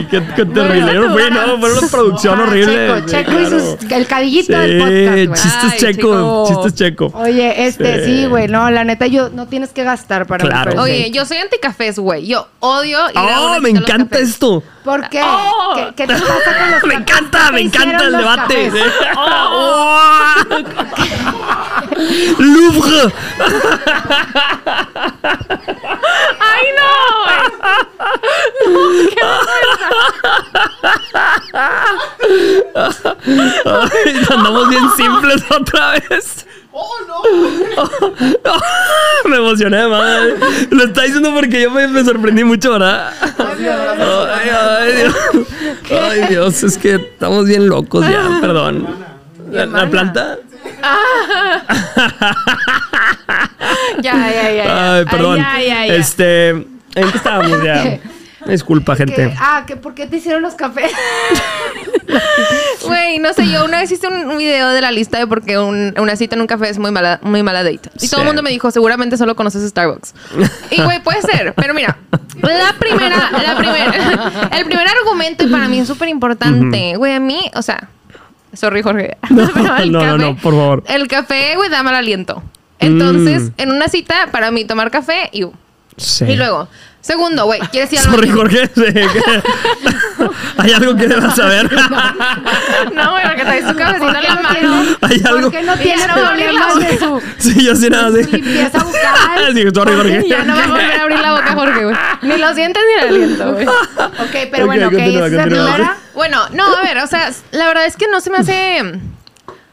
qué, 0.10 0.24
qué 0.36 0.46
terrible. 0.46 0.94
Yo 0.94 1.02
no 1.08 1.14
fui, 1.14 1.24
no, 1.32 1.58
fue 1.60 1.74
una 1.78 1.88
producción 1.90 2.40
horrible. 2.40 2.88
Checo, 2.88 2.98
Sí, 3.08 3.16
Checo 3.16 3.40
y 3.40 3.46
sus, 3.48 3.76
el 3.92 4.08
cadillito 4.08 4.54
Sí, 4.54 4.60
del 4.60 4.78
podcast, 4.80 5.28
güey. 5.28 5.42
chistes 5.42 5.74
checo, 5.98 6.46
chistes 6.48 6.74
checo. 6.76 7.12
Oye, 7.16 7.68
este, 7.68 8.06
Sí. 8.06 8.22
sí, 8.22 8.26
güey, 8.28 8.48
no, 8.48 8.70
la 8.70 8.84
neta, 8.84 9.08
yo 9.08 9.30
no 9.30 9.48
tienes 9.48 9.72
que 9.72 9.84
gastar 9.84 10.26
para 10.28 10.46
Claro. 10.46 10.82
Oye, 10.82 11.12
yo 11.12 11.26
soy 11.26 11.38
anticafés, 11.38 12.00
güey. 12.00 12.28
Yo 12.28 12.48
odio 12.60 13.00
ir 13.12 13.18
a 13.18 13.42
Oh, 13.42 13.48
una 13.52 13.60
me 13.60 13.70
cita 13.70 13.80
a 13.80 13.82
los 13.82 13.90
encanta 13.90 14.10
cafés. 14.18 14.30
esto. 14.30 14.64
¿Por 14.84 15.10
qué? 15.10 15.22
Oh. 15.24 15.74
¿Qué, 15.76 15.94
qué 15.96 16.08
te 16.08 16.14
pasa 16.14 16.26
con 16.60 16.72
los 16.72 16.84
Me 16.88 16.94
cafés? 16.94 17.00
encanta, 17.18 17.40
¿Qué 17.48 17.52
me 17.54 17.62
encanta 17.62 17.88
hicieron 17.88 18.06
el 18.06 18.12
los 18.12 18.22
debate. 18.22 18.66
cafés? 18.68 18.84
Oh. 19.20 20.46
Louvre. 22.40 23.14
¡Ay, 26.40 26.66
no! 26.78 26.88
Ay, 33.66 34.26
andamos 34.30 34.70
bien 34.70 34.84
simples 34.96 35.44
otra 35.50 35.92
vez. 35.92 36.46
¡Oh, 36.72 36.96
no! 37.08 37.24
me 39.30 39.38
emocioné, 39.38 39.88
madre. 39.88 40.36
Lo 40.70 40.84
está 40.84 41.04
diciendo 41.04 41.34
porque 41.34 41.64
yo 41.64 41.72
me, 41.72 41.88
me 41.88 42.04
sorprendí 42.04 42.44
mucho, 42.44 42.74
¿verdad? 42.74 43.14
Ay, 43.40 44.50
ay, 44.50 44.92
Dios. 44.94 45.16
Ay, 45.90 46.22
Dios, 46.30 46.64
es 46.64 46.78
que 46.78 46.96
estamos 46.96 47.46
bien 47.46 47.68
locos 47.68 48.08
ya, 48.08 48.38
perdón. 48.42 48.88
¿La, 49.52 49.66
la 49.66 49.90
planta? 49.90 50.38
Ya, 54.02 54.14
ya, 54.14 54.30
ya. 54.30 54.52
ya. 54.52 54.94
Ay, 54.96 55.06
perdón. 55.06 55.42
Ay, 55.44 55.68
ya, 55.68 55.74
ya, 55.74 55.88
ya. 55.88 55.96
Este, 55.96 56.50
¿en 56.50 56.68
qué 56.94 57.18
estábamos 57.18 57.64
ya? 57.64 58.00
Disculpa, 58.48 58.96
Que- 58.96 59.06
gente. 59.06 59.34
ah, 59.40 59.64
que 59.68 59.76
¿por 59.76 59.94
qué 59.94 60.08
te 60.08 60.18
hicieron 60.18 60.42
los 60.42 60.56
cafés? 60.56 60.92
Güey, 62.86 63.20
no 63.20 63.34
sé, 63.34 63.48
yo 63.50 63.66
una 63.66 63.80
vez 63.82 63.92
hice 63.92 64.08
un, 64.08 64.14
un 64.30 64.38
video 64.38 64.70
de 64.70 64.80
la 64.82 64.92
lista 64.92 65.18
de 65.20 65.28
por 65.28 65.44
qué 65.44 65.58
un- 65.60 65.94
una 66.00 66.16
cita 66.16 66.36
en 66.36 66.42
un 66.42 66.48
café 66.48 66.70
es 66.70 66.78
muy 66.80 66.92
mala, 66.92 67.20
muy 67.22 67.44
mala 67.44 67.64
date. 67.64 67.90
Y 68.02 68.08
todo 68.08 68.22
el 68.22 68.28
mundo 68.28 68.42
me 68.44 68.50
dijo, 68.50 68.72
seguramente 68.72 69.18
solo 69.18 69.36
conoces 69.36 69.68
Starbucks. 69.70 70.14
Y 70.72 70.82
güey, 70.82 71.02
puede 71.04 71.22
ser, 71.22 71.54
pero 71.56 71.74
mira, 71.74 71.98
la 72.42 72.74
primera, 72.80 73.32
la 73.32 73.58
primera, 73.58 74.50
el 74.58 74.66
primer 74.66 74.88
argumento 74.88 75.44
y 75.46 75.48
para 75.48 75.68
mí 75.68 75.80
es 75.80 75.88
súper 75.88 76.08
importante, 76.10 76.96
güey, 76.96 77.14
a 77.14 77.20
mí, 77.20 77.52
o 77.56 77.62
sea, 77.62 77.90
sorry 78.54 78.82
Jorge, 78.82 79.18
No, 79.30 79.50
pero 79.54 79.76
el 79.78 79.92
no, 79.92 80.02
no, 80.06 80.18
no, 80.18 80.36
por 80.38 80.54
favor. 80.54 80.84
El 80.88 81.08
café, 81.08 81.56
güey, 81.56 81.70
da 81.70 81.84
mal 81.84 81.96
aliento. 81.96 82.42
Entonces, 82.80 83.44
Mm. 83.44 83.54
en 83.58 83.72
una 83.72 83.88
cita, 83.90 84.28
para 84.32 84.52
mí 84.52 84.64
tomar 84.66 84.92
café 84.92 85.30
y... 85.32 85.46
Sí. 85.98 86.26
Y 86.26 86.36
luego, 86.36 86.68
segundo, 87.08 87.46
güey, 87.46 87.60
¿quieres 87.72 87.92
ir 87.94 88.00
al 88.00 88.06
Sorry, 88.06 88.28
baño? 88.30 88.36
Jorge. 88.36 88.70
sí, 88.76 88.84
que- 88.94 89.44
Hay 90.58 90.72
algo 90.74 90.96
que 90.96 91.08
debas 91.08 91.36
saber. 91.36 91.72
No, 92.94 93.12
güey, 93.12 93.24
porque 93.24 93.44
traes 93.44 93.68
tu 93.68 93.76
cabecita 93.76 94.08
en 94.20 94.24
la 94.24 94.36
no 94.36 94.42
mano. 94.44 94.86
Hay 95.02 95.22
algo. 95.26 95.42
¿Por 95.42 95.52
qué 95.52 95.62
no 95.64 95.78
tiene 95.78 96.04
problemas 96.04 96.72
abrir 96.74 96.90
de 96.90 97.00
su, 97.00 97.22
Sí, 97.38 97.64
yo 97.64 97.76
sí 97.76 97.90
nada 97.90 98.12
su 98.12 98.18
así. 98.20 98.32
limpieza 98.32 98.80
bucal? 98.84 99.54
Sí, 99.54 99.64
sorry, 99.74 99.94
Jorge. 99.96 100.24
Ya 100.28 100.44
no 100.44 100.56
va 100.56 100.64
a 100.64 100.68
volver 100.68 100.92
a 101.00 101.02
abrir 101.04 101.20
la 101.20 101.32
boca 101.32 101.54
Jorge, 101.54 101.84
güey. 101.86 101.96
Ni 102.24 102.38
los 102.38 102.56
dientes 102.56 102.84
ni 102.88 103.02
el 103.04 103.08
aliento, 103.16 103.54
güey. 103.54 103.68
Ok, 103.68 104.50
pero 104.52 104.66
bueno, 104.66 104.88
ok, 104.88 104.94
es 104.94 105.14
la 105.32 105.44
primera. 105.44 105.98
Bueno, 106.14 106.48
no, 106.54 106.76
a 106.76 106.82
ver, 106.82 106.98
o 106.98 107.08
sea, 107.08 107.32
la 107.52 107.68
verdad 107.68 107.86
es 107.86 107.96
que 107.96 108.08
no 108.08 108.20
se 108.22 108.30
me 108.32 108.38
hace... 108.40 109.00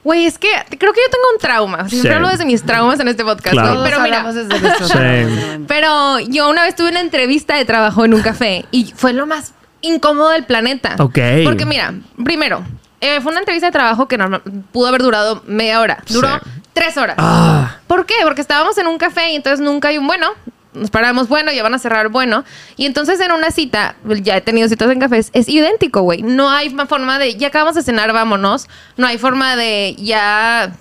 Güey, 0.04 0.26
es 0.26 0.38
que 0.38 0.48
creo 0.78 0.92
que 0.92 1.00
yo 1.00 1.10
tengo 1.10 1.24
un 1.32 1.38
trauma. 1.40 1.88
Siempre 1.88 2.10
Sí. 2.10 2.14
hablo 2.14 2.28
desde 2.28 2.44
mis 2.44 2.62
traumas 2.62 3.00
en 3.00 3.08
este 3.08 3.24
podcast, 3.24 3.52
Claro. 3.54 3.72
Todos 3.74 3.88
Pero 3.88 4.00
mira, 4.02 4.18
hablamos 4.20 4.34
desde 4.34 4.60
nuestros 4.60 4.90
Sí. 4.90 4.98
traumas. 4.98 5.58
pero 5.66 6.20
yo 6.20 6.48
una 6.50 6.62
vez 6.64 6.76
tuve 6.76 6.90
una 6.90 7.00
entrevista 7.00 7.56
de 7.56 7.64
trabajo 7.64 8.04
en 8.04 8.12
un 8.14 8.20
café 8.22 8.66
y 8.70 8.92
fue 8.94 9.12
lo 9.14 9.26
más 9.26 9.54
incómodo 9.80 10.30
del 10.30 10.44
planeta. 10.44 10.96
Ok. 10.98 11.18
Porque 11.44 11.64
mira, 11.64 11.94
primero, 12.22 12.62
eh, 13.00 13.20
fue 13.22 13.32
una 13.32 13.40
entrevista 13.40 13.66
de 13.68 13.72
trabajo 13.72 14.06
que 14.06 14.16
normal- 14.18 14.42
pudo 14.72 14.88
haber 14.88 15.02
durado 15.02 15.42
media 15.46 15.80
hora. 15.80 15.98
Duró 16.08 16.28
Sí. 16.28 16.50
tres 16.74 16.96
horas. 16.96 17.16
Ah, 17.18 17.76
¿Por 17.86 18.04
qué? 18.06 18.14
Porque 18.24 18.40
estábamos 18.40 18.76
en 18.78 18.86
un 18.86 18.98
café 18.98 19.32
y 19.32 19.36
entonces 19.36 19.60
nunca 19.60 19.88
hay 19.88 19.98
un 19.98 20.06
bueno. 20.06 20.28
Nos 20.74 20.90
paramos, 20.90 21.28
bueno, 21.28 21.52
ya 21.52 21.62
van 21.62 21.74
a 21.74 21.78
cerrar, 21.78 22.08
bueno. 22.08 22.44
Y 22.76 22.86
entonces 22.86 23.20
en 23.20 23.30
una 23.32 23.50
cita, 23.50 23.94
ya 24.22 24.36
he 24.36 24.40
tenido 24.40 24.68
citas 24.68 24.90
en 24.90 24.98
cafés, 25.00 25.30
es 25.32 25.48
idéntico, 25.48 26.02
güey. 26.02 26.22
No 26.22 26.50
hay 26.50 26.70
ma- 26.70 26.86
forma 26.86 27.18
de, 27.18 27.36
ya 27.36 27.48
acabamos 27.48 27.74
de 27.76 27.82
cenar, 27.82 28.12
vámonos. 28.12 28.68
No 28.96 29.06
hay 29.06 29.16
forma 29.18 29.54
de, 29.56 29.94
ya, 29.98 30.72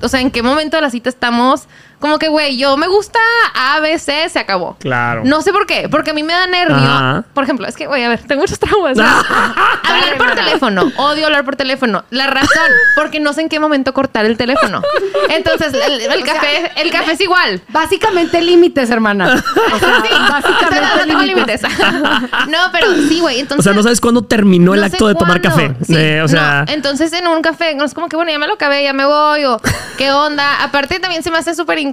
o 0.00 0.08
sea, 0.08 0.20
en 0.20 0.30
qué 0.30 0.42
momento 0.42 0.76
de 0.76 0.82
la 0.82 0.90
cita 0.90 1.08
estamos. 1.10 1.66
Como 2.02 2.18
que, 2.18 2.28
güey, 2.28 2.58
yo 2.58 2.76
me 2.76 2.86
gusta 2.88 3.18
A, 3.54 3.80
B, 3.80 3.98
C, 3.98 4.28
se 4.28 4.38
acabó. 4.38 4.76
claro. 4.80 5.22
No 5.24 5.40
sé 5.40 5.52
por 5.52 5.66
qué, 5.66 5.88
porque 5.88 6.10
a 6.10 6.14
mí 6.14 6.22
me 6.22 6.34
da 6.34 6.46
nervio. 6.46 6.76
Ajá. 6.76 7.24
Por 7.32 7.44
ejemplo, 7.44 7.66
es 7.66 7.76
que, 7.76 7.86
güey, 7.86 8.04
a 8.04 8.08
ver, 8.10 8.20
tengo 8.26 8.40
muchos 8.42 8.58
traumas. 8.58 8.96
¿no? 8.98 9.04
hablar 9.84 10.16
por 10.18 10.34
teléfono. 10.34 10.92
Odio 10.96 11.26
hablar 11.26 11.44
por 11.44 11.56
teléfono. 11.56 12.04
La 12.10 12.26
razón, 12.26 12.70
porque 12.96 13.20
no 13.20 13.32
sé 13.32 13.40
en 13.42 13.48
qué 13.48 13.58
momento 13.60 13.94
cortar 13.94 14.26
el 14.26 14.36
teléfono. 14.36 14.82
Entonces, 15.30 15.72
el, 15.74 16.00
el 16.02 16.22
O 16.22 16.24
sea, 16.24 16.34
café, 16.34 16.72
el 16.76 16.90
café 16.90 17.12
es 17.12 17.20
igual. 17.20 17.62
Básicamente 17.68 18.42
límites, 18.42 18.90
hermana. 18.90 19.42
O 19.72 19.78
sea, 19.78 20.02
Sí, 20.02 20.08
básicamente 20.28 20.80
no 20.96 21.04
tengo 21.06 21.22
límites. 21.22 21.62
no, 22.48 22.58
pero 22.72 22.92
sí, 23.08 23.20
güey. 23.20 23.40
Entonces, 23.40 23.60
O 23.60 23.62
sea, 23.62 23.72
no 23.72 23.82
sabes 23.82 24.00
cuándo 24.00 24.22
terminó 24.24 24.74
el 24.74 24.80
no 24.80 24.86
acto 24.86 25.06
de 25.08 25.14
tomar 25.14 25.40
cuándo. 25.40 25.48
café. 25.74 25.74
Sí, 25.86 25.94
Eh, 25.96 26.20
o 26.22 26.28
sea, 26.28 26.64
no, 26.66 26.72
entonces 26.72 27.12
en 27.12 27.26
un 27.28 27.42
café, 27.42 27.74
no 27.74 27.84
es 27.84 27.94
como 27.94 28.08
que, 28.08 28.16
bueno, 28.16 28.30
ya 28.32 28.38
me 28.38 28.46
lo 28.46 28.54
acabé, 28.54 28.82
ya 28.82 28.92
me 28.92 29.04
voy, 29.04 29.44
o 29.44 29.60
qué 29.98 30.10
onda. 30.12 30.62
Aparte, 30.62 30.98
también 30.98 31.22
se 31.22 31.30
me 31.30 31.38
hace 31.38 31.54
súper 31.54 31.78
incómodo, 31.78 31.91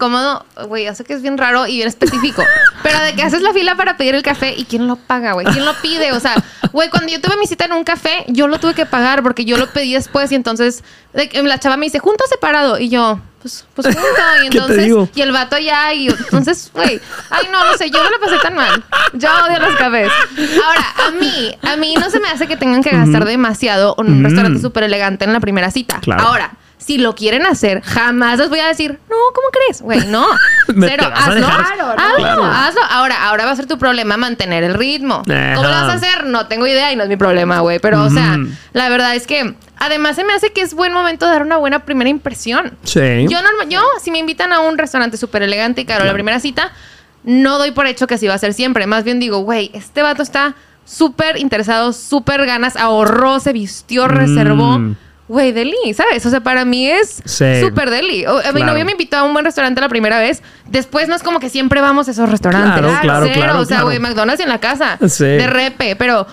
güey, 0.68 0.86
ya 0.86 0.96
sé 0.96 1.04
que 1.04 1.14
es 1.14 1.22
bien 1.22 1.38
raro 1.38 1.68
y 1.68 1.76
bien 1.76 1.88
específico, 1.88 2.44
pero 2.84 3.00
de 3.00 3.14
que 3.16 3.24
haces 3.24 3.42
la 3.42 3.52
fila 3.54 3.76
para 3.76 3.98
pedir 3.98 4.16
el 4.16 4.24
café 4.24 4.54
y 4.56 4.66
quién 4.66 4.88
lo 4.88 4.96
paga, 4.96 5.34
güey, 5.34 5.46
quién 5.48 5.66
lo 5.66 5.74
pide. 5.82 6.12
O 6.14 6.20
sea, 6.20 6.36
güey, 6.72 6.90
cuando 6.90 7.12
yo 7.12 7.20
tuve 7.22 7.36
mi 7.38 7.46
cita 7.48 7.66
en 7.66 7.74
un 7.74 7.84
café, 7.84 8.24
yo 8.28 8.48
lo 8.48 8.60
tuve 8.60 8.74
que 8.74 8.86
pagar 8.86 9.22
porque 9.24 9.44
yo 9.46 9.58
lo 9.58 9.68
pedí 9.68 9.94
después 9.94 10.32
y 10.32 10.36
entonces 10.36 10.84
de 11.14 11.30
la 11.44 11.60
chava 11.60 11.76
me 11.78 11.86
dice, 11.88 12.00
junto 12.00 12.24
o 12.24 12.28
separado, 12.28 12.80
y 12.80 12.90
yo. 12.90 13.20
Pues, 13.42 13.66
pues 13.74 13.88
junto, 13.88 14.02
y 14.44 14.44
¿Qué 14.50 14.50
te 14.50 14.58
entonces, 14.58 14.84
digo? 14.84 15.10
y 15.16 15.22
el 15.22 15.32
vato 15.32 15.58
ya, 15.58 15.94
y 15.94 16.10
entonces, 16.10 16.70
güey, 16.74 17.00
ay 17.30 17.48
no, 17.50 17.64
no 17.66 17.78
sé, 17.78 17.90
yo 17.90 18.04
no 18.04 18.10
lo 18.10 18.20
pasé 18.20 18.38
tan 18.44 18.54
mal. 18.54 18.84
Yo 19.14 19.30
odio 19.46 19.60
los 19.60 19.76
cafés. 19.78 20.12
Ahora, 20.66 20.86
a 21.08 21.12
mí, 21.12 21.58
a 21.64 21.76
mí 21.78 21.96
no 21.98 22.10
se 22.10 22.20
me 22.20 22.28
hace 22.28 22.48
que 22.48 22.58
tengan 22.58 22.84
que 22.84 22.90
gastar 22.90 23.24
demasiado 23.24 23.96
en 23.98 24.08
un 24.08 24.20
Mm. 24.22 24.26
restaurante 24.26 24.60
súper 24.60 24.84
elegante 24.84 25.24
en 25.24 25.32
la 25.32 25.40
primera 25.40 25.72
cita. 25.72 26.00
Claro. 26.02 26.22
Ahora, 26.28 26.52
si 26.80 26.98
lo 26.98 27.14
quieren 27.14 27.46
hacer, 27.46 27.82
jamás 27.84 28.40
les 28.40 28.50
voy 28.50 28.60
a 28.60 28.68
decir, 28.68 29.00
no, 29.10 29.16
¿cómo 29.36 29.48
crees? 29.52 29.82
Güey, 29.82 30.08
no. 30.08 30.26
Cero, 30.68 31.12
hazlo. 31.14 31.46
Claro, 31.46 31.76
no, 31.78 31.92
hazlo, 31.92 32.16
claro. 32.18 32.44
hazlo. 32.46 32.82
Ahora, 32.90 33.28
ahora 33.28 33.46
va 33.46 33.52
a 33.52 33.56
ser 33.56 33.68
tu 33.68 33.78
problema 33.78 34.16
mantener 34.18 34.64
el 34.64 34.74
ritmo. 34.74 35.22
¿Cómo 35.26 35.64
lo 35.64 35.70
vas 35.70 35.90
a 35.90 35.94
hacer? 35.94 36.26
No 36.26 36.48
tengo 36.48 36.66
idea 36.66 36.92
y 36.92 36.96
no 36.96 37.04
es 37.04 37.10
mi 37.10 37.18
problema, 37.18 37.60
güey. 37.60 37.80
Pero, 37.80 38.02
o 38.04 38.10
sea, 38.10 38.38
la 38.74 38.90
verdad 38.90 39.14
es 39.14 39.28
que 39.28 39.56
además 39.78 40.16
se 40.16 40.24
me 40.24 40.34
hace 40.34 40.52
que 40.54 40.62
es 40.62 40.74
buen 40.74 40.94
momento 40.94 41.26
de 41.26 41.34
dar 41.34 41.44
una 41.44 41.58
buena 41.58 41.80
primera 41.86 42.10
impresión. 42.10 42.78
sí. 42.84 43.28
Yo, 43.30 43.42
norma- 43.42 43.66
yo, 43.70 43.84
si 44.02 44.10
me 44.10 44.18
invitan 44.20 44.52
a 44.54 44.62
un 44.62 44.78
restaurante 44.78 45.18
súper 45.18 45.44
elegante 45.44 45.82
y 45.82 45.86
caro 45.86 46.06
la 46.06 46.14
primera 46.14 46.40
cita, 46.40 46.72
no 47.26 47.58
doy 47.58 47.72
por 47.72 47.88
hecho 47.88 48.08
que 48.08 48.16
así 48.16 48.26
va 48.28 48.36
a 48.36 48.38
ser 48.40 48.54
siempre. 48.54 48.88
Más 48.88 49.04
bien 49.04 49.20
digo, 49.20 49.40
güey, 49.40 49.70
este 49.74 50.02
vato 50.02 50.24
está 50.24 50.56
súper 50.86 51.38
interesado, 51.38 51.92
súper 51.94 52.46
ganas, 52.46 52.78
ahorró, 52.78 53.40
se 53.42 53.52
vistió, 53.54 54.08
reservó. 54.08 54.80
Mm. 54.80 54.96
Güey, 55.30 55.52
deli, 55.54 55.94
¿sabes? 55.96 56.26
O 56.26 56.30
sea, 56.32 56.42
para 56.42 56.66
mí 56.66 56.88
es 56.90 57.22
Sí. 57.24 57.62
súper 57.62 57.90
deli. 57.92 58.26
O- 58.26 58.40
A 58.40 58.52
mi 58.52 58.62
Claro. 58.62 58.72
novio 58.74 58.84
me 58.84 58.92
invitó 58.94 59.16
a 59.18 59.24
un 59.24 59.32
buen 59.32 59.46
restaurante 59.46 59.80
la 59.80 59.88
primera 59.88 60.20
vez. 60.20 60.42
Después 60.68 61.08
no 61.08 61.16
es 61.16 61.22
como 61.24 61.40
que 61.40 61.50
siempre 61.50 61.80
vamos 61.82 62.08
a 62.08 62.12
esos 62.12 62.30
restaurantes. 62.30 62.80
Claro, 62.82 62.98
claro, 63.02 63.26
Cero. 63.28 63.36
claro, 63.36 63.60
O 63.60 63.66
sea, 63.66 63.68
claro. 63.78 63.86
güey, 63.86 64.00
McDonald's 64.00 64.42
en 64.44 64.50
la 64.50 64.60
casa. 64.60 64.98
Sí. 65.08 65.24
De 65.26 65.46
repe, 65.48 65.96
pero... 65.96 66.26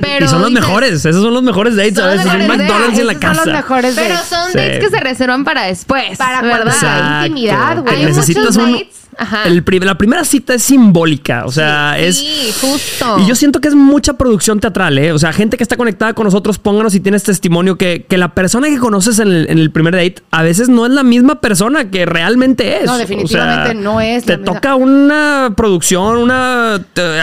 pero 0.00 0.24
y 0.24 0.28
son 0.28 0.40
los 0.42 0.50
dices- 0.50 0.62
mejores. 0.64 1.04
Esos 1.04 1.22
son 1.22 1.34
los 1.34 1.42
mejores 1.42 1.74
dates, 1.76 1.94
Son 1.94 2.04
¿sabes? 2.04 2.16
los 2.18 2.26
Es 2.26 2.32
un 2.32 2.38
mejores 2.38 2.58
McDonald's 2.68 2.98
en 3.00 3.06
la 3.06 3.12
Esos 3.12 3.22
son 3.24 3.30
los 3.36 3.44
casa. 3.44 3.56
mejores 3.56 3.94
Pero 3.96 4.14
dates. 4.14 4.28
son 4.28 4.52
Sí. 4.52 4.58
dates 4.58 4.78
que 4.84 4.90
se 4.90 5.00
reservan 5.00 5.44
para 5.44 5.62
después. 5.62 6.16
Para 6.18 6.42
¿verdad? 6.42 6.72
sea 6.72 7.22
intimidad, 7.26 7.78
güey. 7.82 7.96
Hay 7.96 8.04
Necesitas 8.06 8.44
muchos 8.44 8.56
un. 8.58 8.72
dates. 8.72 8.96
Ajá. 9.18 9.44
el 9.44 9.62
prim- 9.62 9.82
la 9.84 9.96
primera 9.98 10.24
cita 10.24 10.54
es 10.54 10.62
simbólica. 10.62 11.44
O 11.46 11.52
sea, 11.52 11.98
es. 11.98 12.18
Sí, 12.18 12.52
justo. 12.60 13.18
Y 13.20 13.26
yo 13.26 13.34
siento 13.34 13.60
que 13.60 13.68
es 13.68 13.74
mucha 13.74 14.14
producción 14.14 14.60
teatral, 14.60 14.98
¿eh? 14.98 15.12
O 15.12 15.18
sea, 15.18 15.32
gente 15.32 15.56
que 15.56 15.62
está 15.62 15.76
conectada 15.76 16.12
con 16.14 16.24
nosotros, 16.24 16.58
pónganos 16.58 16.92
si 16.92 17.00
tienes 17.00 17.22
testimonio 17.22 17.76
que, 17.76 18.04
que 18.08 18.16
la 18.18 18.34
persona 18.34 18.68
que 18.68 18.78
conoces 18.78 19.18
en 19.18 19.28
el, 19.28 19.50
en 19.50 19.58
el 19.58 19.70
primer 19.70 19.94
date 19.94 20.16
a 20.30 20.42
veces 20.42 20.68
no 20.68 20.86
es 20.86 20.92
la 20.92 21.02
misma 21.02 21.40
persona 21.40 21.90
que 21.90 22.06
realmente 22.06 22.78
es. 22.80 22.84
No, 22.86 22.94
O 22.94 22.98
definitivamente 22.98 23.74
no 23.74 24.00
es 24.00 24.26
la 24.26 24.34
Te 24.34 24.38
misma. 24.38 24.54
toca 24.54 24.74
una 24.74 25.52
producción, 25.56 26.18
una 26.18 26.80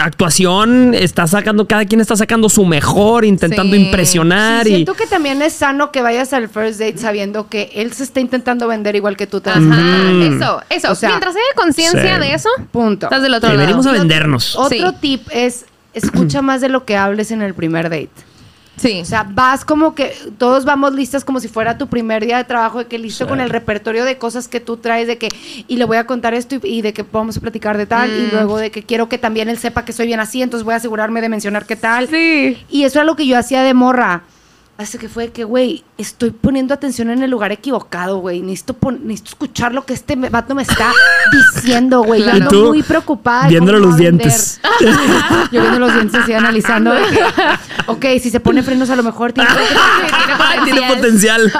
actuación, 0.08 0.94
está 0.94 1.26
sacando, 1.26 1.66
cada 1.66 1.84
quien 1.84 2.00
está 2.00 2.16
sacando 2.16 2.48
su 2.48 2.64
mejor, 2.64 3.24
intentando 3.24 3.74
Sí. 3.74 3.82
impresionar 3.82 4.64
Sí, 4.64 4.70
y. 4.70 4.74
siento 4.76 4.94
que 4.94 5.06
también 5.06 5.42
es 5.42 5.52
sano 5.52 5.90
que 5.90 6.02
vayas 6.02 6.32
al 6.32 6.48
first 6.48 6.78
date 6.78 6.98
sabiendo 6.98 7.48
que 7.48 7.70
él 7.74 7.92
se 7.92 8.04
está 8.04 8.20
intentando 8.20 8.68
vender 8.68 8.96
igual 8.96 9.16
que 9.16 9.26
tú 9.26 9.40
te 9.40 9.50
Ajá, 9.50 9.60
Mm. 9.60 10.36
eso, 10.36 10.62
eso. 10.70 10.92
O 10.92 10.94
sea, 10.94 11.10
Mientras 11.10 11.34
haya 11.34 11.44
conciencia 11.92 12.18
de 12.18 12.34
eso, 12.34 12.48
Punto. 12.72 13.06
estás 13.06 13.22
del 13.22 13.34
otro 13.34 13.48
lado. 13.50 13.60
venimos 13.60 13.86
a 13.86 13.90
otro- 13.90 14.00
vendernos. 14.00 14.56
Otro 14.56 14.90
Sí. 14.90 14.96
tip 15.00 15.22
es 15.30 15.66
escucha 15.92 16.42
más 16.42 16.60
de 16.60 16.68
lo 16.68 16.84
que 16.84 16.96
hables 16.96 17.30
en 17.30 17.40
el 17.42 17.54
primer 17.54 17.84
date. 17.88 18.10
Sí. 18.76 19.00
O 19.00 19.04
sea, 19.04 19.22
vas 19.30 19.64
como 19.64 19.94
que 19.94 20.12
todos 20.36 20.64
vamos 20.64 20.92
listas 20.94 21.24
como 21.24 21.38
si 21.38 21.46
fuera 21.46 21.78
tu 21.78 21.86
primer 21.86 22.26
día 22.26 22.38
de 22.38 22.42
trabajo, 22.44 22.78
de 22.80 22.86
que 22.86 22.98
listo 22.98 23.24
Sí. 23.24 23.28
con 23.28 23.40
el 23.40 23.48
repertorio 23.48 24.04
de 24.04 24.18
cosas 24.18 24.48
que 24.48 24.58
tú 24.58 24.78
traes, 24.78 25.06
de 25.06 25.16
que, 25.16 25.28
y 25.68 25.76
le 25.76 25.84
voy 25.84 25.96
a 25.96 26.06
contar 26.06 26.34
esto 26.34 26.56
y, 26.56 26.60
y 26.64 26.82
de 26.82 26.92
que 26.92 27.04
vamos 27.12 27.36
a 27.36 27.40
platicar 27.40 27.78
de 27.78 27.86
tal, 27.86 28.10
y 28.10 28.22
Mm. 28.26 28.30
luego 28.32 28.58
de 28.58 28.72
que 28.72 28.82
quiero 28.82 29.08
que 29.08 29.16
también 29.16 29.48
él 29.48 29.58
sepa 29.58 29.84
que 29.84 29.92
soy 29.92 30.06
bien 30.08 30.18
así, 30.18 30.42
entonces 30.42 30.64
voy 30.64 30.74
a 30.74 30.78
asegurarme 30.78 31.20
de 31.20 31.28
mencionar 31.28 31.66
qué 31.66 31.76
tal. 31.76 32.08
sí. 32.08 32.58
Y 32.68 32.82
eso 32.82 32.98
era 32.98 33.04
lo 33.06 33.14
que 33.14 33.28
yo 33.28 33.38
hacía 33.38 33.62
de 33.62 33.74
morra. 33.74 34.24
Así 34.76 34.98
que 34.98 35.08
fue 35.08 35.30
que, 35.30 35.44
güey, 35.44 35.84
estoy 35.98 36.32
poniendo 36.32 36.74
atención 36.74 37.08
en 37.10 37.22
el 37.22 37.30
lugar 37.30 37.52
equivocado, 37.52 38.18
güey. 38.18 38.40
Necesito, 38.42 38.76
necesito 38.90 39.28
escuchar 39.30 39.72
lo 39.72 39.86
que 39.86 39.92
este 39.94 40.16
vato 40.16 40.56
me 40.56 40.62
está 40.62 40.90
diciendo, 41.54 42.02
güey. 42.02 42.20
Yo 42.22 42.26
Claro. 42.30 42.44
ando 42.46 42.64
Y 42.66 42.68
muy 42.70 42.82
preocupada. 42.82 43.46
viéndole 43.46 43.78
los 43.78 43.96
dientes. 43.96 44.60
Yo 45.52 45.60
viendo 45.60 45.78
los 45.78 45.94
dientes 45.94 46.20
así 46.20 46.32
analizando. 46.32 46.92
de 46.92 47.02
que, 47.08 47.20
ok, 47.86 48.04
si 48.20 48.30
se 48.30 48.40
pone 48.40 48.64
frenos 48.64 48.90
a 48.90 48.96
lo 48.96 49.04
mejor 49.04 49.32
tiene... 49.32 49.48
Ay, 50.40 50.58
tiene 50.64 50.88
potencial. 50.88 51.52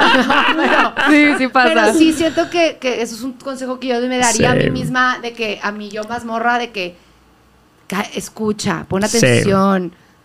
Sí, 1.09 1.27
sí 1.39 1.49
pasa. 1.49 1.69
Pero 1.73 1.95
sí 1.97 2.13
siento 2.13 2.51
que, 2.51 2.79
que 2.81 3.01
eso 3.01 3.15
es 3.15 3.23
un 3.23 3.35
consejo 3.35 3.79
que 3.79 3.87
yo 3.89 4.01
me 4.09 4.19
daría 4.19 4.51
a 4.51 4.55
mí 4.57 4.71
misma, 4.71 5.21
de 5.21 5.33
que 5.35 5.61
a 5.63 5.71
mí 5.71 5.89
yo 5.89 6.03
más 6.05 6.25
morra, 6.25 6.59
de 6.59 6.71
que 6.73 6.97
escucha, 8.15 8.87
pon 8.89 9.03
Sí. 9.07 9.45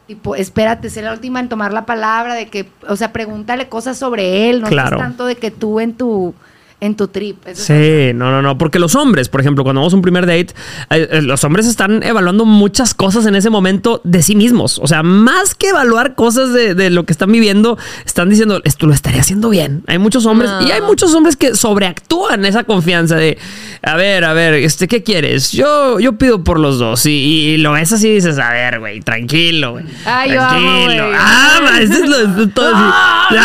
Tipo, 0.09 0.33
espérate, 0.35 0.89
sé 0.89 1.03
la 1.03 1.13
última 1.13 1.39
en 1.39 1.49
tomar 1.49 1.71
la 1.71 1.85
palabra, 1.85 2.33
de 2.33 2.47
que, 2.47 2.67
o 2.87 2.95
sea, 2.95 3.13
pregúntale 3.13 3.69
cosas 3.69 3.95
sobre 3.95 4.49
él, 4.49 4.59
no 4.59 4.67
Claro. 4.67 4.95
es 4.97 5.03
tanto 5.03 5.27
de 5.27 5.35
que 5.35 5.51
tú 5.51 5.79
en 5.79 5.93
tu 5.93 6.33
en 6.81 6.95
tu 6.95 7.07
trip. 7.09 7.45
Eso 7.47 7.63
Sí, 7.65 8.11
no, 8.15 8.31
no, 8.31 8.41
no. 8.41 8.57
Porque 8.57 8.79
los 8.79 8.95
hombres, 8.95 9.27
por 9.29 9.41
ejemplo, 9.41 9.63
cuando 9.63 9.81
vamos 9.81 9.93
a 9.93 9.95
un 9.97 10.01
primer 10.01 10.25
date, 10.25 10.47
eh, 10.89 11.07
eh, 11.11 11.21
los 11.21 11.43
hombres 11.43 11.67
están 11.67 12.01
evaluando 12.03 12.45
muchas 12.45 12.93
cosas 12.93 13.25
en 13.25 13.35
ese 13.35 13.49
momento 13.49 14.01
de 14.03 14.21
sí 14.23 14.35
mismos. 14.35 14.79
O 14.81 14.87
sea, 14.87 15.03
más 15.03 15.55
que 15.55 15.69
evaluar 15.69 16.15
cosas 16.15 16.53
de, 16.53 16.75
de 16.75 16.89
lo 16.89 17.03
que 17.05 17.11
están 17.11 17.31
viviendo, 17.31 17.77
están 18.05 18.29
diciendo, 18.29 18.61
esto 18.63 18.87
lo 18.87 18.93
estaré 18.93 19.19
haciendo 19.19 19.49
bien. 19.49 19.83
Hay 19.87 19.99
muchos 19.99 20.25
hombres, 20.25 20.49
No. 20.51 20.61
y 20.67 20.71
hay 20.71 20.81
muchos 20.81 21.13
hombres 21.13 21.35
que 21.35 21.55
sobreactúan 21.55 22.45
esa 22.45 22.63
confianza 22.63 23.15
de, 23.17 23.37
a 23.81 23.95
ver, 23.95 24.23
a 24.23 24.33
ver, 24.33 24.53
este, 24.53 24.87
¿qué 24.87 25.03
quieres? 25.03 25.51
Yo, 25.51 25.99
yo 25.99 26.13
pido 26.17 26.43
por 26.43 26.59
los 26.59 26.79
dos. 26.79 27.05
Y, 27.05 27.09
y 27.11 27.57
lo 27.57 27.73
ves 27.73 27.91
así 27.91 28.07
y 28.07 28.15
dices, 28.15 28.37
a 28.39 28.51
ver, 28.51 28.79
güey, 28.79 29.01
tranquilo, 29.01 29.71
güey. 29.73 29.85
Ay, 30.05 30.31
yo 30.31 30.41
amo, 30.41 30.85
tranquilo. 30.85 31.11
Ah, 31.17 31.59
es 31.81 31.89
lo- 32.07 32.17
esto 32.19 32.41
es 32.43 32.53
todo 32.53 32.75
así. 32.75 33.35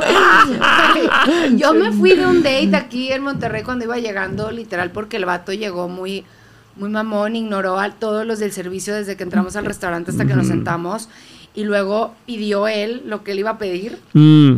Yo 1.57 1.73
me 1.73 1.91
fui 1.91 2.15
de 2.15 2.25
un 2.25 2.43
date 2.43 2.75
aquí 2.75 3.11
en 3.11 3.23
Monterrey 3.23 3.63
cuando 3.63 3.85
iba 3.85 3.97
llegando, 3.97 4.51
literal, 4.51 4.91
porque 4.91 5.17
el 5.17 5.25
vato 5.25 5.53
llegó 5.53 5.87
muy, 5.87 6.25
muy 6.75 6.89
mamón, 6.89 7.35
ignoró 7.35 7.79
a 7.79 7.91
todos 7.91 8.25
los 8.25 8.39
del 8.39 8.51
servicio 8.51 8.93
desde 8.93 9.15
que 9.17 9.23
entramos 9.23 9.55
al 9.55 9.65
restaurante 9.65 10.11
hasta 10.11 10.25
que 10.25 10.35
nos 10.35 10.47
sentamos. 10.47 11.09
Y 11.53 11.65
luego 11.65 12.13
pidió 12.25 12.67
él 12.67 13.03
lo 13.05 13.23
que 13.23 13.33
él 13.33 13.39
iba 13.39 13.51
a 13.51 13.57
pedir. 13.57 13.99
Mm, 14.13 14.57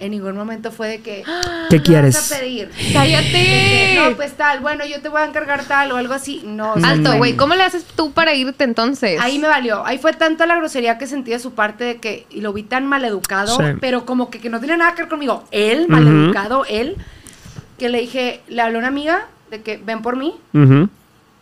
En 0.00 0.12
ningún 0.12 0.36
momento 0.36 0.70
fue 0.70 0.88
de 0.88 1.00
que. 1.00 1.24
¿Qué 1.68 1.76
"¿Qué 1.78 1.82
quieres? 1.82 2.14
vas 2.14 2.32
a 2.32 2.38
pedir? 2.38 2.70
¡Cállate! 2.92 3.94
No, 3.96 4.16
pues 4.16 4.32
tal, 4.36 4.60
bueno, 4.60 4.84
yo 4.86 5.00
te 5.00 5.08
voy 5.08 5.20
a 5.20 5.24
encargar 5.24 5.64
tal 5.64 5.90
o 5.90 5.96
algo 5.96 6.14
así. 6.14 6.42
No, 6.44 6.74
Alto, 6.82 7.16
güey. 7.16 7.34
¿Cómo 7.36 7.54
le 7.56 7.62
haces 7.64 7.84
tú 7.84 8.12
para 8.12 8.32
irte 8.34 8.62
entonces? 8.64 9.20
Ahí 9.20 9.38
me 9.40 9.48
valió. 9.48 9.84
Ahí 9.84 9.98
fue 9.98 10.12
tanta 10.12 10.46
la 10.46 10.56
grosería 10.56 10.98
que 10.98 11.06
sentí 11.08 11.32
de 11.32 11.40
su 11.40 11.52
parte 11.54 11.82
de 11.84 11.96
que 11.96 12.26
y 12.30 12.40
lo 12.42 12.52
vi 12.52 12.62
tan 12.62 12.86
maleducado, 12.86 13.56
Sí. 13.56 13.64
pero 13.80 14.06
como 14.06 14.30
que, 14.30 14.38
que 14.38 14.50
no 14.50 14.60
tiene 14.60 14.76
nada 14.76 14.94
que 14.94 15.02
ver 15.02 15.08
conmigo. 15.08 15.44
Él, 15.50 15.86
maleducado, 15.88 16.64
él, 16.68 16.96
que 17.78 17.88
le 17.88 18.00
dije, 18.00 18.40
le 18.48 18.62
habló 18.62 18.78
a 18.78 18.80
una 18.80 18.88
amiga 18.88 19.26
de 19.50 19.62
que 19.62 19.78
ven 19.78 20.02
por 20.02 20.14
mí 20.16 20.34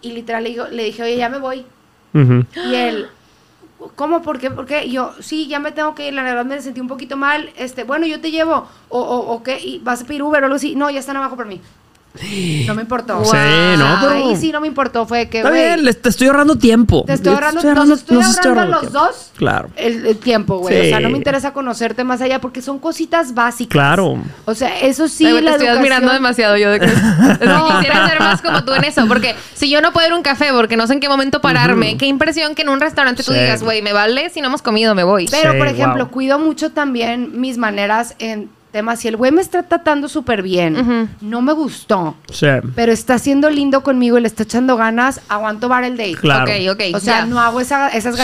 y 0.02 0.12
literal 0.12 0.44
le, 0.44 0.50
digo- 0.50 0.68
le 0.68 0.84
dije, 0.84 1.02
oye, 1.02 1.16
ya 1.18 1.28
me 1.28 1.38
voy. 1.38 1.66
Y 2.14 2.74
él, 2.74 3.09
¿cómo? 3.95 4.22
¿Por 4.22 4.39
qué? 4.39 4.51
¿Por 4.51 4.66
qué? 4.66 4.89
Yo, 4.91 5.12
sí, 5.20 5.47
ya 5.49 5.59
me 5.59 5.72
tengo 5.72 5.95
que 5.95 6.09
ir, 6.09 6.14
la 6.14 6.22
verdad 6.22 6.45
me 6.45 6.61
sentí 6.61 6.81
un 6.81 6.89
poquito 6.89 7.16
mal. 7.16 7.51
Este, 7.57 7.85
bueno, 7.85 8.07
yo 8.07 8.20
te 8.20 8.31
llevo. 8.31 8.68
O, 8.89 9.01
o, 9.01 9.35
o 9.35 9.43
qué, 9.43 9.59
y 9.61 9.79
vas 9.81 10.03
a 10.03 10.05
pedir 10.07 10.22
Uber 10.22 10.43
o 10.43 10.47
algo 10.47 10.57
así. 10.57 10.74
No, 10.74 10.91
ya 10.91 11.01
están 11.01 11.16
abajo 11.16 11.37
por 11.37 11.47
mí. 11.47 11.61
No 12.67 12.75
me 12.75 12.83
importó. 12.83 13.25
Sí, 13.25 13.37
no, 13.79 13.99
pero- 14.01 14.11
Ahí 14.12 14.37
sí 14.37 14.53
no 14.53 14.61
me 14.61 14.67
importó. 14.69 15.07
Fue 15.07 15.29
que, 15.29 15.39
Está 15.39 15.51
bien, 15.51 15.85
les- 15.85 16.01
te 16.01 16.09
estoy 16.09 16.27
ahorrando 16.29 16.57
tiempo. 16.57 17.05
te 17.07 17.12
estoy 17.14 17.33
ahorrando, 17.35 17.61
Te 17.61 17.75
nos 17.75 17.91
estoy 18.01 18.17
nos 18.19 18.39
ahorrando 18.39 18.61
a 18.62 18.67
los 18.67 18.81
tiempo. 18.81 18.99
dos 18.99 19.31
Claro. 19.37 19.69
el, 19.77 20.07
el 20.07 20.17
tiempo, 20.19 20.59
güey. 20.59 20.81
O 20.81 20.85
sea, 20.85 21.01
no 21.01 21.11
me 21.11 21.19
interesa 21.19 21.53
conocerte 21.53 22.05
más 22.05 22.21
allá 22.21 22.41
porque 22.41 22.62
son 22.62 22.79
cositas 22.79 23.35
básicas. 23.35 23.73
Claro. 23.73 24.19
O 24.45 24.55
sea, 24.55 24.81
eso 24.81 25.09
sí, 25.09 25.27
Ay, 25.27 25.33
güey, 25.33 25.45
te 25.45 25.51
la 25.51 25.57
estoy 25.57 25.69
admirando 25.69 26.12
demasiado 26.12 26.57
yo 26.57 26.71
de 26.71 26.81
que 26.81 26.87
No, 26.87 27.69
quisiera 27.79 28.09
ser 28.09 28.21
más 28.21 28.43
como 28.43 28.64
tú 28.64 28.73
en 28.75 28.85
eso, 28.85 29.07
porque 29.07 29.35
si 29.55 29.69
yo 29.71 29.81
no 29.81 29.93
puedo 29.93 30.07
ir 30.07 30.12
a 30.12 30.17
un 30.17 30.23
café 30.23 30.47
porque 30.53 30.77
no 30.77 30.87
sé 30.87 30.95
en 30.95 31.01
qué 31.01 31.09
momento 31.09 31.41
pararme, 31.41 31.97
qué 31.97 32.07
impresión 32.07 32.55
que 32.55 32.62
en 32.62 32.69
un 32.71 32.81
restaurante 32.81 33.23
tú 33.23 33.33
digas, 33.33 33.62
güey, 33.62 33.83
me 33.83 33.93
vale, 33.93 34.31
si 34.31 34.41
no 34.41 34.49
hemos 34.49 34.62
comido 34.62 34.95
me 34.95 35.05
voy. 35.05 35.27
Pero, 35.31 35.53
Sí, 35.53 35.59
por 35.59 35.67
ejemplo, 35.69 36.05
wow. 36.05 36.12
cuido 36.12 36.39
mucho 36.39 36.71
también 36.73 37.41
mis 37.41 37.59
maneras 37.59 38.14
en 38.19 38.49
temas. 38.77 39.01
Si 39.01 39.09
el 39.09 39.16
güey 39.16 39.33
me 39.33 39.41
está 39.41 39.62
tratando 39.62 40.09
súper 40.09 40.43
bien, 40.43 41.09
no 41.20 41.41
me 41.43 41.53
gustó, 41.55 42.14
Sí. 42.31 42.47
pero 42.74 42.93
está 42.93 43.18
siendo 43.18 43.49
lindo 43.49 43.83
conmigo 43.83 44.18
y 44.18 44.20
le 44.20 44.29
está 44.29 44.43
echando 44.43 44.77
ganas, 44.77 45.20
aguanto 45.29 45.68
bar 45.68 45.85
el 45.85 45.97
date. 45.97 46.14
Claro. 46.16 46.45
Ok, 46.45 46.51
ok. 46.72 46.83
O 46.95 47.01
sea, 47.01 47.24
no 47.27 47.41
hago 47.41 47.61
esa- 47.61 47.89
esas 47.89 48.16
Sí. 48.16 48.22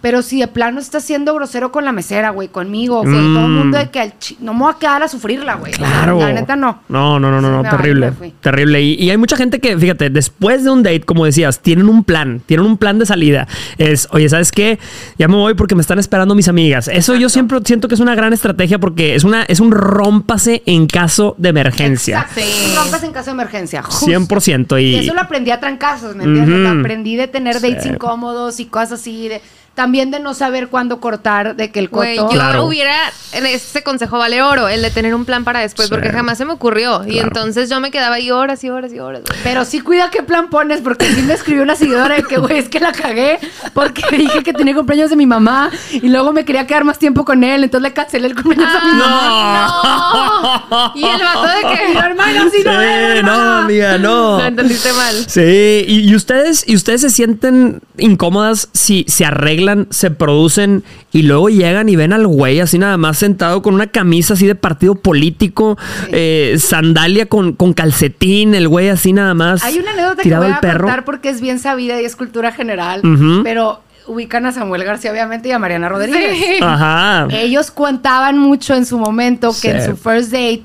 Pero 0.00 0.22
si 0.22 0.38
de 0.40 0.46
plano 0.46 0.78
está 0.80 1.00
siendo 1.00 1.34
grosero 1.34 1.72
con 1.72 1.84
la 1.84 1.90
mesera, 1.92 2.30
güey, 2.30 2.46
conmigo, 2.48 2.98
con 3.02 3.10
Mm. 3.10 3.34
todo 3.34 3.44
el 3.46 3.50
mundo 3.52 3.78
de 3.78 3.90
que 3.90 3.98
al 4.00 4.14
no 4.40 4.54
me 4.54 4.60
voy 4.60 4.72
a 4.74 4.78
quedar 4.78 5.02
a 5.02 5.08
sufrirla, 5.08 5.56
güey. 5.56 5.72
Claro. 5.72 6.18
La 6.20 6.32
neta 6.32 6.54
no. 6.54 6.82
No, 6.88 7.18
no, 7.18 7.30
no, 7.32 7.40
no, 7.40 7.50
no, 7.50 7.62
vale, 7.64 7.76
terrible. 7.76 8.12
Terrible. 8.40 8.80
Y, 8.80 8.94
y 8.94 9.10
hay 9.10 9.16
mucha 9.16 9.36
gente 9.36 9.58
que, 9.60 9.76
fíjate, 9.76 10.08
después 10.10 10.62
de 10.62 10.70
un 10.70 10.82
date, 10.84 11.00
como 11.00 11.24
decías, 11.24 11.60
tienen 11.60 11.88
un 11.88 12.04
plan, 12.04 12.40
tienen 12.46 12.64
un 12.66 12.76
plan 12.78 12.98
de 13.00 13.06
salida. 13.06 13.48
Es, 13.76 14.06
oye, 14.12 14.28
¿sabes 14.28 14.52
qué? 14.52 14.78
Ya 15.18 15.26
me 15.26 15.34
voy 15.34 15.54
porque 15.54 15.74
me 15.74 15.80
están 15.80 15.98
esperando 15.98 16.34
mis 16.36 16.46
amigas. 16.48 16.86
Eso 16.88 17.16
yo 17.16 17.28
siempre 17.28 17.58
siento 17.64 17.88
que 17.88 17.94
es 17.94 18.00
una 18.00 18.14
gran 18.14 18.32
estrategia 18.32 18.78
porque 18.78 19.14
es 19.16 19.24
una, 19.24 19.42
es 19.44 19.58
un 19.58 19.72
rómpase 19.72 20.62
en 20.66 20.86
caso 20.86 21.34
de 21.38 21.48
emergencia. 21.48 22.20
Exacto. 22.20 22.40
Sí. 22.40 22.74
Rompas 22.76 23.02
en 23.02 23.12
caso 23.12 23.26
de 23.26 23.32
emergencia. 23.32 23.82
justo. 23.82 24.06
100%. 24.06 24.78
Y 24.80 24.84
Y, 24.94 24.94
eso 25.00 25.14
lo 25.14 25.20
aprendí 25.20 25.50
a 25.50 25.58
trancazos, 25.60 26.14
¿me 26.14 26.24
entiendes? 26.24 26.70
Aprendí 26.80 27.16
de 27.16 27.26
tener 27.26 27.60
dates 27.60 27.82
Sí. 27.82 27.88
incómodos 27.90 28.60
y 28.60 28.66
cosas 28.66 28.92
así. 28.92 29.28
De, 29.28 29.40
también 29.74 30.10
de 30.10 30.18
no 30.18 30.34
saber 30.34 30.68
cuándo 30.68 30.98
cortar, 31.00 31.54
de 31.54 31.70
que 31.70 31.78
el 31.78 31.88
coto... 31.88 31.98
Güey, 32.02 32.16
yo 32.16 32.28
Claro. 32.28 32.64
hubiera, 32.64 32.94
en 33.32 33.46
ese 33.46 33.82
consejo 33.84 34.18
vale 34.18 34.42
oro, 34.42 34.68
el 34.68 34.82
de 34.82 34.90
tener 34.90 35.14
un 35.14 35.24
plan 35.24 35.44
para 35.44 35.60
después, 35.60 35.86
Sí. 35.88 35.94
porque 35.94 36.10
jamás 36.10 36.36
se 36.38 36.44
me 36.44 36.52
ocurrió. 36.52 37.04
Y 37.06 37.18
entonces 37.20 37.70
yo 37.70 37.78
me 37.78 37.90
quedaba 37.92 38.16
ahí 38.16 38.30
horas 38.32 38.64
y 38.64 38.70
horas 38.70 38.92
y 38.92 38.98
horas. 38.98 39.22
güey. 39.26 39.38
Pero 39.44 39.64
sí 39.64 39.80
cuida 39.80 40.10
qué 40.10 40.22
plan 40.24 40.50
pones, 40.50 40.80
porque 40.80 41.06
sí 41.12 41.22
me 41.22 41.34
escribió 41.34 41.62
una 41.62 41.76
seguidora 41.76 42.16
de 42.16 42.24
que, 42.24 42.38
güey, 42.38 42.58
es 42.58 42.68
que 42.68 42.80
la 42.80 42.90
cagué 42.92 43.38
porque 43.72 44.02
dije 44.16 44.42
que 44.42 44.52
tenía 44.52 44.74
cumpleaños 44.74 45.10
de 45.10 45.16
mi 45.16 45.26
mamá 45.26 45.70
y 45.92 46.08
luego 46.08 46.32
me 46.32 46.44
quería 46.44 46.66
quedar 46.66 46.82
más 46.84 46.98
tiempo 46.98 47.24
con 47.24 47.44
él, 47.44 47.62
entonces 47.64 47.82
le 47.88 47.94
cancelé 47.94 48.26
el 48.26 48.34
cumpleaños 48.34 48.74
a 48.74 48.84
mi 48.84 48.92
mamá. 48.98 50.62
¡No! 50.70 50.92
Y 50.96 51.04
el 51.04 51.20
vato 51.22 51.42
de 51.42 51.74
que... 51.76 51.98
Hermano, 51.98 52.50
sí, 52.50 52.62
no, 52.64 52.70
Sí, 52.72 52.86
era, 52.86 53.22
no, 53.22 53.52
amiga, 53.58 53.98
no. 53.98 54.38
Lo 54.38 54.44
entendiste 54.44 54.92
mal. 54.92 55.14
Sí, 55.28 55.84
y, 55.86 56.00
y 56.10 56.14
ustedes, 56.16 56.64
y 56.66 56.74
ustedes 56.74 57.00
se 57.02 57.10
sienten 57.10 57.80
incómodas 57.96 58.68
si 58.72 59.04
se 59.08 59.24
arreglan, 59.24 59.67
se 59.90 60.10
producen 60.10 60.84
y 61.12 61.22
luego 61.22 61.48
llegan 61.48 61.88
y 61.88 61.96
ven 61.96 62.12
al 62.12 62.26
güey 62.26 62.60
así 62.60 62.78
nada 62.78 62.96
más 62.96 63.18
sentado 63.18 63.62
con 63.62 63.74
una 63.74 63.86
camisa 63.86 64.34
así 64.34 64.46
de 64.46 64.54
partido 64.54 64.94
político, 64.94 65.78
eh, 66.10 66.56
sandalia 66.58 67.26
con, 67.26 67.52
con 67.52 67.72
calcetín, 67.72 68.54
el 68.54 68.68
güey 68.68 68.88
así 68.88 69.12
nada 69.12 69.34
más. 69.34 69.64
Hay 69.64 69.78
una 69.78 69.92
anécdota 69.92 70.16
que 70.16 70.22
tirado 70.22 70.44
voy 70.44 70.52
al 70.52 70.58
a 70.58 70.60
perro. 70.60 70.84
contar 70.84 71.04
porque 71.04 71.28
es 71.28 71.40
bien 71.40 71.58
sabida 71.58 72.00
y 72.00 72.04
es 72.04 72.16
cultura 72.16 72.52
general, 72.52 73.02
pero 73.42 73.82
ubican 74.06 74.46
a 74.46 74.52
Samuel 74.52 74.84
García 74.84 75.12
obviamente 75.12 75.48
y 75.48 75.52
a 75.52 75.58
Mariana 75.58 75.88
Rodríguez. 75.88 76.36
Sí. 76.38 76.58
Ajá. 76.62 77.28
Ellos 77.30 77.70
contaban 77.70 78.38
mucho 78.38 78.74
en 78.74 78.86
su 78.86 78.98
momento 78.98 79.54
que 79.60 79.70
en 79.70 79.84
su 79.84 79.96
first 79.96 80.32
date 80.32 80.64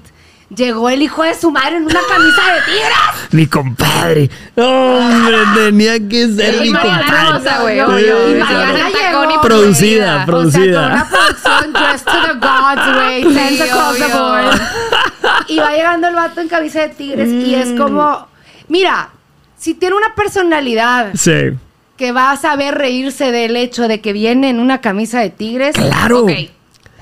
llegó 0.55 0.89
el 0.89 1.01
hijo 1.01 1.23
de 1.23 1.33
su 1.35 1.51
madre 1.51 1.77
en 1.77 1.83
una 1.83 1.99
camisa 2.07 2.53
de 2.53 2.61
tigres. 2.61 3.31
Mi 3.31 3.47
compadre. 3.47 4.29
Hombre, 4.55 5.37
tenía 5.55 5.99
que 6.07 6.27
ser 6.33 6.61
mi 6.61 6.69
Mariana 6.69 7.31
compadre. 7.33 7.77
Y 7.77 8.35
Mariana 8.35 8.89
llegó, 8.89 8.99
Tacón 9.21 9.31
y 9.31 9.37
Producida, 9.41 10.25
producida. 10.25 10.81
O 10.81 10.89
sea, 10.89 10.89
con 10.89 10.91
una 10.93 11.09
producción 11.09 11.73
dressed 11.73 12.05
to 12.05 12.11
the 12.25 12.33
gods, 12.39 12.95
güey. 12.95 13.23
Sí, 13.23 13.33
Sense 13.33 13.63
across 13.63 13.97
the 13.97 14.07
board. 14.17 14.61
Y 15.47 15.57
va 15.57 15.71
llegando 15.71 16.07
el 16.07 16.15
vato 16.15 16.41
en 16.41 16.47
camisa 16.47 16.81
de 16.81 16.89
tigres 16.89 17.29
y 17.29 17.55
es 17.55 17.69
Mm. 17.69 17.77
como, 17.77 18.27
mira, 18.67 19.09
si 19.57 19.73
tiene 19.73 19.95
una 19.95 20.13
personalidad 20.15 21.11
Sí. 21.15 21.51
que 21.97 22.11
va 22.11 22.31
a 22.31 22.37
saber 22.37 22.75
reírse 22.75 23.31
del 23.31 23.55
hecho 23.55 23.87
de 23.87 24.01
que 24.01 24.13
viene 24.13 24.49
en 24.49 24.59
una 24.59 24.81
camisa 24.81 25.19
de 25.21 25.29
tigres, 25.29 25.75
Claro. 25.75 26.25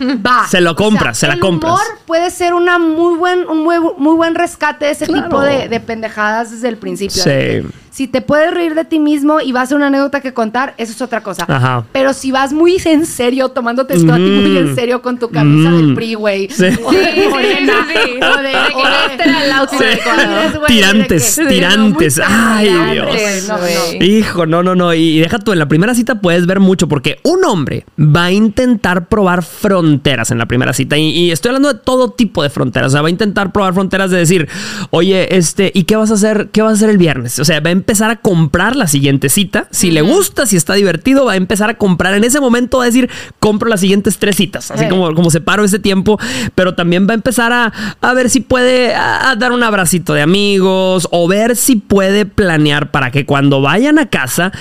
va. 0.26 0.48
Se 0.48 0.62
lo 0.62 0.76
compras, 0.76 1.18
se 1.18 1.28
la 1.28 1.34
el 1.34 1.40
compras. 1.40 1.72
humor 1.74 1.86
puede 2.06 2.32
ser 2.32 2.54
una 2.54 2.78
muy 2.80 3.18
buen, 3.18 3.48
un 3.48 3.64
muy, 3.64 3.76
muy 3.98 4.16
buen 4.16 4.36
rescate 4.36 4.86
de 4.86 4.92
ese 4.92 5.06
Claro. 5.06 5.24
tipo 5.24 5.42
de, 5.42 5.68
de 5.70 5.80
pendejadas 5.80 6.52
desde 6.52 6.70
el 6.70 6.78
principio. 6.78 7.22
Sí. 7.24 7.62
Si 7.92 8.08
te 8.08 8.22
puedes 8.22 8.54
reír 8.54 8.74
de 8.74 8.86
ti 8.86 9.00
mismo 9.00 9.42
y 9.42 9.52
vas 9.52 9.72
a 9.72 9.76
una 9.76 9.88
anécdota 9.88 10.22
que 10.22 10.34
contar, 10.34 10.74
eso 10.78 10.92
es 10.94 11.02
otra 11.02 11.22
cosa. 11.22 11.46
Ajá. 11.48 11.84
Pero 11.92 12.14
si 12.14 12.32
vas 12.32 12.54
muy 12.54 12.78
en 12.86 13.06
serio, 13.06 13.50
tomándote 13.50 13.96
esto 13.96 14.12
a 14.14 14.16
ti 14.16 14.22
muy 14.22 14.58
en 14.58 14.72
Mm. 14.72 14.76
serio 14.76 15.02
con 15.02 15.20
tu 15.20 15.30
camisa 15.30 15.70
Mm. 15.70 15.96
del 15.96 16.16
güey. 16.16 16.50
Sí. 16.50 16.64
O 16.84 16.92
de 16.92 17.04
Sí, 17.06 17.22
sí, 17.22 17.28
Morena, 17.30 17.74
sí, 17.88 18.00
sí. 18.06 18.12
O 18.24 18.38
de, 18.38 18.44
De 18.44 18.52
que 18.52 18.76
o 18.76 18.84
de- 18.84 19.12
este 19.12 19.24
Sí. 19.78 20.60
Tirantes, 20.68 21.40
tirantes. 21.50 22.22
Ay, 22.26 22.70
Dios. 22.94 23.08
no, 23.48 23.56
no. 23.56 23.60
güey. 23.62 24.04
Hijo, 24.18 24.46
no, 24.46 24.64
no, 24.64 24.76
no. 24.76 24.94
Y 24.94 25.20
deja 25.20 25.40
tú, 25.40 25.52
en 25.52 25.60
la 25.60 25.68
primera 25.68 25.94
cita 25.94 26.16
puedes 26.22 26.46
ver 26.46 26.60
mucho 26.60 26.88
porque 26.88 27.20
un 27.24 27.44
hombre 27.46 27.86
va 28.00 28.26
a 28.26 28.32
intentar 28.32 29.08
probar 29.08 29.44
fronteras 29.44 30.32
en 30.32 30.38
la 30.38 30.46
primera 30.46 30.74
cita. 30.74 30.98
Y, 30.98 31.10
y 31.10 31.32
estoy 31.32 31.50
hablando 31.50 31.74
de 31.74 31.80
todo 31.80 32.12
tipo 32.12 32.44
de 32.44 32.50
fronteras. 32.50 32.88
O 32.88 32.92
sea, 32.92 33.02
va 33.02 33.08
a 33.08 33.12
intentar 33.12 33.52
probar 33.52 33.74
fronteras 33.74 34.12
de 34.12 34.18
decir, 34.18 34.48
oye, 34.92 35.36
este, 35.38 35.72
¿y 35.74 35.84
qué 35.84 35.96
vas 35.96 36.12
a 36.12 36.16
hacer? 36.16 36.50
¿Qué 36.52 36.62
vas 36.62 36.72
a 36.72 36.76
hacer 36.76 36.90
el 36.90 36.98
viernes? 36.98 37.40
O 37.40 37.46
sea, 37.46 37.60
va 37.60 37.70
a 37.70 37.74
empezar 37.82 38.10
a 38.12 38.16
comprar 38.18 38.76
la 38.76 38.88
siguiente 38.88 39.30
cita. 39.30 39.68
Si 39.72 39.92
le 39.92 40.02
gusta, 40.02 40.46
si 40.46 40.56
está 40.56 40.74
divertido, 40.76 41.26
va 41.26 41.34
a 41.34 41.36
empezar 41.36 41.70
a 41.70 41.74
comprar. 41.74 42.14
En 42.14 42.24
ese 42.24 42.40
momento 42.40 42.78
va 42.78 42.84
a 42.84 42.88
decir, 42.88 43.10
compro 43.40 43.68
las 43.70 43.80
siguientes 43.82 44.18
tres 44.18 44.36
citas. 44.36 44.72
Así 44.72 44.88
como, 44.88 45.14
como 45.14 45.30
separo 45.30 45.64
ese 45.64 45.80
tiempo. 45.80 46.18
Pero 46.56 46.76
también 46.76 47.08
va 47.08 47.12
a 47.12 47.16
empezar 47.16 47.52
a, 47.54 47.74
a 48.02 48.14
ver 48.14 48.30
si 48.30 48.42
puede 48.42 48.94
a- 48.96 49.32
a 49.32 49.36
dar 49.36 49.52
un 49.52 49.64
abracito 49.64 50.14
de 50.14 50.22
amigos 50.22 51.08
o 51.12 51.28
ver 51.28 51.56
si 51.56 51.76
puede 51.76 52.26
planear 52.26 52.92
para 52.92 53.12
que 53.12 53.26
cuando 53.26 53.62
vayan 53.62 54.00
a 54.00 54.08
casa 54.10 54.52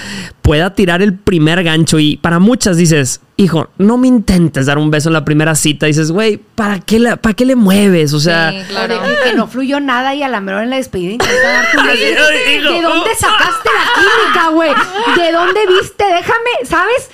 pueda 0.42 0.74
tirar 0.74 1.02
el 1.02 1.14
primer 1.14 1.62
gancho. 1.62 1.98
Y 1.98 2.16
para 2.16 2.38
muchas 2.38 2.76
dices, 2.76 3.20
hijo, 3.42 3.68
no 3.78 3.96
me 3.98 4.06
intentes 4.08 4.66
dar 4.66 4.76
un 4.78 4.90
beso 4.90 5.08
en 5.08 5.14
la 5.14 5.24
primera 5.24 5.54
cita. 5.54 5.86
Dices, 5.86 6.12
güey, 6.12 6.36
¿para 6.36 6.78
qué, 6.80 6.98
la- 6.98 7.16
¿para 7.16 7.34
qué 7.34 7.44
le 7.46 7.56
mueves? 7.56 8.12
O 8.12 8.20
sea, 8.20 8.50
Sí, 8.52 8.58
claro. 8.68 9.00
que, 9.02 9.30
que 9.30 9.36
no 9.36 9.48
fluyó 9.48 9.80
nada 9.80 10.14
y 10.14 10.22
a 10.22 10.28
la 10.28 10.40
mejor 10.40 10.62
en 10.64 10.70
la 10.70 10.76
despedida 10.76 11.12
intenta 11.12 11.48
darte 11.48 11.78
un 11.78 11.86
beso. 11.86 12.72
¿De 12.72 12.82
dónde 12.82 13.10
sacaste 13.18 13.70
la 13.74 14.02
química, 14.02 14.48
güey? 14.50 14.70
¿De 15.16 15.32
dónde 15.32 15.60
viste? 15.66 16.04
Déjame, 16.04 16.50
¿sabes? 16.64 17.10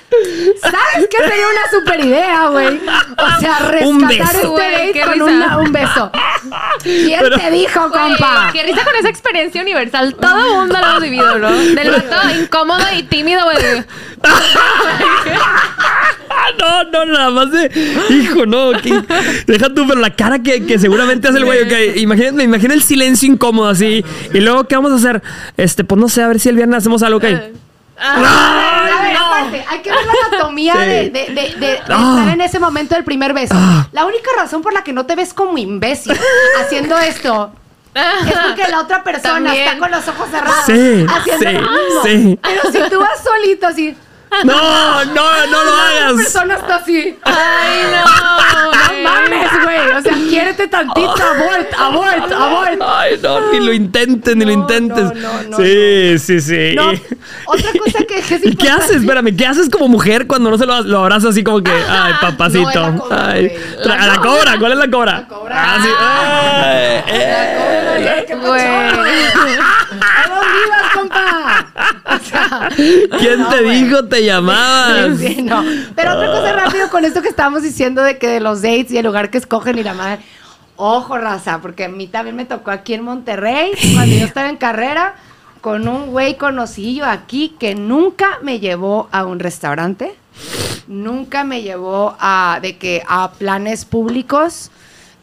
¿Sabes 0.61 1.07
qué 1.09 1.17
sería 1.17 1.45
una 1.47 1.71
super 1.71 1.99
idea, 2.05 2.47
güey? 2.49 2.77
O 2.77 3.39
sea, 3.39 3.59
Un 3.85 4.01
rescatar 4.01 4.35
beso. 4.35 4.57
este 4.59 4.71
date 4.71 5.01
con 5.09 5.21
una- 5.21 5.57
un 5.59 5.71
beso. 5.71 6.11
¿Quién 6.83 7.19
Pero- 7.21 7.37
te 7.37 7.51
dijo, 7.51 7.89
compa? 7.91 8.49
Qué 8.51 8.63
risa 8.63 8.83
con 8.83 8.95
esa 8.95 9.09
experiencia 9.09 9.61
universal. 9.61 10.15
Todo 10.15 10.45
el 10.45 10.51
mundo 10.55 10.77
lo 10.79 10.85
hemos 10.87 11.01
vivido, 11.01 11.39
¿no? 11.39 11.51
Del 11.51 11.91
vato 11.91 12.29
incómodo 12.41 12.83
y 12.97 13.03
tímido, 13.03 13.43
güey. 13.45 13.57
Ah, 16.29 16.49
no, 16.91 17.05
no, 17.05 17.13
nada 17.13 17.29
más 17.29 17.51
de. 17.51 17.71
Hijo, 18.09 18.45
no. 18.45 18.71
que- 18.81 19.03
deja 19.47 19.73
tú, 19.73 19.85
pero 19.87 19.99
la 19.99 20.15
cara 20.15 20.39
que, 20.39 20.65
que 20.65 20.77
seguramente 20.79 21.27
hace 21.27 21.37
el 21.37 21.45
güey. 21.45 21.63
ok, 21.63 21.97
imagina, 21.97 22.31
me 22.33 22.43
imagino 22.43 22.73
el 22.73 22.81
silencio 22.83 23.29
incómodo 23.31 23.69
así. 23.69 24.03
Y 24.33 24.39
luego, 24.39 24.65
¿qué 24.65 24.75
vamos 24.75 24.91
a 24.91 24.95
hacer? 24.95 25.21
Este, 25.57 25.83
pues 25.83 25.99
no 25.99 26.09
sé, 26.09 26.21
a 26.23 26.27
ver 26.27 26.39
si 26.39 26.49
el 26.49 26.55
viernes 26.55 26.77
hacemos 26.79 27.01
algo, 27.03 27.17
ok. 27.17 27.25
A 27.99 29.01
ver, 29.01 29.15
aparte, 29.17 29.65
hay 29.69 29.79
que 29.81 29.89
ver 29.89 29.99
la 30.05 30.13
anatomía 30.37 30.73
Sí. 30.73 30.79
de, 30.79 31.09
de- 31.09 31.09
de- 31.09 31.33
de- 31.33 31.55
de 31.59 31.77
Ah. 31.89 32.17
estar 32.19 32.33
en 32.33 32.41
ese 32.41 32.59
momento 32.59 32.95
del 32.95 33.03
primer 33.03 33.33
beso. 33.33 33.55
Ah. 33.57 33.87
La 33.91 34.05
única 34.05 34.29
razón 34.37 34.61
por 34.61 34.73
la 34.73 34.83
que 34.83 34.93
no 34.93 35.05
te 35.05 35.15
ves 35.15 35.33
como 35.33 35.57
imbécil 35.57 36.13
haciendo 36.59 36.97
esto 36.99 37.51
es 37.95 38.37
porque 38.47 38.69
la 38.69 38.81
otra 38.81 39.03
persona 39.03 39.33
También. 39.49 39.67
está 39.67 39.79
con 39.79 39.89
los 39.89 40.07
ojos 40.07 40.29
cerrados 40.29 40.65
Sí, 40.67 41.05
haciendo 41.07 41.49
sí, 41.49 41.53
lo 41.55 41.71
mismo. 41.71 42.03
sí. 42.03 42.39
Pero 42.43 42.61
si 42.85 42.89
tú 42.91 42.99
vas 42.99 43.23
solito 43.23 43.65
así, 43.67 43.95
No, 44.43 45.05
no, 45.05 45.47
no 45.47 45.63
lo 45.63 45.75
la 45.75 45.89
hagas. 45.89 46.13
persona 46.15 46.55
está 46.55 46.75
así. 46.75 47.17
Ay, 47.23 47.81
no. 47.91 48.97
No 48.97 49.03
mames, 49.03 49.49
güey. 49.63 49.91
O 49.97 50.01
sea, 50.01 50.13
quiérete 50.13 50.67
tantito. 50.67 51.07
Abort, 51.27 51.73
abort, 51.77 52.31
abort. 52.31 52.81
Ay, 52.85 53.19
no, 53.21 53.51
ni 53.51 53.59
lo 53.65 53.73
intentes, 53.73 54.35
ni 54.35 54.45
lo 54.45 54.51
intentes. 54.51 55.13
no, 55.15 55.43
no, 55.43 55.43
no, 55.49 55.57
sí, 55.57 56.17
sí, 56.19 56.41
sí. 56.41 56.75
No, 56.75 56.91
otra 57.45 57.71
cosa 57.79 57.99
que, 58.07 58.19
es 58.19 58.31
¿Y 58.45 58.55
qué 58.55 58.69
haces? 58.69 58.97
Espérame, 58.97 59.35
¿qué 59.35 59.45
haces 59.45 59.69
como 59.69 59.87
mujer 59.87 60.27
cuando 60.27 60.49
no 60.51 60.57
se 60.57 60.65
lo, 60.65 60.81
lo 60.81 60.99
abrazas 60.99 61.31
así 61.31 61.43
como 61.43 61.61
que, 61.61 61.71
ay, 61.71 62.13
papacito? 62.21 62.69
La 62.69 62.95
cobra, 62.97 63.31
ay, 63.31 63.57
la 63.83 64.19
cobra, 64.21 64.59
¿cuál 64.59 64.71
es 64.73 64.77
la 64.77 64.89
cobra? 64.89 65.11
La 65.19 65.27
cobra. 65.27 65.55
Ah, 65.57 65.79
sí. 65.81 65.89
Ay, 65.99 67.03
eh. 67.07 68.23
¿Qué 68.27 68.35
Güey. 68.35 68.61
¿A 68.61 70.27
dónde 70.27 70.57
ibas, 70.65 70.91
compa? 70.93 71.65
O 72.09 72.19
sea, 72.23 72.69
¿Quién 72.75 73.39
no, 73.39 73.49
te 73.49 73.63
dijo 73.63 74.05
te 74.05 74.23
llamabas? 74.23 75.17
Sí, 75.17 75.41
no. 75.41 75.63
Pero 75.95 76.13
otra 76.13 76.27
cosa 76.27 76.53
rápido 76.53 76.89
con 76.89 77.05
esto 77.05 77.21
que 77.21 77.29
estábamos 77.29 77.63
diciendo 77.63 78.01
de 78.01 78.17
que 78.17 78.27
de 78.27 78.39
los 78.39 78.61
dates 78.61 78.91
y 78.91 78.97
el 78.97 79.05
lugar 79.05 79.29
que 79.29 79.37
escogen 79.37 79.77
y 79.77 79.83
la 79.83 79.93
madre. 79.93 80.23
Ojo, 80.75 81.17
raza, 81.17 81.59
porque 81.59 81.85
a 81.85 81.89
mí 81.89 82.07
también 82.07 82.35
me 82.35 82.45
tocó 82.45 82.71
aquí 82.71 82.93
en 82.93 83.03
Monterrey, 83.03 83.71
cuando 83.93 84.15
yo 84.15 84.25
estaba 84.25 84.49
en 84.49 84.57
carrera, 84.57 85.15
con 85.61 85.87
un 85.87 86.11
güey 86.11 86.37
conocido 86.37 87.05
aquí 87.05 87.55
que 87.59 87.73
nunca 87.75 88.39
me 88.43 88.59
llevó 88.59 89.09
a 89.11 89.25
un 89.25 89.39
restaurante, 89.39 90.15
nunca 90.87 91.43
me 91.43 91.63
llevó 91.63 92.15
a 92.19 92.59
de 92.61 92.77
que 92.77 93.03
a 93.07 93.31
planes 93.31 93.85
públicos. 93.85 94.71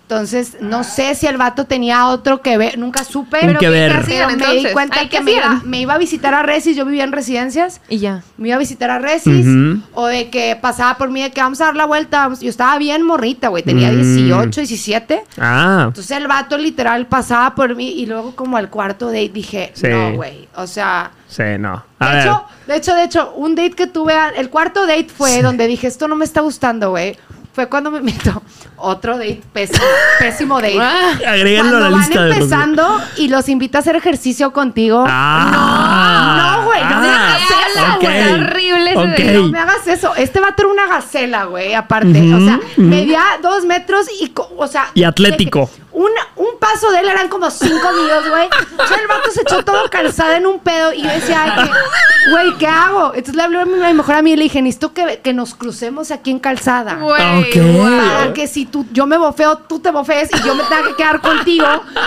Entonces, 0.06 0.58
no 0.60 0.84
sé 0.84 1.14
si 1.14 1.26
el 1.26 1.38
vato 1.38 1.64
tenía 1.64 2.08
otro 2.08 2.42
que 2.42 2.58
ver, 2.58 2.78
nunca 2.78 3.04
supe. 3.04 3.38
Un 3.40 3.46
pero 3.46 3.58
que 3.60 3.70
ver. 3.70 3.90
pero 3.90 4.02
hacían, 4.02 4.36
me 4.36 4.54
di 4.54 4.66
cuenta 4.74 5.00
Ay, 5.00 5.08
que 5.08 5.16
¿qué 5.16 5.22
me 5.22 5.32
iba, 5.32 5.62
me 5.64 5.80
iba 5.80 5.94
a 5.94 5.98
visitar 5.98 6.34
a 6.34 6.42
Resis, 6.42 6.76
yo 6.76 6.84
vivía 6.84 7.04
en 7.04 7.12
residencias 7.12 7.80
Y 7.88 7.98
ya. 8.00 8.22
me 8.36 8.48
iba 8.48 8.56
a 8.56 8.58
visitar 8.58 8.90
a 8.90 8.98
Resis 8.98 9.46
o 9.94 10.06
de 10.06 10.28
que 10.28 10.58
pasaba 10.60 10.98
por 10.98 11.10
mí 11.10 11.22
de 11.22 11.30
que 11.30 11.40
vamos 11.40 11.58
a 11.62 11.64
dar 11.66 11.76
la 11.76 11.86
vuelta. 11.86 12.30
Yo 12.38 12.50
estaba 12.50 12.76
bien 12.76 13.02
morrita, 13.02 13.48
güey, 13.48 13.62
tenía 13.62 13.90
Mm. 13.90 13.96
18, 14.16 14.60
17. 14.60 15.22
Ah, 15.38 15.84
Entonces 15.88 16.14
el 16.16 16.26
vato 16.28 16.58
literal 16.58 17.06
pasaba 17.06 17.54
por 17.54 17.74
mí 17.74 17.88
y 17.92 18.04
luego 18.04 18.36
como 18.36 18.58
al 18.58 18.68
cuarto 18.68 19.06
date 19.06 19.30
dije, 19.30 19.70
Sí. 19.74 19.88
no, 19.88 20.12
güey, 20.16 20.48
o 20.54 20.66
sea... 20.66 21.12
sí, 21.28 21.42
no. 21.58 21.82
A 21.98 22.08
De 22.08 22.14
ver. 22.16 22.26
hecho, 22.26 22.44
de 22.66 22.76
hecho, 22.76 22.94
de 22.94 23.04
hecho, 23.04 23.32
un 23.36 23.54
date 23.54 23.70
que 23.72 23.86
tuve, 23.86 24.12
al- 24.12 24.36
el 24.36 24.50
cuarto 24.50 24.86
date 24.86 25.08
fue 25.08 25.40
donde 25.40 25.66
dije, 25.66 25.86
esto 25.86 26.08
no 26.08 26.14
me 26.16 26.26
está 26.26 26.42
gustando, 26.42 26.90
güey. 26.90 27.16
Fue 27.54 27.68
cuando 27.68 27.90
me 27.90 28.00
meto 28.00 28.42
otro 28.76 29.16
date 29.16 29.40
pésimo, 29.52 29.78
pésimo 30.18 30.60
date. 30.60 30.76
Ah, 30.80 31.12
Agréguenlo 31.28 31.70
Cuando 31.70 31.76
a 31.76 31.80
la 31.80 31.88
van 31.90 32.00
lista 32.00 32.22
de 32.22 32.28
los- 32.28 32.36
empezando 32.38 33.00
y 33.16 33.28
los 33.28 33.48
invita 33.48 33.78
a 33.78 33.80
hacer 33.80 33.94
ejercicio 33.96 34.52
contigo. 34.52 35.04
Ah. 35.08 36.56
no, 36.58 36.64
güey, 36.64 36.80
no 36.82 37.00
me 37.00 37.06
Ah, 37.08 37.28
hagas 37.36 37.42
eso, 37.42 37.94
ok. 37.94 38.00
güey. 38.02 38.16
Está 38.18 38.34
horrible 38.34 38.90
ese 38.90 38.98
Ok. 38.98 39.06
date. 39.06 39.32
No 39.34 39.48
me 39.48 39.58
hagas 39.60 39.86
eso. 39.86 40.14
Este 40.16 40.40
vato 40.40 40.62
era 40.62 40.72
una 40.72 40.86
gacela, 40.88 41.44
güey, 41.44 41.74
aparte. 41.74 42.34
O 42.34 42.40
sea, 42.44 42.56
ujú. 42.72 42.82
medía 42.82 43.22
dos 43.42 43.64
metros 43.64 44.06
y, 44.20 44.32
o 44.56 44.66
sea... 44.66 44.86
Y 44.94 45.04
atlético. 45.04 45.60
de 45.60 45.66
que 45.66 45.82
Un, 45.92 46.10
un 46.36 46.43
paso 46.72 46.90
de 46.92 47.00
él 47.00 47.08
eran 47.08 47.28
como 47.28 47.50
cinco 47.50 47.88
míos, 47.92 48.24
güey. 48.30 48.48
O 48.78 48.86
sea, 48.86 48.96
el 48.98 49.06
vato 49.06 49.30
se 49.30 49.42
echó 49.42 49.62
todo 49.64 49.88
calzado 49.90 50.32
en 50.32 50.46
un 50.46 50.58
pedo 50.60 50.92
y 50.92 51.02
yo 51.02 51.08
decía, 51.10 51.42
ay, 51.44 51.50
que- 51.64 52.30
güey, 52.30 52.54
¿qué 52.58 52.66
hago? 52.66 53.08
Entonces 53.14 53.34
le 53.36 53.42
hablé 53.42 53.60
a 53.60 53.64
mi 53.66 53.92
mejor 53.94 54.14
amiga 54.14 54.34
y 54.34 54.36
le 54.38 54.42
dije, 54.44 54.62
necesito 54.62 54.92
que, 54.94 55.20
que 55.22 55.32
nos 55.34 55.54
crucemos 55.54 56.10
aquí 56.10 56.30
en 56.30 56.38
calzada. 56.38 56.94
Güey, 56.94 57.40
Ok. 57.42 57.76
guau. 57.76 57.98
Para 58.18 58.32
que 58.32 58.46
si 58.46 58.64
tú, 58.66 58.86
yo 58.92 59.06
me 59.06 59.18
bofeo, 59.18 59.58
tú 59.58 59.78
te 59.80 59.90
bofees 59.90 60.30
y 60.32 60.42
yo 60.46 60.54
me 60.54 60.62
tenga 60.64 60.88
que 60.88 60.96
quedar 60.96 61.20
contigo, 61.20 61.66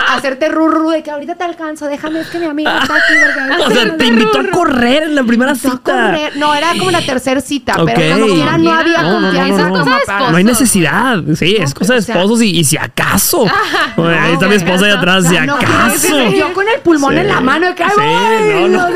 hacerte 0.10 0.49
rurru 0.49 0.89
de 0.89 1.03
que 1.03 1.12
ahorita 1.12 1.36
te 1.36 1.43
alcanzo, 1.43 1.86
déjame, 1.86 2.22
es 2.22 2.28
que 2.28 2.39
mi 2.39 2.45
amiga 2.47 2.80
está 2.82 2.95
aquí. 2.95 3.14
porque- 3.24 3.64
O 3.64 3.72
sea, 3.72 3.97
te 3.97 4.05
invitó 4.05 4.39
a 4.39 4.47
correr 4.51 5.03
en 5.03 5.16
la 5.16 5.24
primera 5.24 5.53
cita. 5.55 5.78
correr. 5.84 6.36
No, 6.38 6.53
era 6.55 6.70
como 6.78 6.89
la 6.91 7.01
tercera 7.01 7.39
cita, 7.41 7.74
Ok. 7.82 7.91
pero 7.95 8.20
como 8.20 8.34
quiera 8.34 8.58
no 8.58 8.72
había 8.72 9.01
No, 9.01 9.12
no, 9.12 9.20
no, 9.20 9.28
confianza 9.28 9.70
no, 9.70 9.86
no. 9.86 10.32
No 10.32 10.38
hay 10.38 10.43
necesidad. 10.43 11.18
Sí, 11.36 11.55
es 11.60 11.74
cosa 11.74 11.93
de 11.93 11.99
o 11.99 12.01
sea- 12.01 12.16
esposos 12.16 12.41
y, 12.41 12.58
y 12.60 12.64
si 12.64 12.78
acaso. 12.78 13.45
Ahí 13.97 14.38
está 14.56 14.66
mi 14.66 14.72
esposa 14.72 14.86
ahí 14.86 14.91
atrás, 14.91 15.26
si 15.28 15.36
no, 15.45 15.56
acaso. 15.56 16.30
yo 16.32 16.54
con 16.54 16.68
el 16.68 16.80
pulmón 16.82 17.14
Sí. 17.14 17.20
en 17.20 17.28
la 17.28 17.41
mano, 17.41 17.74
que 17.76 17.84
Sí, 17.84 18.68
no, 18.70 18.88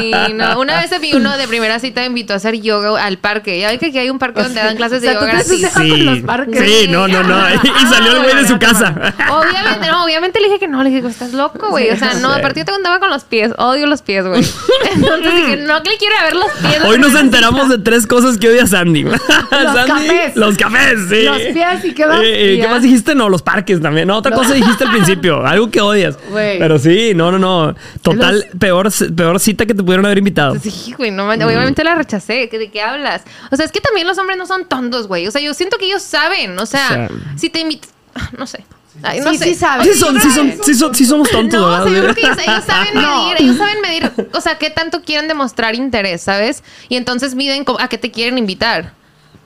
Sí, 0.00 0.32
no. 0.34 0.60
Una 0.60 0.80
vez 0.80 0.90
vi 1.00 1.12
uno 1.14 1.36
de 1.36 1.46
primera 1.48 1.78
cita 1.78 2.00
me 2.02 2.06
invitó 2.06 2.32
a 2.32 2.36
hacer 2.36 2.60
yoga 2.60 3.04
al 3.04 3.18
parque. 3.18 3.58
Ya 3.60 3.68
ven 3.68 3.78
que 3.78 3.86
aquí 3.86 3.98
hay 3.98 4.10
un 4.10 4.18
parque 4.18 4.42
donde 4.42 4.60
dan 4.60 4.76
clases 4.76 5.02
de 5.02 5.08
O 5.08 5.10
sea, 5.12 5.20
tú 5.20 5.26
yoga 5.56 5.72
gratis. 5.72 6.04
los 6.04 6.18
parques. 6.20 6.60
Sí, 6.60 6.88
no, 6.88 7.08
no, 7.08 7.22
no. 7.22 7.36
Y 7.54 7.86
salió 7.86 8.12
el 8.16 8.22
güey 8.22 8.36
de 8.36 8.46
su 8.48 8.58
casa. 8.58 8.94
Obviamente, 9.30 9.86
no, 9.88 10.04
obviamente 10.04 10.40
le 10.40 10.46
dije 10.46 10.58
que 10.58 10.68
no, 10.68 10.82
le 10.82 10.90
dije, 10.90 11.06
estás 11.06 11.32
loco, 11.32 11.68
güey. 11.70 11.90
O 11.90 11.96
sea, 11.96 12.14
no, 12.14 12.32
Sí. 12.32 12.38
aparte 12.40 12.60
yo 12.60 12.64
te 12.66 12.72
contaba 12.72 12.98
con 13.00 13.10
los 13.10 13.24
pies, 13.24 13.52
odio 13.58 13.86
los 13.86 14.02
pies, 14.02 14.26
güey. 14.26 14.44
Entonces 14.94 15.34
dije, 15.34 15.56
no 15.58 15.82
que 15.82 15.90
le 15.90 15.96
quiero 15.98 16.14
ver 16.24 16.34
los 16.36 16.50
pies. 16.52 16.84
Hoy 16.84 16.98
nos 16.98 17.14
enteramos 17.14 17.68
de 17.68 17.78
tres 17.78 18.06
cosas 18.06 18.38
que 18.38 18.48
odia 18.48 18.66
Sandy. 18.66 19.04
Sandy, 19.50 19.86
cafés. 19.86 20.36
Los 20.36 20.56
cafés, 20.56 20.98
sí. 21.08 21.22
Los 21.22 21.38
pies, 21.38 21.84
¿y 21.84 21.92
qué 21.94 22.06
más? 22.06 22.20
Eh, 22.22 22.54
eh, 22.54 22.58
¿Qué 22.60 22.68
más 22.68 22.82
dijiste? 22.82 23.14
No, 23.14 23.28
los 23.28 23.42
parques 23.42 23.80
también. 23.80 24.08
No, 24.08 24.15
otra 24.16 24.34
cosa 24.34 24.54
dijiste 24.54 24.84
al 24.84 24.90
principio. 24.90 25.44
Algo 25.46 25.70
que 25.70 25.80
odias. 25.80 26.18
Pero 26.32 26.78
sí, 26.78 27.12
no, 27.14 27.30
no, 27.32 27.38
no. 27.38 27.74
Total, 28.02 28.34
Los- 28.36 28.58
peor, 28.58 28.88
peor 29.14 29.40
cita 29.40 29.66
que 29.66 29.74
te 29.74 29.82
pudieron 29.82 30.04
haber 30.06 30.18
invitado. 30.18 30.56
Sí, 30.60 30.94
güey, 30.96 31.10
no, 31.10 31.26
man- 31.26 31.42
obviamente 31.42 31.84
la 31.84 31.94
rechacé. 31.94 32.48
¿De 32.50 32.70
qué 32.70 32.82
hablas? 32.82 33.22
O 33.50 33.56
sea, 33.56 33.64
es 33.64 33.72
que 33.72 33.80
también 33.80 34.06
los 34.06 34.18
hombres 34.18 34.38
no 34.38 34.46
son 34.46 34.64
tontos, 34.66 35.06
güey. 35.08 35.26
O 35.26 35.30
sea, 35.30 35.40
yo 35.40 35.54
siento 35.54 35.78
que 35.78 35.86
ellos 35.86 36.02
saben. 36.02 36.58
O 36.58 36.66
sea, 36.66 36.86
O 36.86 36.88
sea, 36.88 37.08
si 37.36 37.50
te 37.50 37.60
invitan. 37.60 37.90
No 38.38 38.46
sé. 38.46 38.64
Ay, 39.02 39.20
no 39.20 39.30
Sí, 39.32 39.36
sé. 39.38 39.44
sí 39.44 39.54
saben. 39.56 39.86
Sí, 39.86 39.92
son, 39.98 40.18
sí, 40.18 40.30
son, 40.30 40.52
sí, 40.64 40.74
son- 40.74 40.94
sí 40.94 41.04
somos 41.04 41.28
tontos, 41.30 41.60
No, 41.60 41.66
o 41.66 41.76
sea, 41.84 41.86
yo 41.94 42.00
¿verdad? 42.00 42.14
creo 42.14 42.34
que 42.36 42.42
ellos, 42.42 42.48
ellos 42.48 42.64
saben 42.64 42.94
No. 42.94 43.24
medir, 43.24 43.36
ellos 43.42 43.56
saben 43.58 43.80
medir, 43.82 44.10
o 44.32 44.40
sea, 44.40 44.56
qué 44.56 44.70
tanto 44.70 45.02
quieren 45.02 45.28
demostrar 45.28 45.74
interés, 45.74 46.22
¿sabes? 46.22 46.64
Y 46.88 46.96
entonces 46.96 47.34
miden 47.34 47.64
a 47.78 47.88
qué 47.88 47.98
te 47.98 48.10
quieren 48.10 48.38
invitar. 48.38 48.94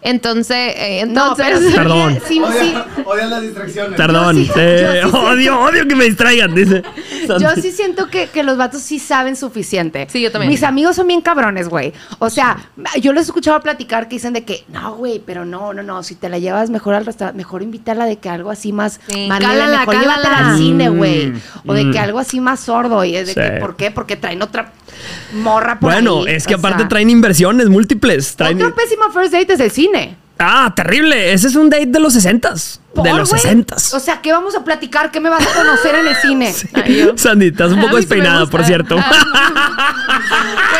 Entonces, 0.02 0.72
eh, 0.76 1.04
No, 1.06 1.30
entonces, 1.32 1.46
pero 1.46 1.58
sí, 1.60 1.74
Perdón. 1.76 2.18
Sí, 2.26 2.42
sí, 2.58 2.74
Odian, 3.04 3.30
las 3.30 3.42
distracciones. 3.42 3.96
Perdón. 3.98 4.36
Yo 4.36 4.44
sí- 4.54 4.60
eh, 4.60 5.00
yo 5.02 5.10
sí 5.10 5.16
odio, 5.16 5.60
odio 5.60 5.86
que 5.86 5.94
me 5.94 6.04
distraigan, 6.04 6.54
dice. 6.54 6.82
Yo 7.38 7.50
sí 7.60 7.70
siento 7.70 8.08
que, 8.08 8.28
que 8.28 8.42
los 8.42 8.56
vatos 8.56 8.80
sí 8.80 8.98
saben 8.98 9.36
suficiente. 9.36 10.06
Sí, 10.10 10.20
yo 10.22 10.32
también. 10.32 10.50
Mis 10.50 10.62
amigos 10.62 10.96
son 10.96 11.06
bien 11.06 11.20
cabrones, 11.20 11.68
güey. 11.68 11.92
O 12.18 12.30
sea, 12.30 12.56
yo 13.00 13.12
los 13.12 13.24
he 13.24 13.26
escuchado 13.26 13.60
platicar 13.60 14.08
que 14.08 14.16
dicen 14.16 14.32
de 14.32 14.44
que, 14.44 14.64
no, 14.68 14.94
güey, 14.94 15.18
pero 15.24 15.44
no, 15.44 15.74
no, 15.74 15.82
no, 15.82 16.02
si 16.02 16.14
te 16.14 16.28
la 16.30 16.38
llevas 16.38 16.70
mejor 16.70 16.94
al 16.94 17.04
restaurante, 17.04 17.36
mejor 17.36 17.62
invitarla 17.62 18.06
de 18.06 18.16
que 18.16 18.28
algo 18.30 18.50
así 18.50 18.72
más, 18.72 19.00
leve, 19.08 19.28
cálala, 19.28 19.80
mejor 19.80 19.94
cálala. 19.94 20.16
llévatela 20.16 20.48
al 20.50 20.56
cine, 20.56 20.90
Mm, 20.90 20.96
güey. 20.96 21.32
O 21.66 21.74
de 21.74 21.84
mm. 21.84 21.92
que 21.92 21.98
algo 21.98 22.18
así 22.18 22.40
más 22.40 22.60
sordo. 22.60 23.04
Y 23.04 23.16
es 23.16 23.26
de 23.26 23.34
Sí. 23.34 23.40
que, 23.40 23.60
¿por 23.60 23.76
qué? 23.76 23.90
Porque 23.90 24.16
traen 24.16 24.40
otra 24.42 24.72
morra 25.34 25.78
por 25.78 25.92
Bueno, 25.92 26.20
ahí. 26.26 26.34
es 26.34 26.46
que 26.46 26.54
O 26.54 26.58
aparte 26.58 26.78
sea, 26.80 26.88
traen 26.88 27.10
inversiones 27.10 27.68
múltiples. 27.68 28.34
Traen... 28.36 28.56
Otro 28.60 28.74
pésimo 28.74 29.10
first 29.12 29.32
date 29.32 29.52
es 29.52 29.60
el 29.60 29.70
cine. 29.70 29.89
Ah, 30.42 30.72
terrible. 30.74 31.32
Ese 31.34 31.48
es 31.48 31.54
un 31.54 31.68
date 31.68 31.84
de 31.86 32.00
los 32.00 32.14
60 32.14 32.54
Por, 32.94 33.04
De 33.04 33.12
los 33.12 33.28
güey. 33.28 33.40
60 33.42 33.76
O 33.76 34.00
sea, 34.00 34.22
¿qué 34.22 34.32
vamos 34.32 34.54
a 34.56 34.64
platicar? 34.64 35.10
¿Qué 35.10 35.20
me 35.20 35.28
vas 35.28 35.46
a 35.46 35.52
conocer 35.52 35.94
en 35.96 36.06
el 36.08 36.16
cine? 36.16 36.54
Ay, 36.74 36.96
yo- 37.04 37.12
Sandy, 37.18 37.48
estás 37.48 37.72
un 37.72 37.80
poco 37.80 37.96
sí 37.96 38.02
despeinada, 38.02 38.46
por 38.46 38.64
cierto. 38.64 38.96
Ah, 38.98 39.94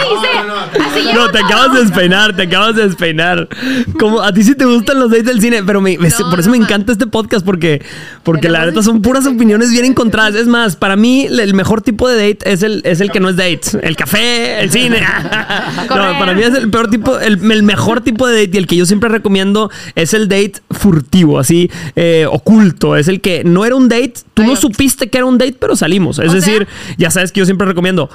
Me 0.00 0.06
hice. 0.16 0.34
No, 0.36 0.44
no, 0.44 0.54
no. 0.54 0.86
Así 0.86 1.04
No, 1.04 1.12
llevo 1.12 1.30
te 1.30 1.38
acabas 1.38 1.72
de 1.74 1.80
despeinar, 1.80 2.36
te 2.36 2.42
acabas 2.42 2.76
de 2.76 2.86
despeinar. 2.88 3.48
Como 3.98 4.20
a 4.22 4.32
ti 4.32 4.42
sí 4.42 4.54
te 4.54 4.64
gustan 4.64 4.98
los 5.00 5.10
dates 5.10 5.26
del 5.26 5.40
cine, 5.40 5.62
pero 5.64 5.80
me- 5.80 5.98
me- 5.98 6.08
No, 6.08 6.30
por 6.30 6.40
eso 6.40 6.48
no 6.50 6.56
me 6.56 6.62
encanta 6.62 6.92
este 6.92 7.06
podcast 7.06 7.44
porque, 7.44 7.82
porque 8.22 8.48
la 8.48 8.66
neta 8.66 8.82
son 8.82 9.02
puras 9.02 9.26
opiniones 9.26 9.70
bien 9.70 9.84
encontradas. 9.84 10.34
Es 10.34 10.46
más, 10.46 10.76
para 10.76 10.96
mí 10.96 11.26
el 11.26 11.54
mejor 11.54 11.82
tipo 11.82 12.08
de 12.08 12.16
date 12.28 12.50
es 12.52 12.62
el, 12.62 12.82
es 12.84 13.00
el 13.00 13.10
que 13.10 13.20
no 13.20 13.28
es 13.28 13.36
date. 13.36 13.60
El 13.82 13.96
café, 13.96 14.60
el 14.60 14.70
cine. 14.70 15.00
No, 15.88 16.18
para 16.18 16.34
mí 16.34 16.42
es 16.42 16.54
el 16.54 16.70
peor 16.70 16.88
tipo, 16.90 17.18
el, 17.18 17.50
el 17.50 17.62
mejor 17.62 18.00
tipo 18.00 18.26
de 18.26 18.40
date 18.46 18.50
y 18.56 18.58
el 18.58 18.66
que 18.66 18.76
yo 18.76 18.86
siempre 18.86 19.08
recomiendo 19.08 19.70
es 19.94 20.14
el 20.14 20.28
date 20.28 20.54
furtivo, 20.70 21.38
así, 21.38 21.70
eh, 21.94 22.26
oculto. 22.30 22.96
Es 22.96 23.08
el 23.08 23.20
que 23.20 23.42
no 23.44 23.64
era 23.64 23.74
un 23.74 23.88
date, 23.88 24.14
tú 24.34 24.42
Ay, 24.42 24.48
no 24.48 24.56
supiste 24.56 25.08
que 25.08 25.18
era 25.18 25.24
un 25.26 25.38
date, 25.38 25.56
pero 25.58 25.74
salimos. 25.76 26.18
Es 26.18 26.26
sea- 26.32 26.34
decir, 26.40 26.66
ya 26.98 27.10
sabes 27.10 27.32
que 27.32 27.40
yo 27.40 27.46
siempre 27.46 27.66
recomiendo, 27.66 28.10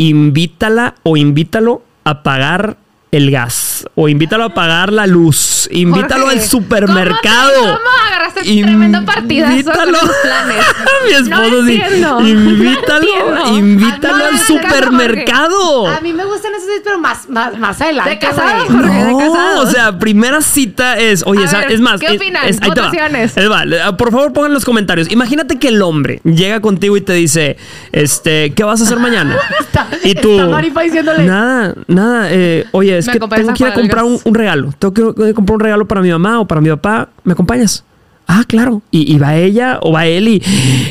invítala 0.00 0.94
o 1.02 1.18
invítalo 1.18 1.82
a 2.04 2.22
pagar 2.22 2.78
el 3.12 3.30
gas 3.30 3.69
o 3.94 4.08
invítalo 4.08 4.44
a 4.44 4.54
pagar 4.54 4.92
la 4.92 5.06
luz, 5.06 5.68
invítalo 5.72 6.24
Jorge, 6.26 6.38
al 6.40 6.44
supermercado. 6.46 7.52
¿Cómo, 7.60 7.66
te- 7.72 7.78
cómo 7.78 7.90
agarraste 8.06 8.40
tremendo 8.42 9.04
partidazo 9.04 9.52
Invítalo. 9.52 9.98
con 9.98 10.08
tus 10.08 10.16
planes? 10.18 10.64
Mi 11.06 11.12
esposo 11.12 11.50
no 11.50 11.66
sí. 11.66 11.82
Invítalo, 12.30 13.06
No 13.34 13.56
invítalo 13.58 14.24
Ah, 14.24 14.28
al 14.32 14.38
supermercado. 14.38 15.86
A 15.88 16.00
mí 16.00 16.12
me 16.12 16.24
gustan 16.24 16.52
esos 16.54 16.66
dates, 16.68 16.82
pero 16.84 16.98
más, 16.98 17.28
más, 17.28 17.56
más 17.58 17.80
adelante. 17.80 18.10
De 18.10 18.18
casado, 18.18 18.64
güey. 18.66 18.68
Jorge, 18.82 19.04
de 19.04 19.12
No, 19.12 19.18
casados. 19.18 19.68
o 19.68 19.70
sea, 19.70 19.98
primera 19.98 20.40
cita 20.42 20.98
es, 20.98 21.22
oye, 21.26 21.42
A 21.42 21.46
esa- 21.46 21.58
ver, 21.60 21.72
es 21.72 21.80
más, 21.80 22.00
¿qué 22.00 22.06
es- 22.06 22.16
opinan? 22.16 22.46
es- 22.48 22.60
ahí 22.62 22.70
te 22.70 22.80
va. 22.80 22.90
Ahí 22.90 23.46
va. 23.48 23.64
Le- 23.64 23.92
Por 23.94 24.10
favor, 24.10 24.32
pongan 24.32 24.50
en 24.50 24.54
los 24.54 24.64
comentarios. 24.64 25.10
Imagínate 25.10 25.58
que 25.58 25.68
el 25.68 25.82
hombre 25.82 26.20
llega 26.24 26.60
contigo 26.60 26.96
y 26.96 27.00
te 27.00 27.12
dice, 27.14 27.56
este, 27.92 28.52
¿qué 28.54 28.64
vas 28.64 28.80
a 28.80 28.84
hacer 28.84 28.98
mañana? 28.98 29.36
Está- 29.60 29.88
y 30.02 30.14
tú, 30.14 30.32
está 30.32 30.46
Marifa 30.48 30.82
diciéndole- 30.82 31.24
nada, 31.24 31.74
nada, 31.86 32.28
eh, 32.30 32.66
oye, 32.72 32.98
es 32.98 33.06
Me 33.06 33.12
que 33.14 33.18
tengo 33.20 33.34
que 33.54 33.62
ir 33.64 33.69
comprar 33.74 34.04
un, 34.04 34.34
regalo. 34.34 34.72
Tengo 34.78 34.94
que, 35.14 35.34
comprar 35.34 35.54
un 35.54 35.60
regalo 35.60 35.88
para 35.88 36.00
mi 36.00 36.10
mamá 36.10 36.40
o 36.40 36.46
para 36.46 36.60
mi 36.60 36.68
papá. 36.70 37.08
¿Me 37.24 37.32
acompañas? 37.32 37.84
Ah, 38.26 38.44
claro. 38.46 38.82
Y, 38.90 39.12
y 39.12 39.18
va 39.18 39.36
ella 39.36 39.78
o 39.82 39.92
va 39.92 40.06
él 40.06 40.28
y, 40.28 40.42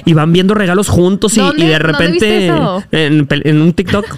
y 0.04 0.14
van 0.14 0.34
viendo 0.34 0.54
regalos 0.54 0.90
juntos 0.90 1.38
y, 1.38 1.40
de 1.40 1.46
¿Dónde 1.46 1.80
repente 1.80 2.48
en, 2.92 3.28
en 3.30 3.62
un 3.62 3.74
TikTok. 3.74 4.06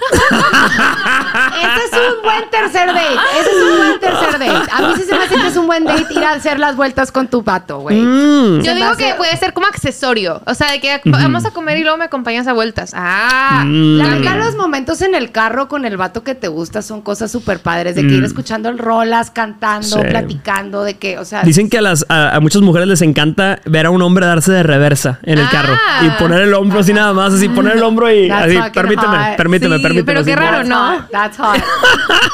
Es 1.91 2.15
un 2.15 2.23
buen 2.23 2.49
tercer 2.49 2.87
date. 2.87 3.15
Ese 3.39 3.49
es 3.49 3.63
un 3.71 3.77
buen 3.77 3.99
tercer 3.99 4.31
date. 4.39 4.71
A 4.71 4.81
mí 4.81 4.93
sí 4.95 5.03
se 5.03 5.15
me 5.15 5.23
hace 5.23 5.35
que 5.35 5.47
es 5.47 5.57
un 5.57 5.67
buen 5.67 5.83
date 5.85 6.13
ir 6.13 6.23
a 6.23 6.31
hacer 6.31 6.59
las 6.59 6.75
vueltas 6.75 7.11
con 7.11 7.27
tu 7.27 7.43
pato, 7.43 7.79
güey. 7.79 7.97
Mm. 8.01 8.61
Yo 8.61 8.73
digo 8.75 8.87
hace- 8.89 9.05
que 9.09 9.13
puede 9.15 9.35
ser 9.37 9.53
como 9.53 9.67
accesorio. 9.67 10.41
O 10.45 10.53
sea, 10.53 10.71
de 10.71 10.79
que 10.79 11.01
vamos 11.05 11.45
a 11.45 11.51
comer 11.51 11.77
y 11.77 11.81
luego 11.83 11.97
me 11.97 12.05
acompañas 12.05 12.47
a 12.47 12.53
vueltas. 12.53 12.91
Ah, 12.95 13.63
Mm. 13.65 13.97
La 13.97 14.07
neta, 14.07 14.35
los 14.35 14.55
momentos 14.55 15.01
en 15.01 15.15
el 15.15 15.31
carro 15.31 15.67
con 15.67 15.85
el 15.85 15.97
vato 15.97 16.23
que 16.23 16.35
te 16.35 16.47
gusta 16.47 16.81
son 16.81 17.01
cosas 17.01 17.31
súper 17.31 17.59
padres. 17.59 17.95
De 17.95 18.01
que 18.07 18.13
ir 18.13 18.23
escuchando 18.23 18.69
el 18.69 18.77
rolas, 18.77 19.31
cantando, 19.31 19.97
Sí. 19.97 20.03
platicando, 20.09 20.83
de 20.83 20.97
que, 20.97 21.17
o 21.19 21.25
sea. 21.25 21.43
Dicen 21.43 21.69
que 21.69 21.77
a, 21.77 21.81
las, 21.81 22.05
a, 22.09 22.35
a 22.35 22.39
muchas 22.39 22.61
mujeres 22.61 22.87
les 22.87 23.01
encanta 23.01 23.59
ver 23.65 23.85
a 23.85 23.89
un 23.89 24.01
hombre 24.01 24.25
darse 24.25 24.51
de 24.51 24.63
reversa 24.63 25.19
en 25.23 25.39
el 25.39 25.45
Ah. 25.45 25.49
carro 25.51 25.75
y 26.05 26.09
poner 26.21 26.41
el 26.41 26.53
hombro 26.53 26.79
así 26.79 26.93
nada 26.93 27.13
más, 27.13 27.33
así 27.33 27.49
poner 27.49 27.77
el 27.77 27.83
hombro 27.83 28.11
y 28.11 28.27
That's 28.27 28.45
así, 28.45 28.71
permíteme, 28.73 29.17
hot. 29.17 29.37
permíteme, 29.37 29.77
Sí, 29.77 29.81
permíteme. 29.83 30.03
pero 30.05 30.25
qué 30.25 30.35
raro, 30.35 30.63
¿no? 30.63 31.05
That's 31.11 31.37
hot. 31.37 31.57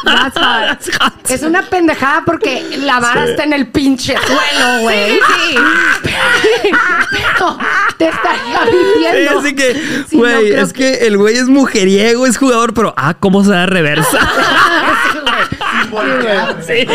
That's 0.04 0.38
hot. 0.38 0.43
That's 0.68 0.89
hot. 0.98 1.14
Es 1.30 1.41
una 1.43 1.62
pendejada 1.64 2.24
porque 2.26 2.64
la 2.82 3.00
vara 3.00 3.26
está 3.26 3.43
en 3.43 3.54
el 3.54 3.68
pinche 3.68 4.16
suelo, 4.18 4.80
güey. 4.82 5.14
Sí, 5.14 5.58
sí. 6.04 6.70
Pero 7.12 7.58
te 7.98 8.08
estaría 8.10 8.62
Sí, 8.66 8.78
viviendo. 8.95 9.39
así 9.39 9.56
que, 9.56 9.74
Sí, 10.10 10.16
no, 10.18 10.20
güey, 10.20 10.52
es 10.54 10.74
que 10.74 11.08
el 11.08 11.18
güey 11.18 11.36
es 11.38 11.48
mujeriego, 11.48 12.26
es 12.26 12.38
jugador, 12.38 12.74
pero 12.74 12.93
ah, 12.98 13.16
¿cómo 13.20 13.43
se 13.43 13.52
da 13.52 13.66
reversa? 13.66 14.20
Sin 15.82 15.91
voltear. 15.91 16.58
Sí. 16.66 16.86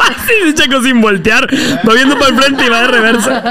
Así, 0.00 0.54
Chaco, 0.54 0.82
sin 0.82 1.00
voltear. 1.00 1.48
Va 1.88 1.94
viendo 1.94 2.18
para 2.18 2.28
el 2.30 2.36
frente 2.40 2.64
y 2.66 2.68
va 2.68 2.80
de 2.82 2.88
reversa. 2.88 3.42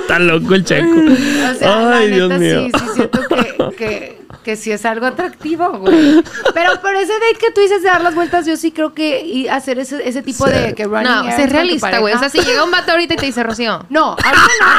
Está 0.00 0.18
loco 0.18 0.54
el 0.54 0.64
Checo. 0.64 0.86
O 0.88 1.54
sea, 1.58 1.90
Ay, 1.98 2.10
la 2.10 2.16
Dios 2.16 2.28
neta, 2.30 2.38
mío. 2.38 2.68
sí, 2.72 2.78
sí 2.78 2.90
siento 2.94 3.20
que, 3.28 3.76
que, 3.76 4.20
que 4.44 4.56
sí 4.56 4.72
es 4.72 4.84
algo 4.86 5.06
atractivo, 5.06 5.68
güey. 5.78 6.22
Pero 6.54 6.80
por 6.80 6.94
ese 6.94 7.12
date 7.12 7.36
que 7.38 7.50
tú 7.52 7.60
dices 7.60 7.82
de 7.82 7.88
dar 7.88 8.00
las 8.02 8.14
vueltas, 8.14 8.46
yo 8.46 8.56
sí 8.56 8.72
creo 8.72 8.94
que 8.94 9.20
y 9.24 9.48
hacer 9.48 9.78
ese, 9.78 10.06
ese 10.08 10.22
tipo 10.22 10.46
Sí. 10.46 10.52
de 10.52 10.74
que 10.74 10.84
running 10.84 11.04
No, 11.04 11.22
tu 11.36 11.46
realista, 11.46 11.98
güey. 11.98 12.14
O 12.14 12.18
sea, 12.18 12.28
si 12.30 12.40
llega 12.40 12.64
un 12.64 12.70
vato 12.70 12.92
ahorita 12.92 13.14
y 13.14 13.16
te 13.18 13.26
dice, 13.26 13.42
Rocío. 13.42 13.84
No, 13.90 14.10
ahorita 14.10 14.30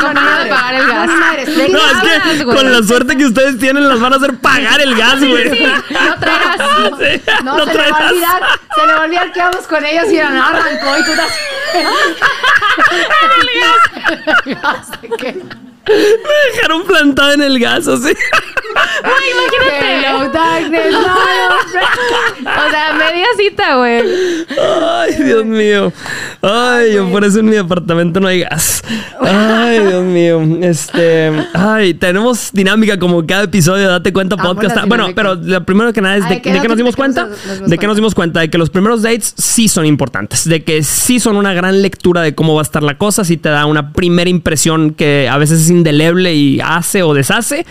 no, 0.01 0.13
no, 0.13 0.21
no, 0.21 0.29
a 0.29 0.37
pagar 0.49 0.73
el 0.75 0.87
gas. 0.87 1.07
No, 1.07 1.15
No, 1.15 1.31
es 1.33 2.37
que 2.37 2.43
güey. 2.43 2.57
con 2.57 2.71
la 2.71 2.83
suerte 2.83 3.17
que 3.17 3.25
ustedes 3.25 3.59
tienen, 3.59 3.87
las 3.87 3.99
van 3.99 4.13
a 4.13 4.15
hacer 4.17 4.37
pagar 4.39 4.81
el 4.81 4.95
gas, 4.95 5.19
güey. 5.19 5.49
No 5.91 6.15
traigas. 6.19 6.57
Sí, 6.99 7.21
No, 7.43 7.57
no 7.57 7.65
se 7.65 7.73
le 7.73 7.77
va 7.77 7.83
a 7.83 7.89
traigas. 7.99 8.11
olvidar, 8.11 8.41
se 8.75 8.81
le 8.87 8.93
va 8.93 8.99
a 8.99 9.03
olvidar 9.03 9.31
que 9.31 9.39
vamos 9.39 9.67
con 9.67 9.85
ellos 9.85 10.05
y 10.11 10.15
no 10.17 10.43
arrancó 10.45 10.97
y 10.99 11.05
tú 11.05 11.11
estás... 11.11 11.31
¿De 15.01 15.09
qué? 15.17 15.33
Me 15.87 16.53
dejaron 16.55 16.83
plantada 16.85 17.33
en 17.33 17.41
el 17.41 17.59
gas, 17.59 17.87
así. 17.87 18.13
Hello, 18.73 20.29
darkness, 20.31 20.91
no, 20.91 21.01
no, 21.01 21.55
O 22.67 22.69
sea, 22.69 22.93
media 22.93 23.25
cita, 23.37 23.75
güey. 23.77 24.01
Ay, 24.81 25.23
Dios 25.23 25.45
mío. 25.45 25.91
Ay, 26.41 26.93
yo 26.95 27.09
por 27.09 27.23
eso 27.23 27.39
en 27.39 27.49
mi 27.49 27.57
apartamento 27.57 28.19
no 28.19 28.27
hay 28.27 28.41
gas. 28.41 28.83
Ay, 29.21 29.79
Dios 29.79 30.03
mío. 30.03 30.41
Este. 30.61 31.31
Ay, 31.53 31.93
tenemos 31.93 32.51
dinámica 32.51 32.97
como 32.99 33.25
cada 33.25 33.43
episodio. 33.43 33.89
Date 33.89 34.11
cuenta, 34.13 34.35
Amo 34.39 34.53
podcast. 34.55 34.85
Bueno, 34.87 35.09
pero 35.15 35.35
lo 35.35 35.63
primero 35.65 35.93
que 35.93 36.01
nada 36.01 36.17
es 36.17 36.23
Ay, 36.25 36.35
de, 36.35 36.41
¿qué 36.41 36.53
de 36.53 36.61
que 36.61 36.67
nos 36.67 36.77
dimos 36.77 36.91
nos- 36.91 36.95
cuenta. 36.95 37.25
nos 37.25 37.69
De 37.69 37.77
que 37.77 37.87
nos 37.87 37.95
dimos 37.95 38.15
cuenta 38.15 38.39
de 38.41 38.49
que 38.49 38.57
los 38.57 38.69
primeros 38.69 39.01
dates 39.01 39.33
sí 39.37 39.67
son 39.67 39.85
importantes. 39.85 40.47
De 40.47 40.63
que 40.63 40.83
sí 40.83 41.19
son 41.19 41.35
una 41.37 41.53
gran 41.53 41.81
lectura 41.81 42.21
de 42.21 42.33
cómo 42.35 42.55
va 42.55 42.61
a 42.61 42.63
estar 42.63 42.83
la 42.83 42.97
cosa. 42.97 43.23
Sí 43.23 43.37
te 43.37 43.49
da 43.49 43.65
una 43.65 43.91
primera 43.93 44.29
impresión 44.29 44.91
que 44.93 45.29
a 45.29 45.37
veces 45.37 45.61
es 45.61 45.69
indeleble 45.69 46.33
y 46.33 46.59
hace 46.61 47.03
o 47.03 47.13
deshace. 47.13 47.65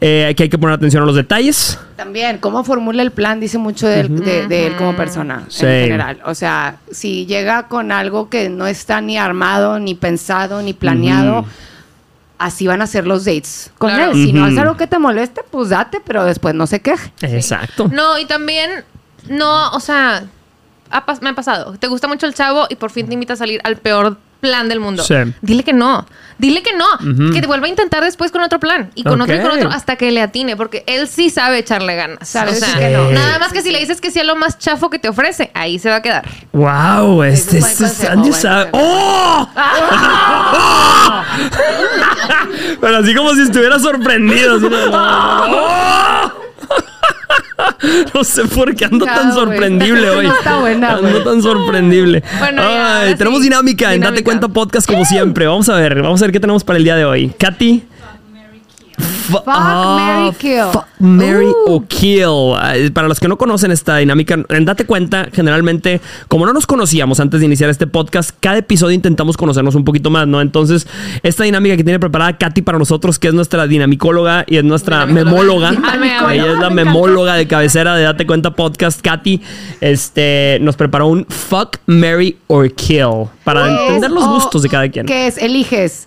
Eh, 0.00 0.34
que 0.36 0.43
hay 0.44 0.48
que 0.50 0.58
poner 0.58 0.74
atención 0.76 1.02
a 1.02 1.06
los 1.06 1.16
detalles. 1.16 1.78
También, 1.96 2.38
cómo 2.38 2.64
formula 2.64 3.02
el 3.02 3.10
plan 3.10 3.40
dice 3.40 3.58
mucho 3.58 3.86
de, 3.86 4.00
él- 4.00 4.24
de- 4.24 4.46
de 4.46 4.66
él 4.68 4.76
como 4.76 4.94
persona 4.96 5.44
Sí. 5.48 5.66
en 5.66 5.82
general. 5.84 6.20
O 6.24 6.34
sea, 6.34 6.76
si 6.90 7.26
llega 7.26 7.68
con 7.68 7.92
algo 7.92 8.28
que 8.30 8.48
no 8.48 8.66
está 8.66 9.00
ni 9.00 9.18
armado, 9.18 9.78
ni 9.78 9.94
pensado, 9.94 10.62
ni 10.62 10.72
planeado, 10.72 11.44
así 12.38 12.66
van 12.66 12.82
a 12.82 12.86
ser 12.86 13.06
los 13.06 13.24
dates 13.24 13.70
con 13.78 13.90
Claro. 13.90 14.12
él. 14.12 14.26
Si 14.26 14.32
no 14.32 14.46
es 14.46 14.58
algo 14.58 14.76
que 14.76 14.86
te 14.86 14.98
moleste, 14.98 15.42
pues 15.50 15.70
date, 15.70 16.00
pero 16.04 16.24
después 16.24 16.54
no 16.54 16.66
se 16.66 16.80
queje. 16.80 17.12
Exacto. 17.22 17.88
No, 17.92 18.18
y 18.18 18.26
también, 18.26 18.70
no, 19.28 19.70
o 19.70 19.80
sea, 19.80 20.24
ha 20.90 21.04
me 21.22 21.30
ha 21.30 21.34
pasado. 21.34 21.76
Te 21.78 21.86
gusta 21.86 22.06
mucho 22.08 22.26
el 22.26 22.34
chavo 22.34 22.66
y 22.68 22.76
por 22.76 22.90
fin 22.90 23.06
te 23.06 23.14
invita 23.14 23.32
a 23.32 23.36
salir 23.36 23.60
al 23.64 23.76
peor 23.76 24.18
plan 24.44 24.68
del 24.68 24.78
mundo. 24.78 25.02
Sí. 25.02 25.14
Dile 25.40 25.64
que 25.64 25.72
no. 25.72 26.06
Dile 26.36 26.62
que 26.62 26.72
no. 26.76 27.32
Que 27.32 27.40
te 27.40 27.46
vuelva 27.46 27.66
a 27.66 27.70
intentar 27.70 28.04
después 28.04 28.30
con 28.30 28.42
otro 28.42 28.60
plan. 28.60 28.90
Y 28.94 29.04
con 29.04 29.20
otro 29.20 29.34
y 29.34 29.40
con 29.40 29.52
otro 29.52 29.70
hasta 29.70 29.96
que 29.96 30.12
le 30.12 30.20
atine. 30.20 30.56
Porque 30.56 30.84
él 30.86 31.08
sí 31.08 31.30
sabe 31.30 31.58
echarle 31.58 31.96
ganas. 31.96 32.28
Sabe 32.28 32.50
o 32.50 32.54
sea, 32.54 32.78
que 32.78 32.90
no. 32.90 33.10
nada 33.10 33.38
más 33.38 33.52
que 33.52 33.62
si 33.62 33.72
le 33.72 33.78
dices 33.78 34.00
que 34.00 34.10
sea 34.10 34.24
lo 34.24 34.36
más 34.36 34.58
chafo 34.58 34.90
que 34.90 34.98
te 34.98 35.08
ofrece, 35.08 35.50
ahí 35.54 35.78
se 35.78 35.88
va 35.88 35.96
a 35.96 36.02
quedar. 36.02 36.28
Wow, 36.52 37.22
este, 37.22 37.58
este 37.58 37.84
consejo, 37.84 38.12
Sandy 38.12 38.32
sabe. 38.32 38.70
¡Oh! 38.72 39.48
Pero 42.80 42.96
así 42.98 43.14
como 43.14 43.34
si 43.34 43.42
estuviera 43.42 43.78
sorprendido. 43.78 44.56
así, 44.56 44.66
¡Oh! 44.92 46.30
No 48.14 48.24
sé 48.24 48.44
por 48.44 48.74
qué 48.74 48.86
ando 48.86 49.04
tan 49.04 49.32
sorprendible 49.32 50.10
hoy. 50.10 50.26
está 50.38 50.60
buena, 50.60 50.96
Ando 50.96 51.22
tan 51.22 51.42
sorprendible. 51.42 52.22
Bueno, 52.38 52.62
Ay, 52.64 53.14
tenemos 53.14 53.42
dinámica 53.42 53.94
en 53.94 54.00
Date. 54.00 54.22
Cuenta 54.22 54.48
Podcast 54.48 54.88
como 54.88 55.04
siempre. 55.04 55.46
Vamos 55.46 55.68
a 55.68 55.76
ver, 55.76 56.02
vamos 56.02 56.20
a 56.20 56.26
ver 56.26 56.32
qué 56.32 56.40
tenemos 56.40 56.64
para 56.64 56.78
el 56.78 56.84
día 56.84 56.96
de 56.96 57.04
hoy. 57.04 57.32
Katy. 57.38 57.84
Fu- 59.24 59.32
Fuck, 59.32 59.46
marry, 59.46 60.32
kill. 60.38 60.64
Fuck, 60.72 60.84
Mary 60.98 61.46
Uh. 61.46 61.72
o 61.74 61.84
Kill. 61.86 62.54
Ay, 62.58 62.90
Para 62.90 63.08
los 63.08 63.20
que 63.20 63.28
no 63.28 63.36
conocen 63.38 63.70
esta 63.70 63.96
dinámica, 63.96 64.38
en 64.48 64.64
Date 64.64 64.84
Cuenta, 64.86 65.28
generalmente, 65.32 66.00
como 66.28 66.46
no 66.46 66.52
nos 66.52 66.66
conocíamos 66.66 67.20
antes 67.20 67.40
de 67.40 67.46
iniciar 67.46 67.70
este 67.70 67.86
podcast, 67.86 68.30
cada 68.40 68.58
episodio 68.58 68.94
intentamos 68.94 69.36
conocernos 69.36 69.74
un 69.74 69.84
poquito 69.84 70.10
más, 70.10 70.26
¿no? 70.26 70.40
Entonces, 70.40 70.86
esta 71.22 71.44
dinámica 71.44 71.76
que 71.76 71.84
tiene 71.84 71.98
preparada 71.98 72.36
Katy 72.36 72.62
para 72.62 72.78
nosotros, 72.78 73.18
que 73.18 73.28
es 73.28 73.34
nuestra 73.34 73.66
dinamicóloga 73.66 74.44
y 74.46 74.56
es 74.58 74.64
nuestra 74.64 75.06
memóloga. 75.06 75.70
Dinamicóloga. 75.72 76.34
Ella 76.34 76.52
es 76.52 76.58
la 76.58 76.70
Me 76.70 76.84
memóloga 76.84 77.34
de 77.34 77.46
cabecera 77.46 77.96
de 77.96 78.04
Date 78.04 78.26
Cuenta 78.26 78.50
Podcast. 78.52 79.00
Katy 79.00 79.40
este, 79.80 80.58
nos 80.60 80.76
preparó 80.76 81.06
un 81.08 81.26
Fuck, 81.26 81.78
Mary 81.86 82.36
or 82.46 82.70
Kill 82.72 83.28
para 83.44 83.68
entender 83.86 84.10
los 84.10 84.26
gustos 84.26 84.62
de 84.62 84.68
cada 84.68 84.88
quien. 84.88 85.06
Que 85.06 85.26
es, 85.26 85.38
eliges 85.38 86.06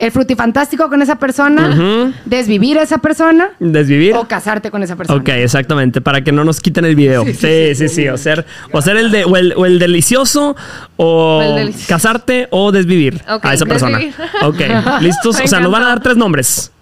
el 0.00 0.10
frutifantástico 0.10 0.88
con 0.88 1.02
esa 1.02 1.16
persona, 1.16 2.10
desvivir 2.24 2.78
a 2.78 2.82
esa 2.82 2.98
persona 2.98 3.50
Desvivir. 3.60 4.14
o 4.16 4.26
casarte 4.26 4.70
con 4.70 4.82
esa 4.82 4.96
persona. 4.96 5.20
Ok, 5.20 5.28
exactamente, 5.28 6.00
para 6.00 6.24
que 6.24 6.32
no 6.32 6.42
nos 6.42 6.60
quiten 6.60 6.86
el 6.86 6.96
video. 6.96 7.24
Sí, 7.26 7.74
sí, 7.74 7.88
sí, 7.88 8.08
O 8.08 8.16
ser, 8.16 8.46
o 8.72 8.80
ser 8.80 8.96
el 8.96 9.10
de, 9.10 9.24
o 9.24 9.36
el, 9.36 9.52
o 9.56 9.66
el 9.66 9.78
delicioso, 9.78 10.56
o, 10.96 11.38
O 11.38 11.42
el 11.42 11.54
delicioso. 11.56 11.86
casarte, 11.88 12.48
o 12.50 12.72
desvivir 12.72 13.22
a 13.26 13.52
esa 13.54 13.66
persona. 13.66 13.98
desvivir. 13.98 14.14
Ok, 14.42 14.60
listos. 15.02 15.38
O 15.38 15.46
sea, 15.46 15.60
nos 15.60 15.70
van 15.70 15.82
a 15.82 15.88
dar 15.88 16.00
tres 16.02 16.16
nombres. 16.16 16.72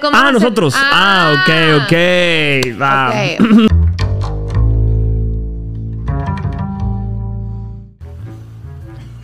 ¿Cómo 0.00 0.16
Ah, 0.18 0.32
nosotros. 0.32 0.74
Ah, 0.76 1.34
ok, 1.38 1.84
ok. 1.84 2.80
Va. 2.82 3.12
Ok. 3.38 3.70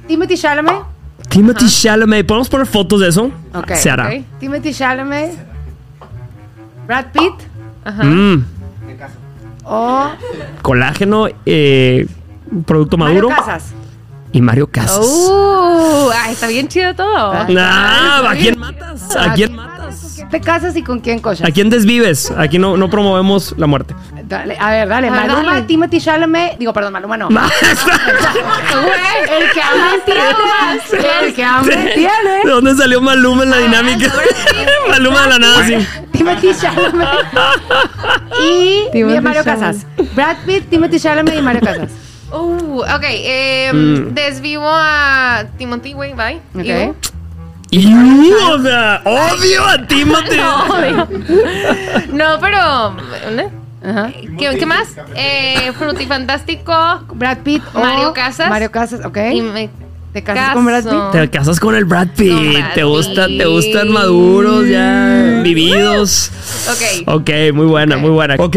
Timothy 0.06 0.36
Chalamet. 0.36 0.99
Timothy 1.30 1.66
Chalamet. 1.68 2.26
¿Podemos 2.26 2.48
poner 2.48 2.66
fotos 2.66 3.00
de 3.00 3.08
eso? 3.08 3.30
Ok, 3.54 3.72
Se 3.74 3.88
hará. 3.90 4.08
ok. 4.08 4.24
Timothy 4.38 4.74
Chalamet. 4.74 5.32
Brad 6.86 7.06
Pitt. 7.12 7.34
Ajá. 7.84 8.04
Mm, 8.04 8.44
O 9.64 10.10
colágeno, 10.62 11.28
eh, 11.46 12.06
producto 12.66 12.96
Mario 12.98 13.28
maduro. 13.28 13.36
Casas. 13.36 13.72
Y 14.32 14.40
Mario 14.40 14.66
Casas. 14.68 14.98
Uh, 15.06 16.10
ay, 16.14 16.32
está 16.32 16.46
bien 16.48 16.68
chido 16.68 16.94
todo. 16.94 17.32
Ah. 17.32 17.46
Nah, 17.48 18.30
¿a 18.30 18.34
quién 18.34 18.58
matas? 18.58 19.16
¿A 19.16 19.32
quién 19.34 19.48
¿Con 19.48 19.56
matas? 19.56 20.09
Te 20.30 20.40
casas 20.40 20.76
y 20.76 20.82
con 20.82 21.00
quién 21.00 21.18
cochas? 21.20 21.48
¿A 21.48 21.52
quién 21.52 21.70
desvives? 21.70 22.30
Aquí 22.36 22.58
no, 22.58 22.76
no 22.76 22.88
promovemos 22.88 23.54
la 23.58 23.66
muerte. 23.66 23.94
Dale, 24.24 24.56
a 24.58 24.70
ver, 24.70 24.88
dale. 24.88 25.08
A 25.08 25.12
ver, 25.12 25.20
Maluma, 25.28 25.52
dale. 25.54 25.66
Timothy 25.66 26.00
Chalamet. 26.00 26.58
Digo, 26.58 26.72
perdón, 26.72 26.92
Maluma 26.92 27.16
no. 27.16 27.28
Güey, 27.30 27.40
El 29.30 29.50
que 29.52 29.62
hambre 29.62 30.00
tiene. 30.04 30.20
El 31.26 31.34
que 31.34 31.44
hambre 31.44 31.76
¿De 31.76 31.90
tiene. 31.94 32.40
dónde 32.44 32.74
salió 32.76 33.00
Maluma 33.00 33.42
en 33.44 33.50
la 33.50 33.58
dinámica? 33.58 34.12
Maluma 34.90 35.22
de 35.22 35.28
la 35.28 35.38
nada, 35.38 35.64
sí. 35.66 35.74
Timothy 36.12 36.50
Chalamet. 36.60 37.08
Y 38.42 38.84
Timothy 38.92 39.20
Mario 39.20 39.42
Chalamet. 39.44 39.84
Casas. 39.84 40.14
Brad 40.14 40.36
Pitt, 40.46 40.70
Timothy 40.70 41.00
Chalamet 41.00 41.34
y 41.36 41.42
Mario 41.42 41.60
Casas. 41.62 41.90
Uh, 42.32 42.82
ok, 42.82 43.02
eh, 43.08 43.72
Mm. 43.72 44.14
desvivo 44.14 44.68
a 44.70 45.44
Timothy, 45.58 45.92
güey, 45.94 46.14
bye. 46.14 46.40
Ok. 46.54 46.94
Y, 47.70 48.32
o 48.32 48.62
sea, 48.62 49.00
obvio 49.04 49.64
a 49.64 49.86
Timothy. 49.86 50.38
No, 52.12 52.38
pero. 52.40 52.96
¿eh? 53.38 53.48
Ajá. 53.82 54.10
¿Qué, 54.38 54.58
qué 54.58 54.66
más? 54.66 54.88
Eh, 55.14 55.72
Frutifantástico. 55.78 56.74
Brad 57.14 57.38
Pitt 57.38 57.62
o 57.72 57.80
Mario 57.80 58.12
Casas. 58.12 58.50
Mario 58.50 58.70
Casas, 58.70 59.04
ok. 59.04 59.18
Y 59.32 59.40
me 59.42 59.70
¿Te 60.12 60.22
casas 60.24 60.54
con 60.54 60.64
Brad 60.66 60.82
Pitt? 60.84 61.12
Te 61.12 61.30
casas 61.30 61.60
con 61.60 61.74
el 61.76 61.84
Brad 61.84 62.08
Pitt. 62.16 62.32
Con 62.32 62.52
Brad 62.52 62.74
te 62.74 62.82
gusta, 62.82 63.26
te 63.26 63.36
Pitt. 63.38 63.46
gustan 63.46 63.88
maduros 63.92 64.66
ya, 64.68 65.40
vividos. 65.42 66.30
Ok, 66.68 67.08
Ok, 67.20 67.30
muy 67.54 67.66
buena, 67.66 67.96
muy 67.96 68.10
buena. 68.10 68.34
Ok, 68.38 68.56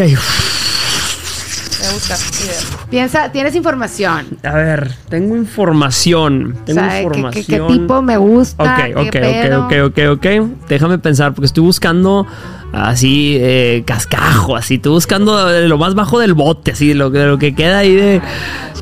Piensa, 2.89 3.31
tienes 3.31 3.55
información. 3.55 4.27
a 4.43 4.51
ver, 4.53 4.91
tengo 5.09 5.35
información. 5.35 6.55
O 6.61 6.65
Tengo 6.65 6.79
sea, 6.79 6.89
¿qué- 6.89 7.01
información. 7.03 7.45
¿qué, 7.45 7.57
qué 7.57 7.59
tipo 7.73 8.01
me 8.01 8.17
gusta? 8.17 8.63
Ok, 8.63 8.83
¿Qué 8.85 8.95
ok, 8.95 9.11
pedo? 9.11 9.65
ok, 9.65 9.73
ok, 9.85 9.97
ok, 10.11 10.17
ok. 10.17 10.27
Déjame 10.69 10.97
pensar, 10.99 11.33
porque 11.33 11.45
estoy 11.47 11.63
buscando 11.63 12.25
así, 12.71 13.37
eh, 13.39 13.83
cascajo, 13.85 14.55
así. 14.55 14.75
Estoy 14.75 14.91
buscando 14.93 15.49
eh, 15.51 15.67
lo 15.67 15.77
más 15.77 15.95
bajo 15.95 16.19
del 16.19 16.33
bote, 16.33 16.71
así, 16.71 16.93
lo, 16.93 17.09
de 17.09 17.25
lo 17.27 17.37
que 17.37 17.53
queda 17.55 17.79
ahí 17.79 17.95
de. 17.95 18.21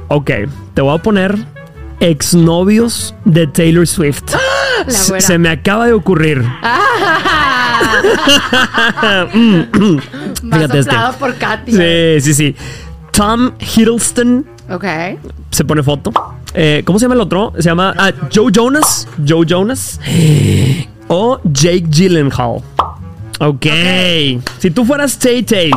Ok, 0.07 0.29
te 0.73 0.81
voy 0.81 0.97
a 0.97 1.01
poner 1.01 1.37
exnovios 1.99 3.13
de 3.25 3.47
Taylor 3.47 3.85
Swift. 3.87 4.23
La 4.87 4.93
Se- 5.21 5.37
me 5.37 5.49
acaba 5.49 5.85
de 5.85 5.93
ocurrir. 5.93 6.43
Más 10.43 10.59
Fíjate 10.59 10.79
este. 10.79 10.95
por 11.19 11.35
Katy. 11.35 11.71
Sí, 11.71 12.21
sí, 12.21 12.33
sí. 12.33 12.55
Tom 13.11 13.51
Hiddleston 13.59 14.45
Ok. 14.69 14.85
se 15.51 15.65
pone 15.65 15.83
foto. 15.83 16.11
Eh, 16.53 16.81
¿Cómo 16.85 16.99
se 16.99 17.03
llama 17.05 17.15
el 17.15 17.21
otro? 17.21 17.53
Se 17.57 17.63
llama 17.63 17.93
ah, 17.97 18.11
Joe 18.33 18.51
Jonas. 18.51 19.07
Joe 19.27 19.45
Jonas. 19.45 19.99
O 21.13 21.41
Jake 21.43 21.83
Gyllenhaal. 21.89 22.61
Ok. 23.41 23.65
Si 24.59 24.71
tú 24.71 24.85
fueras 24.85 25.19
Tay 25.19 25.43
Tay, 25.43 25.69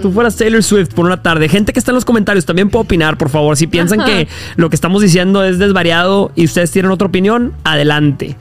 tú 0.00 0.10
fueras 0.10 0.36
Taylor 0.36 0.62
Swift 0.62 0.94
por 0.94 1.04
una 1.04 1.22
tarde, 1.22 1.50
gente 1.50 1.74
que 1.74 1.78
está 1.78 1.90
en 1.90 1.96
los 1.96 2.06
comentarios 2.06 2.46
también 2.46 2.70
puede 2.70 2.84
opinar, 2.84 3.18
por 3.18 3.28
favor. 3.28 3.58
Si 3.58 3.66
piensan 3.66 4.02
que 4.06 4.26
lo 4.56 4.70
que 4.70 4.76
estamos 4.76 5.02
diciendo 5.02 5.44
es 5.44 5.58
desvariado 5.58 6.32
y 6.34 6.46
ustedes 6.46 6.70
tienen 6.70 6.90
otra 6.92 7.08
opinión, 7.08 7.52
adelante. 7.62 8.36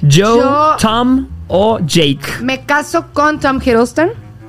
Joe, 0.00 0.38
Yo- 0.40 0.76
Tom 0.80 1.26
o 1.48 1.78
Jake. 1.80 2.20
Me 2.42 2.62
caso 2.64 3.08
con 3.12 3.38
Tom 3.38 3.58
Hiddleston. 3.62 4.08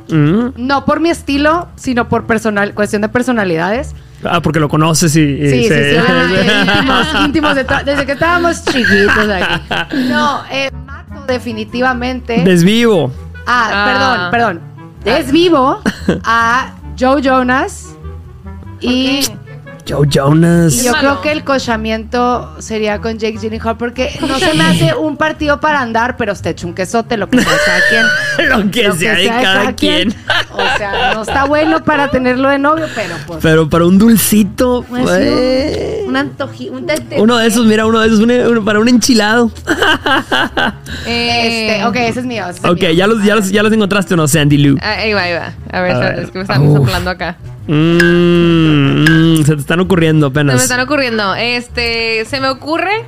Mm. 0.10 0.50
No 0.58 0.86
por 0.86 1.00
mi 1.00 1.10
estilo, 1.10 1.68
sino 1.76 2.08
por 2.10 2.26
personal, 2.26 2.74
cuestión 2.74 3.02
de 3.02 3.10
personalidades. 3.10 3.94
Ah, 4.24 4.42
porque 4.42 4.60
lo 4.60 4.70
conoces 4.70 5.16
y... 5.16 5.22
y 5.22 5.50
Sí, 5.50 5.62
sí, 5.64 5.68
se- 5.68 6.00
sí. 6.00 6.06
íntimos, 6.72 7.08
íntimos 7.26 7.56
de 7.56 7.66
desde 7.86 8.06
que 8.06 8.12
estábamos 8.14 8.64
chiquitos 8.66 9.30
aquí. 9.30 9.64
No, 10.10 10.42
eh, 10.52 10.72
mato 10.86 11.26
definitivamente. 11.28 12.42
Desvivo. 12.44 13.12
ah, 13.46 13.70
Ah. 13.72 14.30
perdón, 14.32 14.32
perdón. 14.32 14.76
Desvivo 15.04 15.82
a 16.24 16.74
Joe 17.00 17.22
Jonas. 17.22 17.96
Y, 18.82 19.22
Joe 19.88 20.08
Jonas. 20.10 20.74
y 20.74 20.86
yo 20.86 20.94
creo 20.94 21.22
que 21.22 21.32
el 21.32 21.44
cochamiento 21.44 22.56
sería 22.60 23.00
con 23.02 23.18
Jake 23.20 23.38
Gyllenhaal 23.40 23.78
porque 23.78 24.18
no 24.28 24.40
se 24.40 24.54
me 24.54 24.64
hace 24.64 24.96
un 24.96 25.16
partido 25.18 25.60
para 25.60 25.80
andar, 25.82 26.18
pero 26.18 26.34
está 26.34 26.50
hecho 26.50 26.68
un 26.68 26.74
quesote, 26.74 27.18
lo 27.18 27.30
que 27.30 27.40
sea 27.42 27.52
de 27.54 27.60
cada 27.66 27.80
quien. 27.90 28.06
Lo 28.50 28.72
que 28.72 28.84
Lo 28.88 28.96
sea 28.96 29.14
de 29.16 29.28
cada 29.28 29.74
quien. 29.74 30.14
O 30.52 30.78
sea, 30.78 31.14
no 31.14 31.22
está 31.22 31.46
bueno 31.46 31.84
para 31.84 32.10
tenerlo 32.12 32.50
de 32.50 32.58
novio, 32.60 32.86
pero 32.96 33.16
pues. 33.28 33.40
Pero 33.42 33.70
para 33.70 33.86
un 33.86 33.98
dulcito, 33.98 34.84
pues, 34.90 35.04
pues, 35.04 36.02
un, 36.04 36.10
un 36.10 36.18
antoji, 36.18 36.70
un 36.70 36.86
tete- 36.86 37.16
uno 37.22 37.38
de 37.38 37.48
esos, 37.48 37.66
mira, 37.66 37.86
uno 37.86 38.00
de 38.02 38.08
esos, 38.08 38.20
un- 38.20 38.66
para 38.66 38.80
un 38.80 38.88
enchilado. 38.90 39.52
Eh, 41.06 41.68
Este, 41.76 41.86
ok, 41.86 41.96
ese 41.96 42.20
es 42.22 42.26
mío. 42.26 42.44
ese 42.50 42.60
es 42.60 42.66
ok, 42.66 42.80
mío. 42.82 42.92
ya 42.92 43.08
los, 43.08 43.24
ya, 43.24 43.36
los, 43.36 43.50
ya 43.50 43.64
los 43.64 43.72
encontraste 43.72 44.14
o 44.14 44.18
no, 44.18 44.28
Sandy 44.28 44.58
Lou. 44.58 44.78
ah, 44.82 44.92
ahí 45.00 45.14
va, 45.14 45.22
ahí 45.22 45.34
va. 45.34 45.54
A 45.72 45.82
ver, 45.82 45.92
A 45.96 46.00
ver. 46.00 46.20
es 46.20 46.32
que 46.32 46.38
me 46.40 46.42
están 46.44 46.74
soplando 46.74 47.10
acá. 47.10 47.38
Mm, 47.68 49.40
mm, 49.40 49.44
se 49.46 49.56
te 49.56 49.62
están 49.62 49.80
ocurriendo 49.80 50.28
Se 50.28 50.32
apenas. 50.32 50.56
me 50.58 50.62
están 50.64 50.80
ocurriendo. 50.82 51.34
Este, 51.36 52.24
se 52.26 52.40
me 52.40 52.50
ocurre. 52.50 53.06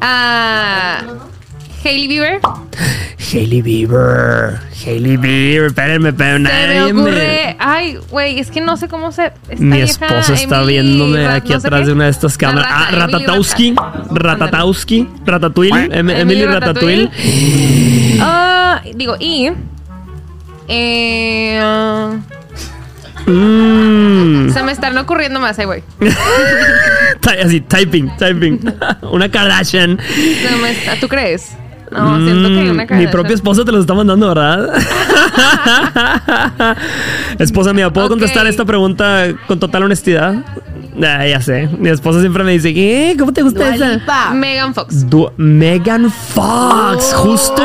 a 0.00 1.02
Hailey 1.84 2.08
Bieber. 2.08 2.40
Hailey 3.32 3.62
Bieber. 3.62 4.60
Hailey 4.84 5.16
Bieber. 5.16 5.66
Espérenme, 5.66 6.08
espérenme. 6.10 6.48
Se 6.50 6.92
me 6.92 7.00
ocurre. 7.00 7.56
Ay, 7.58 7.98
güey, 8.10 8.38
es 8.40 8.50
que 8.50 8.60
no 8.60 8.76
sé 8.76 8.88
cómo 8.88 9.12
se. 9.12 9.32
Mi 9.58 9.80
esposa 9.80 10.34
está 10.34 10.62
Emily 10.62 10.72
viéndome 10.74 11.26
aquí 11.26 11.52
no 11.52 11.60
sé 11.60 11.66
atrás 11.68 11.80
qué. 11.82 11.86
de 11.86 11.92
una 11.92 12.04
de 12.04 12.10
estas 12.10 12.36
cámaras. 12.38 12.70
rata, 12.70 12.86
Ah, 12.88 12.90
Ratatowski. 12.92 13.74
Rata. 13.76 14.08
Ratatowski. 14.46 15.08
Ratatouille. 15.24 15.84
Em- 15.84 15.92
Emily 16.10 16.20
Emily 16.20 16.44
Ratatouille. 16.46 17.10
Ah, 18.20 18.80
digo, 18.94 19.16
y. 19.20 19.50
Eh, 20.68 21.60
ah, 21.62 22.16
Mm. 23.26 24.50
se 24.52 24.62
me 24.62 24.72
están 24.72 24.96
ocurriendo 24.98 25.40
más, 25.40 25.58
ahí. 25.58 25.66
Ty- 27.20 27.38
Así, 27.44 27.60
typing, 27.60 28.16
typing. 28.16 28.60
Una 29.10 29.28
Kardashian. 29.28 29.98
Se 29.98 30.56
me 30.56 30.70
está- 30.70 30.98
¿Tú 31.00 31.08
crees? 31.08 31.56
No, 31.90 32.16
siento 32.24 32.48
que 32.48 32.58
hay 32.60 32.68
una 32.68 32.84
Mm. 32.84 32.98
Mi 32.98 33.06
propia 33.06 33.34
esposa 33.34 33.64
te 33.64 33.72
lo 33.72 33.80
está 33.80 33.94
mandando, 33.94 34.28
¿verdad? 34.28 34.68
esposa 37.38 37.72
mía, 37.72 37.92
¿puedo 37.92 38.08
contestar 38.08 38.46
esta 38.46 38.64
pregunta 38.64 39.26
con 39.46 39.58
total 39.60 39.84
honestidad? 39.84 40.34
Ah, 41.02 41.26
ya 41.26 41.40
sé. 41.40 41.68
Mi 41.78 41.88
esposa 41.90 42.20
siempre 42.20 42.42
me 42.44 42.52
dice, 42.52 42.72
¿qué? 42.72 43.14
¿Cómo 43.18 43.32
te 43.32 43.42
gusta 43.42 43.64
Dua 43.66 43.74
esa? 43.74 43.88
Lipa. 43.90 44.30
Megan 44.34 44.74
Fox. 44.74 45.08
Du- 45.10 45.30
Megan 45.36 46.10
Fox, 46.10 47.12
justo, 47.14 47.62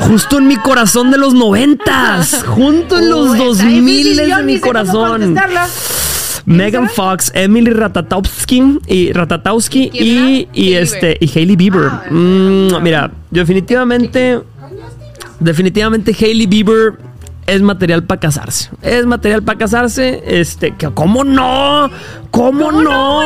justo 0.00 0.38
en 0.38 0.46
mi 0.48 0.56
corazón 0.56 1.10
de 1.10 1.18
los 1.18 1.34
noventas, 1.34 2.42
junto 2.46 2.98
en 2.98 3.10
los 3.10 3.36
dos 3.36 3.58
difícil, 3.58 3.82
miles 3.82 4.28
yo 4.28 4.36
de 4.38 4.42
mi 4.42 4.58
corazón. 4.58 5.36
Megan 6.44 6.88
Fox, 6.90 7.30
Emily 7.34 7.70
Ratatowski 7.70 8.78
y 8.88 9.12
Ratatowski 9.12 9.90
¿Quién 9.90 10.04
y, 10.28 10.48
y 10.52 10.72
este 10.74 11.16
y 11.20 11.30
Hailey 11.38 11.54
Bieber. 11.56 11.88
Ah, 11.90 12.04
Mm, 12.10 12.82
mira, 12.82 13.10
definitivamente, 13.30 14.40
definitivamente 15.38 16.16
Hailey 16.18 16.46
Bieber 16.46 16.94
es 17.46 17.62
material 17.62 18.04
para 18.04 18.20
casarse. 18.20 18.70
Es 18.82 19.06
material 19.06 19.42
para 19.42 19.58
casarse. 19.58 20.22
Este, 20.26 20.74
que 20.74 20.90
¿cómo 20.90 21.24
no? 21.24 21.90
¿Cómo, 22.30 22.66
¿Cómo 22.66 22.82
no, 22.82 23.22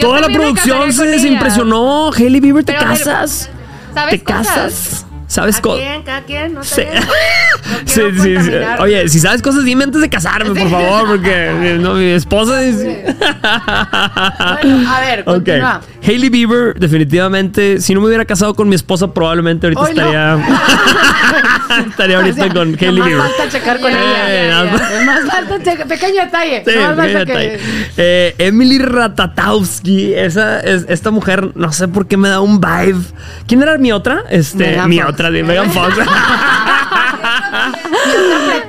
Toda 0.00 0.20
la 0.20 0.28
producción 0.28 0.92
se 0.92 1.06
desimpresionó. 1.06 2.10
Hailey 2.12 2.40
Bieber, 2.40 2.64
te 2.64 2.72
Pero, 2.72 2.84
casas. 2.86 3.50
¿Sabes 3.94 4.10
Te 4.10 4.24
cosas? 4.24 4.46
casas. 4.46 5.06
¿Sabes 5.26 5.60
cosas? 5.60 5.84
no 6.52 6.64
Sí. 6.64 6.74
sé. 6.74 6.88
No 7.70 7.76
Sí, 7.84 8.00
sí, 8.20 8.36
sí. 8.40 8.50
Oye, 8.80 9.08
si 9.08 9.20
sabes 9.20 9.42
cosas, 9.42 9.64
dime 9.64 9.84
antes 9.84 10.00
de 10.00 10.08
casarme, 10.08 10.58
por 10.58 10.70
favor, 10.70 11.06
porque 11.08 11.76
no, 11.80 11.94
mi 11.94 12.06
esposa 12.10 12.62
es. 12.62 12.76
Bueno, 12.82 13.14
a 14.90 15.00
ver, 15.00 15.24
continúa. 15.24 15.80
Hailey 16.02 16.30
Bieber, 16.30 16.74
definitivamente, 16.78 17.80
si 17.80 17.94
no 17.94 18.00
me 18.00 18.06
hubiera 18.08 18.24
casado 18.24 18.54
con 18.54 18.68
mi 18.68 18.74
esposa, 18.74 19.12
probablemente 19.12 19.66
ahorita 19.66 19.82
Hoy 19.82 19.90
estaría. 19.90 20.36
estaría 21.90 22.16
ahorita 22.18 22.42
O 22.42 22.44
sea, 22.44 22.54
con 22.54 22.72
nomás 22.72 23.06
Bieber. 23.08 23.18
falta 23.22 23.48
checar 23.48 23.80
con 23.80 23.90
ella. 23.92 24.64
Nomás 24.64 25.20
falta 25.30 25.62
checar. 25.62 25.86
Pequeño 25.88 26.22
detalle. 26.24 26.62
Sí, 26.64 26.70
fíjate. 26.72 27.24
que. 27.26 27.60
Eh, 27.96 28.34
Emily 28.38 28.78
Ratatowski, 28.78 30.14
esa 30.14 30.60
es, 30.60 30.86
esta 30.88 31.10
mujer, 31.10 31.50
no 31.54 31.72
sé 31.72 31.88
por 31.88 32.06
qué 32.06 32.16
me 32.16 32.28
da 32.28 32.40
un 32.40 32.60
vibe. 32.60 33.00
¿Quién 33.46 33.62
era 33.62 33.78
mi 33.78 33.92
otra? 33.92 34.24
Este, 34.30 34.66
Megan 34.66 34.88
mi 34.88 34.98
Fox. 34.98 35.10
otra, 35.12 35.30
de 35.30 35.42
Megan 35.42 35.70
Fox. 35.72 35.94
pretensa, 35.94 36.12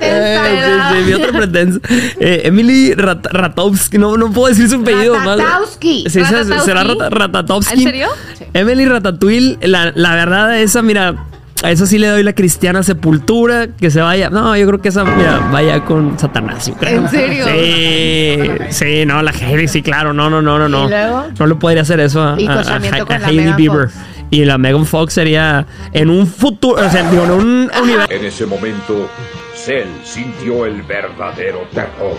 Eh, 0.00 0.78
sí, 0.92 1.04
mi 1.06 1.12
otra 1.14 1.32
pretensa. 1.32 1.78
Eh, 2.20 2.42
Emily 2.44 2.94
Rat- 2.94 3.26
Ratovsky, 3.30 3.98
no, 3.98 4.16
no 4.16 4.30
puedo 4.32 4.48
decir 4.48 4.68
su 4.68 4.76
apellido 4.76 5.18
más. 5.20 5.38
Ratatowski. 5.38 6.04
Sí, 6.04 6.10
sí, 6.10 6.20
¿Ratatowski? 6.22 6.64
será 6.64 6.84
Rata- 6.84 7.10
Ratatowski. 7.10 7.74
¿En 7.74 7.82
serio? 7.82 8.08
Sí. 8.38 8.44
Emily 8.54 8.86
Ratatouille, 8.86 9.58
la, 9.62 9.92
la 9.94 10.14
verdad, 10.14 10.58
esa, 10.60 10.82
mira, 10.82 11.14
a 11.62 11.70
esa 11.70 11.86
sí 11.86 11.98
le 11.98 12.08
doy 12.08 12.22
la 12.22 12.32
cristiana 12.34 12.82
sepultura, 12.82 13.68
que 13.68 13.90
se 13.90 14.00
vaya. 14.00 14.30
No, 14.30 14.56
yo 14.56 14.66
creo 14.66 14.80
que 14.80 14.88
esa, 14.88 15.04
mira, 15.04 15.48
vaya 15.52 15.84
con 15.84 16.18
Satanás, 16.18 16.66
yo 16.66 16.74
creo. 16.74 17.02
¿En 17.02 17.08
serio? 17.08 17.44
Sí, 17.46 18.48
sí, 18.70 19.06
no, 19.06 19.22
la 19.22 19.30
Hailey, 19.30 19.68
sí, 19.68 19.82
claro, 19.82 20.12
no, 20.12 20.28
no, 20.28 20.42
no, 20.42 20.58
no, 20.58 20.68
no. 20.68 20.86
¿Y 20.86 20.90
luego? 20.90 21.26
No 21.38 21.46
le 21.46 21.54
podría 21.54 21.82
hacer 21.82 22.00
eso 22.00 22.20
a, 22.22 22.32
a- 22.34 22.34
a 22.34 22.76
a 22.76 23.26
Hailey 23.26 23.52
Bieber. 23.54 23.88
Fox. 23.88 24.04
Y 24.30 24.44
la 24.46 24.56
Megan 24.56 24.86
Fox 24.86 25.12
sería 25.12 25.66
en 25.92 26.08
un 26.08 26.26
futuro, 26.26 26.84
o 26.84 26.90
sea, 26.90 27.08
digo, 27.10 27.24
en 27.24 27.30
un 27.32 27.70
universo 27.82 28.12
En 28.12 28.24
ese 28.24 28.46
momento, 28.46 29.08
Cell 29.54 29.88
sintió 30.04 30.64
el 30.64 30.82
verdadero 30.82 31.68
terror. 31.72 32.16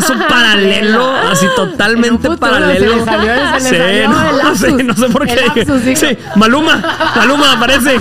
paralelo, 0.28 1.14
así 1.30 1.46
totalmente 1.56 2.28
futuro 2.28 2.36
paralelo. 2.38 2.90
se 2.92 2.96
le 2.96 3.04
salió- 3.04 3.60
se 3.60 3.60
le 3.60 3.60
Sí, 3.60 3.76
salió 3.76 4.08
no, 4.08 4.54
sí, 4.56 4.84
no 4.84 4.94
sé 4.94 5.08
por 5.08 5.26
qué. 5.26 5.36
Lapsus, 5.54 5.82
sí, 5.98 6.18
Maluma, 6.36 6.82
Maluma 7.16 7.52
aparece. 7.52 7.98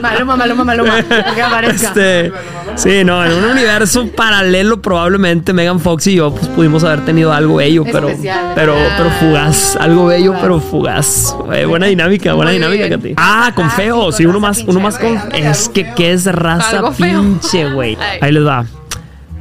Maluma, 0.00 0.36
Maluma, 0.36 0.64
Maluma. 0.64 1.02
Que 1.34 1.42
aparezca. 1.42 1.88
Este, 1.88 2.32
sí, 2.76 3.04
no, 3.04 3.24
en 3.24 3.32
un 3.32 3.44
universo 3.50 4.06
paralelo 4.14 4.80
probablemente 4.80 5.52
Megan 5.52 5.80
Fox 5.80 6.06
y 6.08 6.16
yo 6.16 6.34
pues 6.34 6.48
pudimos 6.48 6.84
haber 6.84 7.04
tenido 7.04 7.32
algo 7.32 7.56
bello, 7.56 7.84
pero 7.90 8.08
Especial. 8.08 8.52
pero 8.54 8.74
pero 8.96 9.10
fugaz, 9.20 9.76
algo 9.76 10.06
bello 10.06 10.34
pero 10.40 10.60
fugaz. 10.60 11.34
Eh, 11.52 11.64
buena 11.64 11.86
dinámica, 11.86 12.32
buena 12.34 12.50
Muy 12.50 12.58
dinámica. 12.60 12.88
Katy. 12.90 13.14
Ah, 13.16 13.52
con 13.54 13.66
Ah, 13.66 13.70
sí, 13.70 13.76
feo, 13.82 14.02
con 14.02 14.12
sí, 14.12 14.26
uno 14.26 14.40
más, 14.40 14.58
uno 14.66 14.80
más 14.80 14.98
con 14.98 15.18
es 15.32 15.68
que 15.68 15.92
que 15.94 16.12
es 16.12 16.26
raza 16.26 16.82
pinche, 16.96 17.70
güey. 17.70 17.96
Ahí 18.20 18.32
les 18.32 18.46
va. 18.46 18.64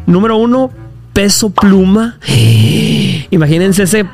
Número 0.06 0.38
uno, 0.38 0.72
peso 1.14 1.50
pluma. 1.50 2.18
Imagínense 3.32 3.84
ese 3.84 4.06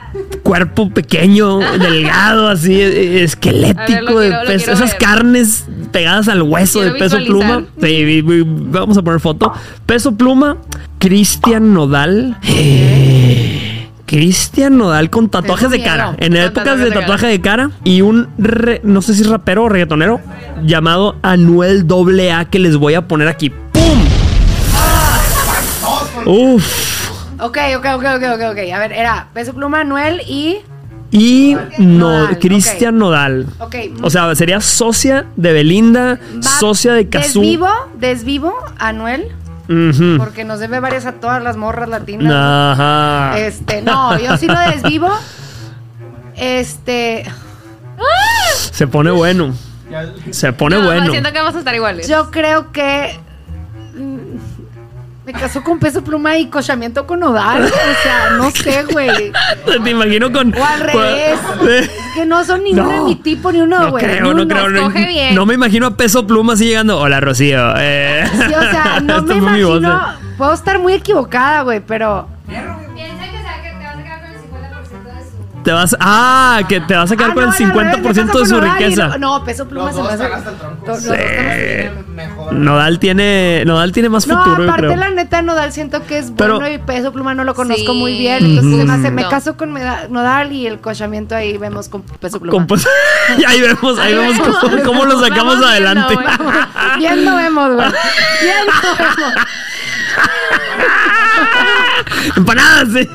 cuerpo 0.44 0.90
pequeño, 0.90 1.60
delgado, 1.80 2.48
así, 2.48 2.80
esquelético, 2.82 3.90
A 3.90 3.96
ver, 4.22 4.32
lo 4.32 4.40
de 4.42 4.46
peso- 4.48 4.72
esas 4.72 4.92
ver. 4.92 4.98
carnes 5.00 5.66
pegadas 5.92 6.28
al 6.30 6.42
hueso 6.44 6.82
de 6.82 6.92
peso 6.92 7.18
visualizar. 7.18 7.64
pluma. 7.66 7.66
Sí, 7.82 8.22
vamos 8.24 8.98
a 8.98 9.02
poner 9.02 9.20
foto. 9.20 9.52
Peso 9.86 10.14
pluma, 10.16 10.58
Cristian 11.00 11.74
Nodal. 11.74 12.38
Cristian 14.06 14.78
Nodal 14.78 15.10
con 15.12 15.30
tatuajes 15.30 15.70
de 15.70 15.84
cara. 15.84 16.16
En 16.20 16.32
Con 16.34 16.38
épocas 16.42 16.54
tatuajes 16.64 16.80
de 16.80 16.90
de 16.90 16.96
tatuaje 16.96 17.28
de 17.28 17.42
cara. 17.42 17.72
Y 17.84 18.02
un, 18.02 18.28
re- 18.40 18.82
no 18.84 19.02
sé 19.04 19.14
si 19.14 19.24
rapero 19.24 19.66
o 19.66 19.70
reggaetonero, 19.70 20.20
llamado 20.66 21.16
Anuel 21.22 21.86
AA 21.90 22.46
que 22.46 22.58
les 22.60 22.76
voy 22.78 22.96
a 22.96 23.08
poner 23.08 23.28
aquí. 23.28 23.52
Uf. 26.26 27.10
Ok, 27.40 27.58
ok, 27.78 27.86
ok, 27.96 28.04
ok, 28.16 28.24
ok, 28.36 28.42
ok. 28.52 28.74
A 28.74 28.80
ver, 28.80 28.92
era 28.92 29.28
Peso 29.34 29.54
Pluma, 29.54 29.82
Anuel 29.82 30.22
y. 30.28 30.58
Y 31.12 31.56
no, 31.80 32.12
Nodal, 32.12 32.40
Cristian. 32.40 32.98
Nodal. 32.98 33.48
Ok. 33.60 33.76
O 34.04 34.10
sea, 34.10 34.34
sería 34.36 34.62
socia 34.62 35.26
de 35.36 35.54
Belinda, 35.54 36.20
va 36.36 36.42
socia 36.60 36.94
de 36.94 37.10
Cazú. 37.10 37.40
Desvivo, 37.40 37.70
desvivo, 37.96 38.54
Anuel. 38.78 39.28
Ujú. 39.70 40.18
Porque 40.18 40.44
nos 40.46 40.60
debe 40.60 40.80
varias 40.80 41.06
a 41.06 41.14
todas 41.14 41.42
las 41.42 41.58
morras 41.58 41.90
latinas. 41.90 42.34
Ajá. 42.34 43.40
Este, 43.40 43.82
no, 43.82 44.20
yo 44.20 44.38
sí 44.38 44.48
lo 44.48 44.60
desvivo. 44.60 45.10
Este. 46.36 47.26
Se 48.72 48.88
pone 48.88 49.12
bueno. 49.12 49.54
Se 50.32 50.54
pone 50.54 50.78
No, 50.78 50.86
bueno. 50.86 51.12
Siento 51.12 51.32
que 51.32 51.40
vamos 51.40 51.56
a 51.56 51.60
estar 51.60 51.76
iguales. 51.76 52.08
Yo 52.08 52.32
creo 52.32 52.72
que. 52.72 53.20
Me 55.32 55.40
casó 55.40 55.64
con 55.64 55.78
peso 55.78 56.04
pluma 56.04 56.36
y 56.40 56.48
cochamiento 56.48 57.06
con 57.06 57.20
nodal. 57.20 57.64
O 57.66 57.68
sea, 58.02 58.32
no 58.36 58.50
sé, 58.64 58.84
güey. 58.92 59.32
Te 59.84 59.90
imagino 59.92 60.32
con. 60.32 60.52
O 60.58 60.66
al 60.66 60.80
revés. 60.80 61.40
Es 61.70 61.90
que 62.16 62.26
no 62.26 62.44
son 62.44 62.64
ni 62.64 62.74
uno 62.74 62.84
No. 62.92 63.08
ni 63.08 63.16
tipo 63.16 63.52
ni 63.52 63.62
uno, 63.62 63.80
No 63.80 63.92
güey. 63.92 64.04
creo, 64.04 64.24
no 64.34 64.42
uno. 64.42 64.48
creo. 64.48 64.70
No, 64.70 64.90
bien. 64.90 65.36
no 65.36 65.46
me 65.46 65.54
imagino 65.54 65.86
a 65.86 65.96
peso 65.96 66.26
pluma 66.26 66.54
así 66.54 66.66
llegando. 66.66 66.98
Hola, 67.00 67.20
Rocío. 67.20 67.76
Eh, 67.78 68.24
Sí, 68.32 68.54
o 68.56 68.60
sea, 68.72 69.00
no 69.04 69.22
me 69.22 69.36
mi 69.36 69.40
imagino. 69.40 70.02
Puedo 70.36 70.52
estar 70.54 70.80
muy 70.80 70.94
equivocada, 70.94 71.62
güey, 71.62 71.80
pero. 71.80 72.28
Te 75.70 75.74
vas. 75.74 75.96
Ah, 76.00 76.62
que 76.68 76.82
te 76.82 76.96
vas 76.96 77.12
a 77.12 77.16
quedar 77.16 77.30
Ah, 77.30 77.34
con 77.36 77.44
no, 77.44 77.50
el 77.56 77.64
al 77.64 77.72
revés, 77.72 78.04
me 78.04 78.04
50% 78.04 78.40
de 78.40 78.46
su 78.48 78.60
riqueza. 78.60 79.08
No, 79.20 79.38
no, 79.38 79.44
peso 79.46 79.68
pluma 79.68 79.94
se 79.94 80.02
me 80.02 80.08
hace. 80.10 81.92
Nodal 82.54 82.98
tiene. 82.98 83.62
Nodal 83.68 83.92
tiene 83.92 84.10
más 84.10 84.26
No, 84.26 84.36
futuro, 84.36 84.64
yo 84.64 84.70
aparte 84.72 84.88
creo. 84.88 84.98
la 85.00 85.12
neta 85.12 85.44
Nodal 85.44 85.72
siento 85.72 86.04
que 86.08 86.18
es 86.18 86.32
Pero- 86.36 86.56
bueno 86.56 86.74
y 86.74 86.80
peso 86.80 87.12
pluma 87.14 87.36
no 87.36 87.44
lo 87.44 87.54
conozco 87.54 87.94
Sí. 87.94 88.00
muy 88.00 88.18
bien, 88.18 88.44
entonces 88.44 88.80
se 88.80 88.86
me, 88.86 88.94
hace, 88.94 89.12
me 89.12 89.22
No. 89.22 89.30
caso 89.30 89.58
con 89.58 89.76
Nodal 90.10 90.52
y 90.54 90.66
el 90.66 90.80
cochamiento 90.80 91.36
ahí 91.36 91.56
vemos 91.60 91.88
con 91.88 92.02
peso 92.02 92.40
pluma. 92.40 92.66
Con- 92.66 92.80
y 93.38 93.46
ahí 93.46 93.62
vemos, 93.62 94.00
ahí 94.00 94.14
Ahí 94.14 94.18
vemos 94.18 94.40
vemos. 94.40 94.58
cómo, 94.60 94.78
cómo 94.84 95.06
lo 95.06 95.20
sacamos 95.24 95.64
adelante. 95.64 96.16
güey. 96.16 96.28
Viendo 96.98 97.36
vemos, 97.36 97.76
güey. 97.76 97.88
Viendo 98.42 98.74
vemos. 98.98 99.34
Empanadas, 102.36 102.88
sí. 102.92 103.08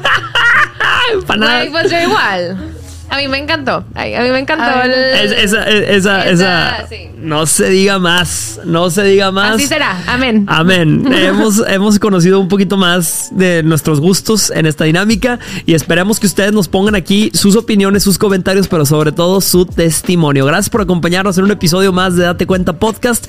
Empanadas. 1.13 1.71
Güey, 1.71 1.83
pues 1.83 1.91
yo 1.93 2.01
igual. 2.01 2.71
A 3.11 3.19
mí 3.19 3.29
me 3.29 3.39
encantó. 3.39 3.85
Ay, 3.95 4.15
a 4.15 4.23
mí 4.23 4.31
me 4.31 4.39
encantó 4.41 4.83
el... 4.83 4.91
Es- 4.91 5.31
esa, 5.33 5.63
esa, 5.69 6.25
esa, 6.27 6.31
Esa, 6.31 6.89
sí. 6.89 7.11
No 7.19 7.47
se 7.47 7.69
diga 7.69 7.99
más. 7.99 8.59
No 8.65 8.91
se 8.91 9.05
diga 9.05 9.31
más. 9.31 9.55
Así 9.55 9.67
será. 9.67 10.03
Amén. 10.07 10.47
Amén. 10.49 11.05
hemos, 11.13 11.63
hemos 11.69 11.99
conocido 12.01 12.41
un 12.41 12.49
poquito 12.49 12.77
más 12.77 13.29
de 13.33 13.63
nuestros 13.63 14.01
gustos 14.01 14.51
en 14.51 14.67
esta 14.67 14.85
dinámica 14.85 15.39
y 15.65 15.75
esperamos 15.75 16.19
que 16.19 16.27
ustedes 16.27 16.53
nos 16.53 16.67
pongan 16.67 16.95
aquí 16.97 17.31
sus 17.35 17.55
opiniones, 17.57 18.03
sus 18.03 18.19
comentarios, 18.19 18.67
pero 18.69 18.85
sobre 18.85 19.13
todo 19.13 19.41
su 19.43 19.65
testimonio. 19.67 20.45
Gracias 20.47 20.71
por 20.71 20.81
acompañarnos 20.81 21.39
en 21.39 21.45
un 21.45 21.51
episodio 21.53 21.93
más 21.93 22.17
de 22.17 22.25
Date 22.25 22.47
Cuenta 22.47 22.73
Podcast. 22.73 23.27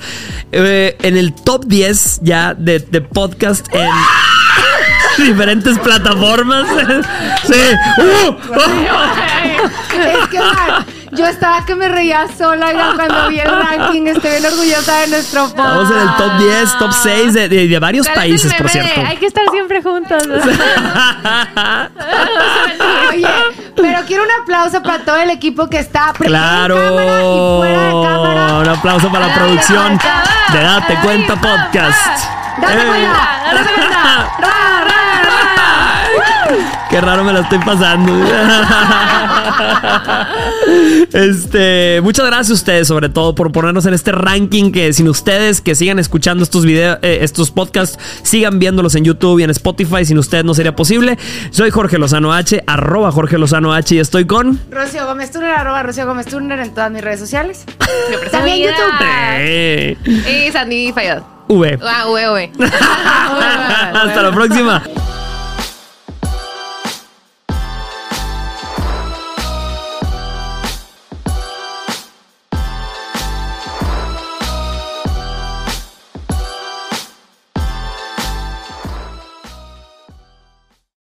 Eh, 0.52 0.96
en 1.02 1.16
el 1.16 1.32
top 1.34 1.64
10 1.66 2.20
ya 2.22 2.54
de, 2.54 2.80
de 2.80 3.02
podcast 3.02 3.68
en 3.72 3.86
diferentes 5.22 5.78
plataformas. 5.78 6.66
sí. 7.44 7.62
¡Uh! 7.98 8.36
Es 9.96 10.28
que 10.28 10.38
man, 10.38 10.84
yo 11.12 11.26
estaba 11.26 11.64
que 11.64 11.74
me 11.74 11.88
reía 11.88 12.26
sola 12.36 12.70
cuando 12.94 13.28
vi 13.28 13.40
el 13.40 13.48
ranking, 13.50 14.06
estoy 14.08 14.30
bien 14.32 14.44
orgullosa 14.44 14.98
de 15.00 15.06
nuestro 15.08 15.46
Estamos 15.46 15.90
en 15.90 15.98
el 15.98 16.14
top 16.16 16.38
10, 16.38 16.78
top 16.78 16.92
6 16.92 17.32
de, 17.34 17.48
de- 17.48 17.66
de 17.68 17.78
varios 17.78 18.06
¿Cuál 18.06 18.18
es 18.18 18.44
el 18.44 18.50
países, 18.50 18.54
por 18.54 18.68
cierto. 18.68 19.00
Hay 19.06 19.16
que 19.16 19.26
estar 19.26 19.44
siempre 19.50 19.82
juntos. 19.82 20.22
Oye, 23.10 23.28
pero 23.76 23.98
quiero 24.06 24.22
un 24.24 24.30
aplauso 24.42 24.82
para 24.82 24.98
todo 25.04 25.16
el 25.16 25.30
equipo 25.30 25.68
que 25.68 25.78
está 25.78 26.12
en 26.20 26.26
Claro. 26.26 26.74
cámara 26.76 27.20
y 27.22 27.58
fuera 27.58 27.82
de 27.82 27.92
cámara. 27.92 28.58
Un 28.58 28.68
aplauso 28.68 29.10
para 29.10 29.26
la 29.28 29.34
producción 29.34 29.98
de 30.52 30.60
Date 30.62 30.98
Cuenta 31.02 31.36
Podcast. 31.36 32.24
Date 32.60 32.74
Eh. 32.82 32.86
cuenta, 32.86 33.28
date 33.52 33.74
cuenta. 33.74 34.30
Ra, 34.40 34.84
ra. 34.84 35.05
Qué 36.90 37.00
raro 37.00 37.24
me 37.24 37.32
la 37.32 37.40
estoy 37.40 37.58
pasando. 37.58 38.12
Este, 41.12 42.00
muchas 42.02 42.26
gracias 42.26 42.50
a 42.50 42.54
ustedes, 42.54 42.88
sobre 42.88 43.08
todo, 43.08 43.34
por 43.34 43.52
ponernos 43.52 43.86
en 43.86 43.94
este 43.94 44.12
ranking. 44.12 44.72
Que 44.72 44.92
sin 44.92 45.08
ustedes, 45.08 45.60
que 45.60 45.74
sigan 45.74 45.98
escuchando 45.98 46.42
estos 46.42 46.64
videos, 46.64 46.98
eh, 47.02 47.18
estos 47.22 47.50
podcasts, 47.50 47.98
sigan 48.22 48.58
viéndolos 48.58 48.94
en 48.96 49.04
YouTube 49.04 49.38
y 49.38 49.44
en 49.44 49.50
Spotify. 49.50 50.04
Sin 50.04 50.18
ustedes 50.18 50.44
no 50.44 50.54
sería 50.54 50.74
posible. 50.74 51.18
Soy 51.50 51.70
Jorge 51.70 51.98
Lozano 51.98 52.32
H, 52.32 52.62
arroba 52.66 53.12
Jorge 53.12 53.38
Lozano 53.38 53.72
H, 53.72 53.94
y 53.94 53.98
estoy 53.98 54.26
con. 54.26 54.60
Rocío 54.70 55.06
Gómez 55.06 55.30
Turner, 55.30 55.52
arroba 55.52 55.82
Rocío 55.82 56.06
Gómez 56.06 56.26
Turner 56.26 56.58
en 56.58 56.74
todas 56.74 56.90
mis 56.90 57.02
redes 57.02 57.20
sociales. 57.20 57.64
También. 58.30 58.68
YouTube. 58.68 59.96
Y 60.28 60.52
Sandy 60.52 60.92
Fayad. 60.92 61.22
V. 61.48 61.78
Ah, 61.82 62.06
V, 62.08 62.30
V. 62.30 62.52
Hasta 63.94 64.22
la 64.22 64.32
próxima. 64.32 64.82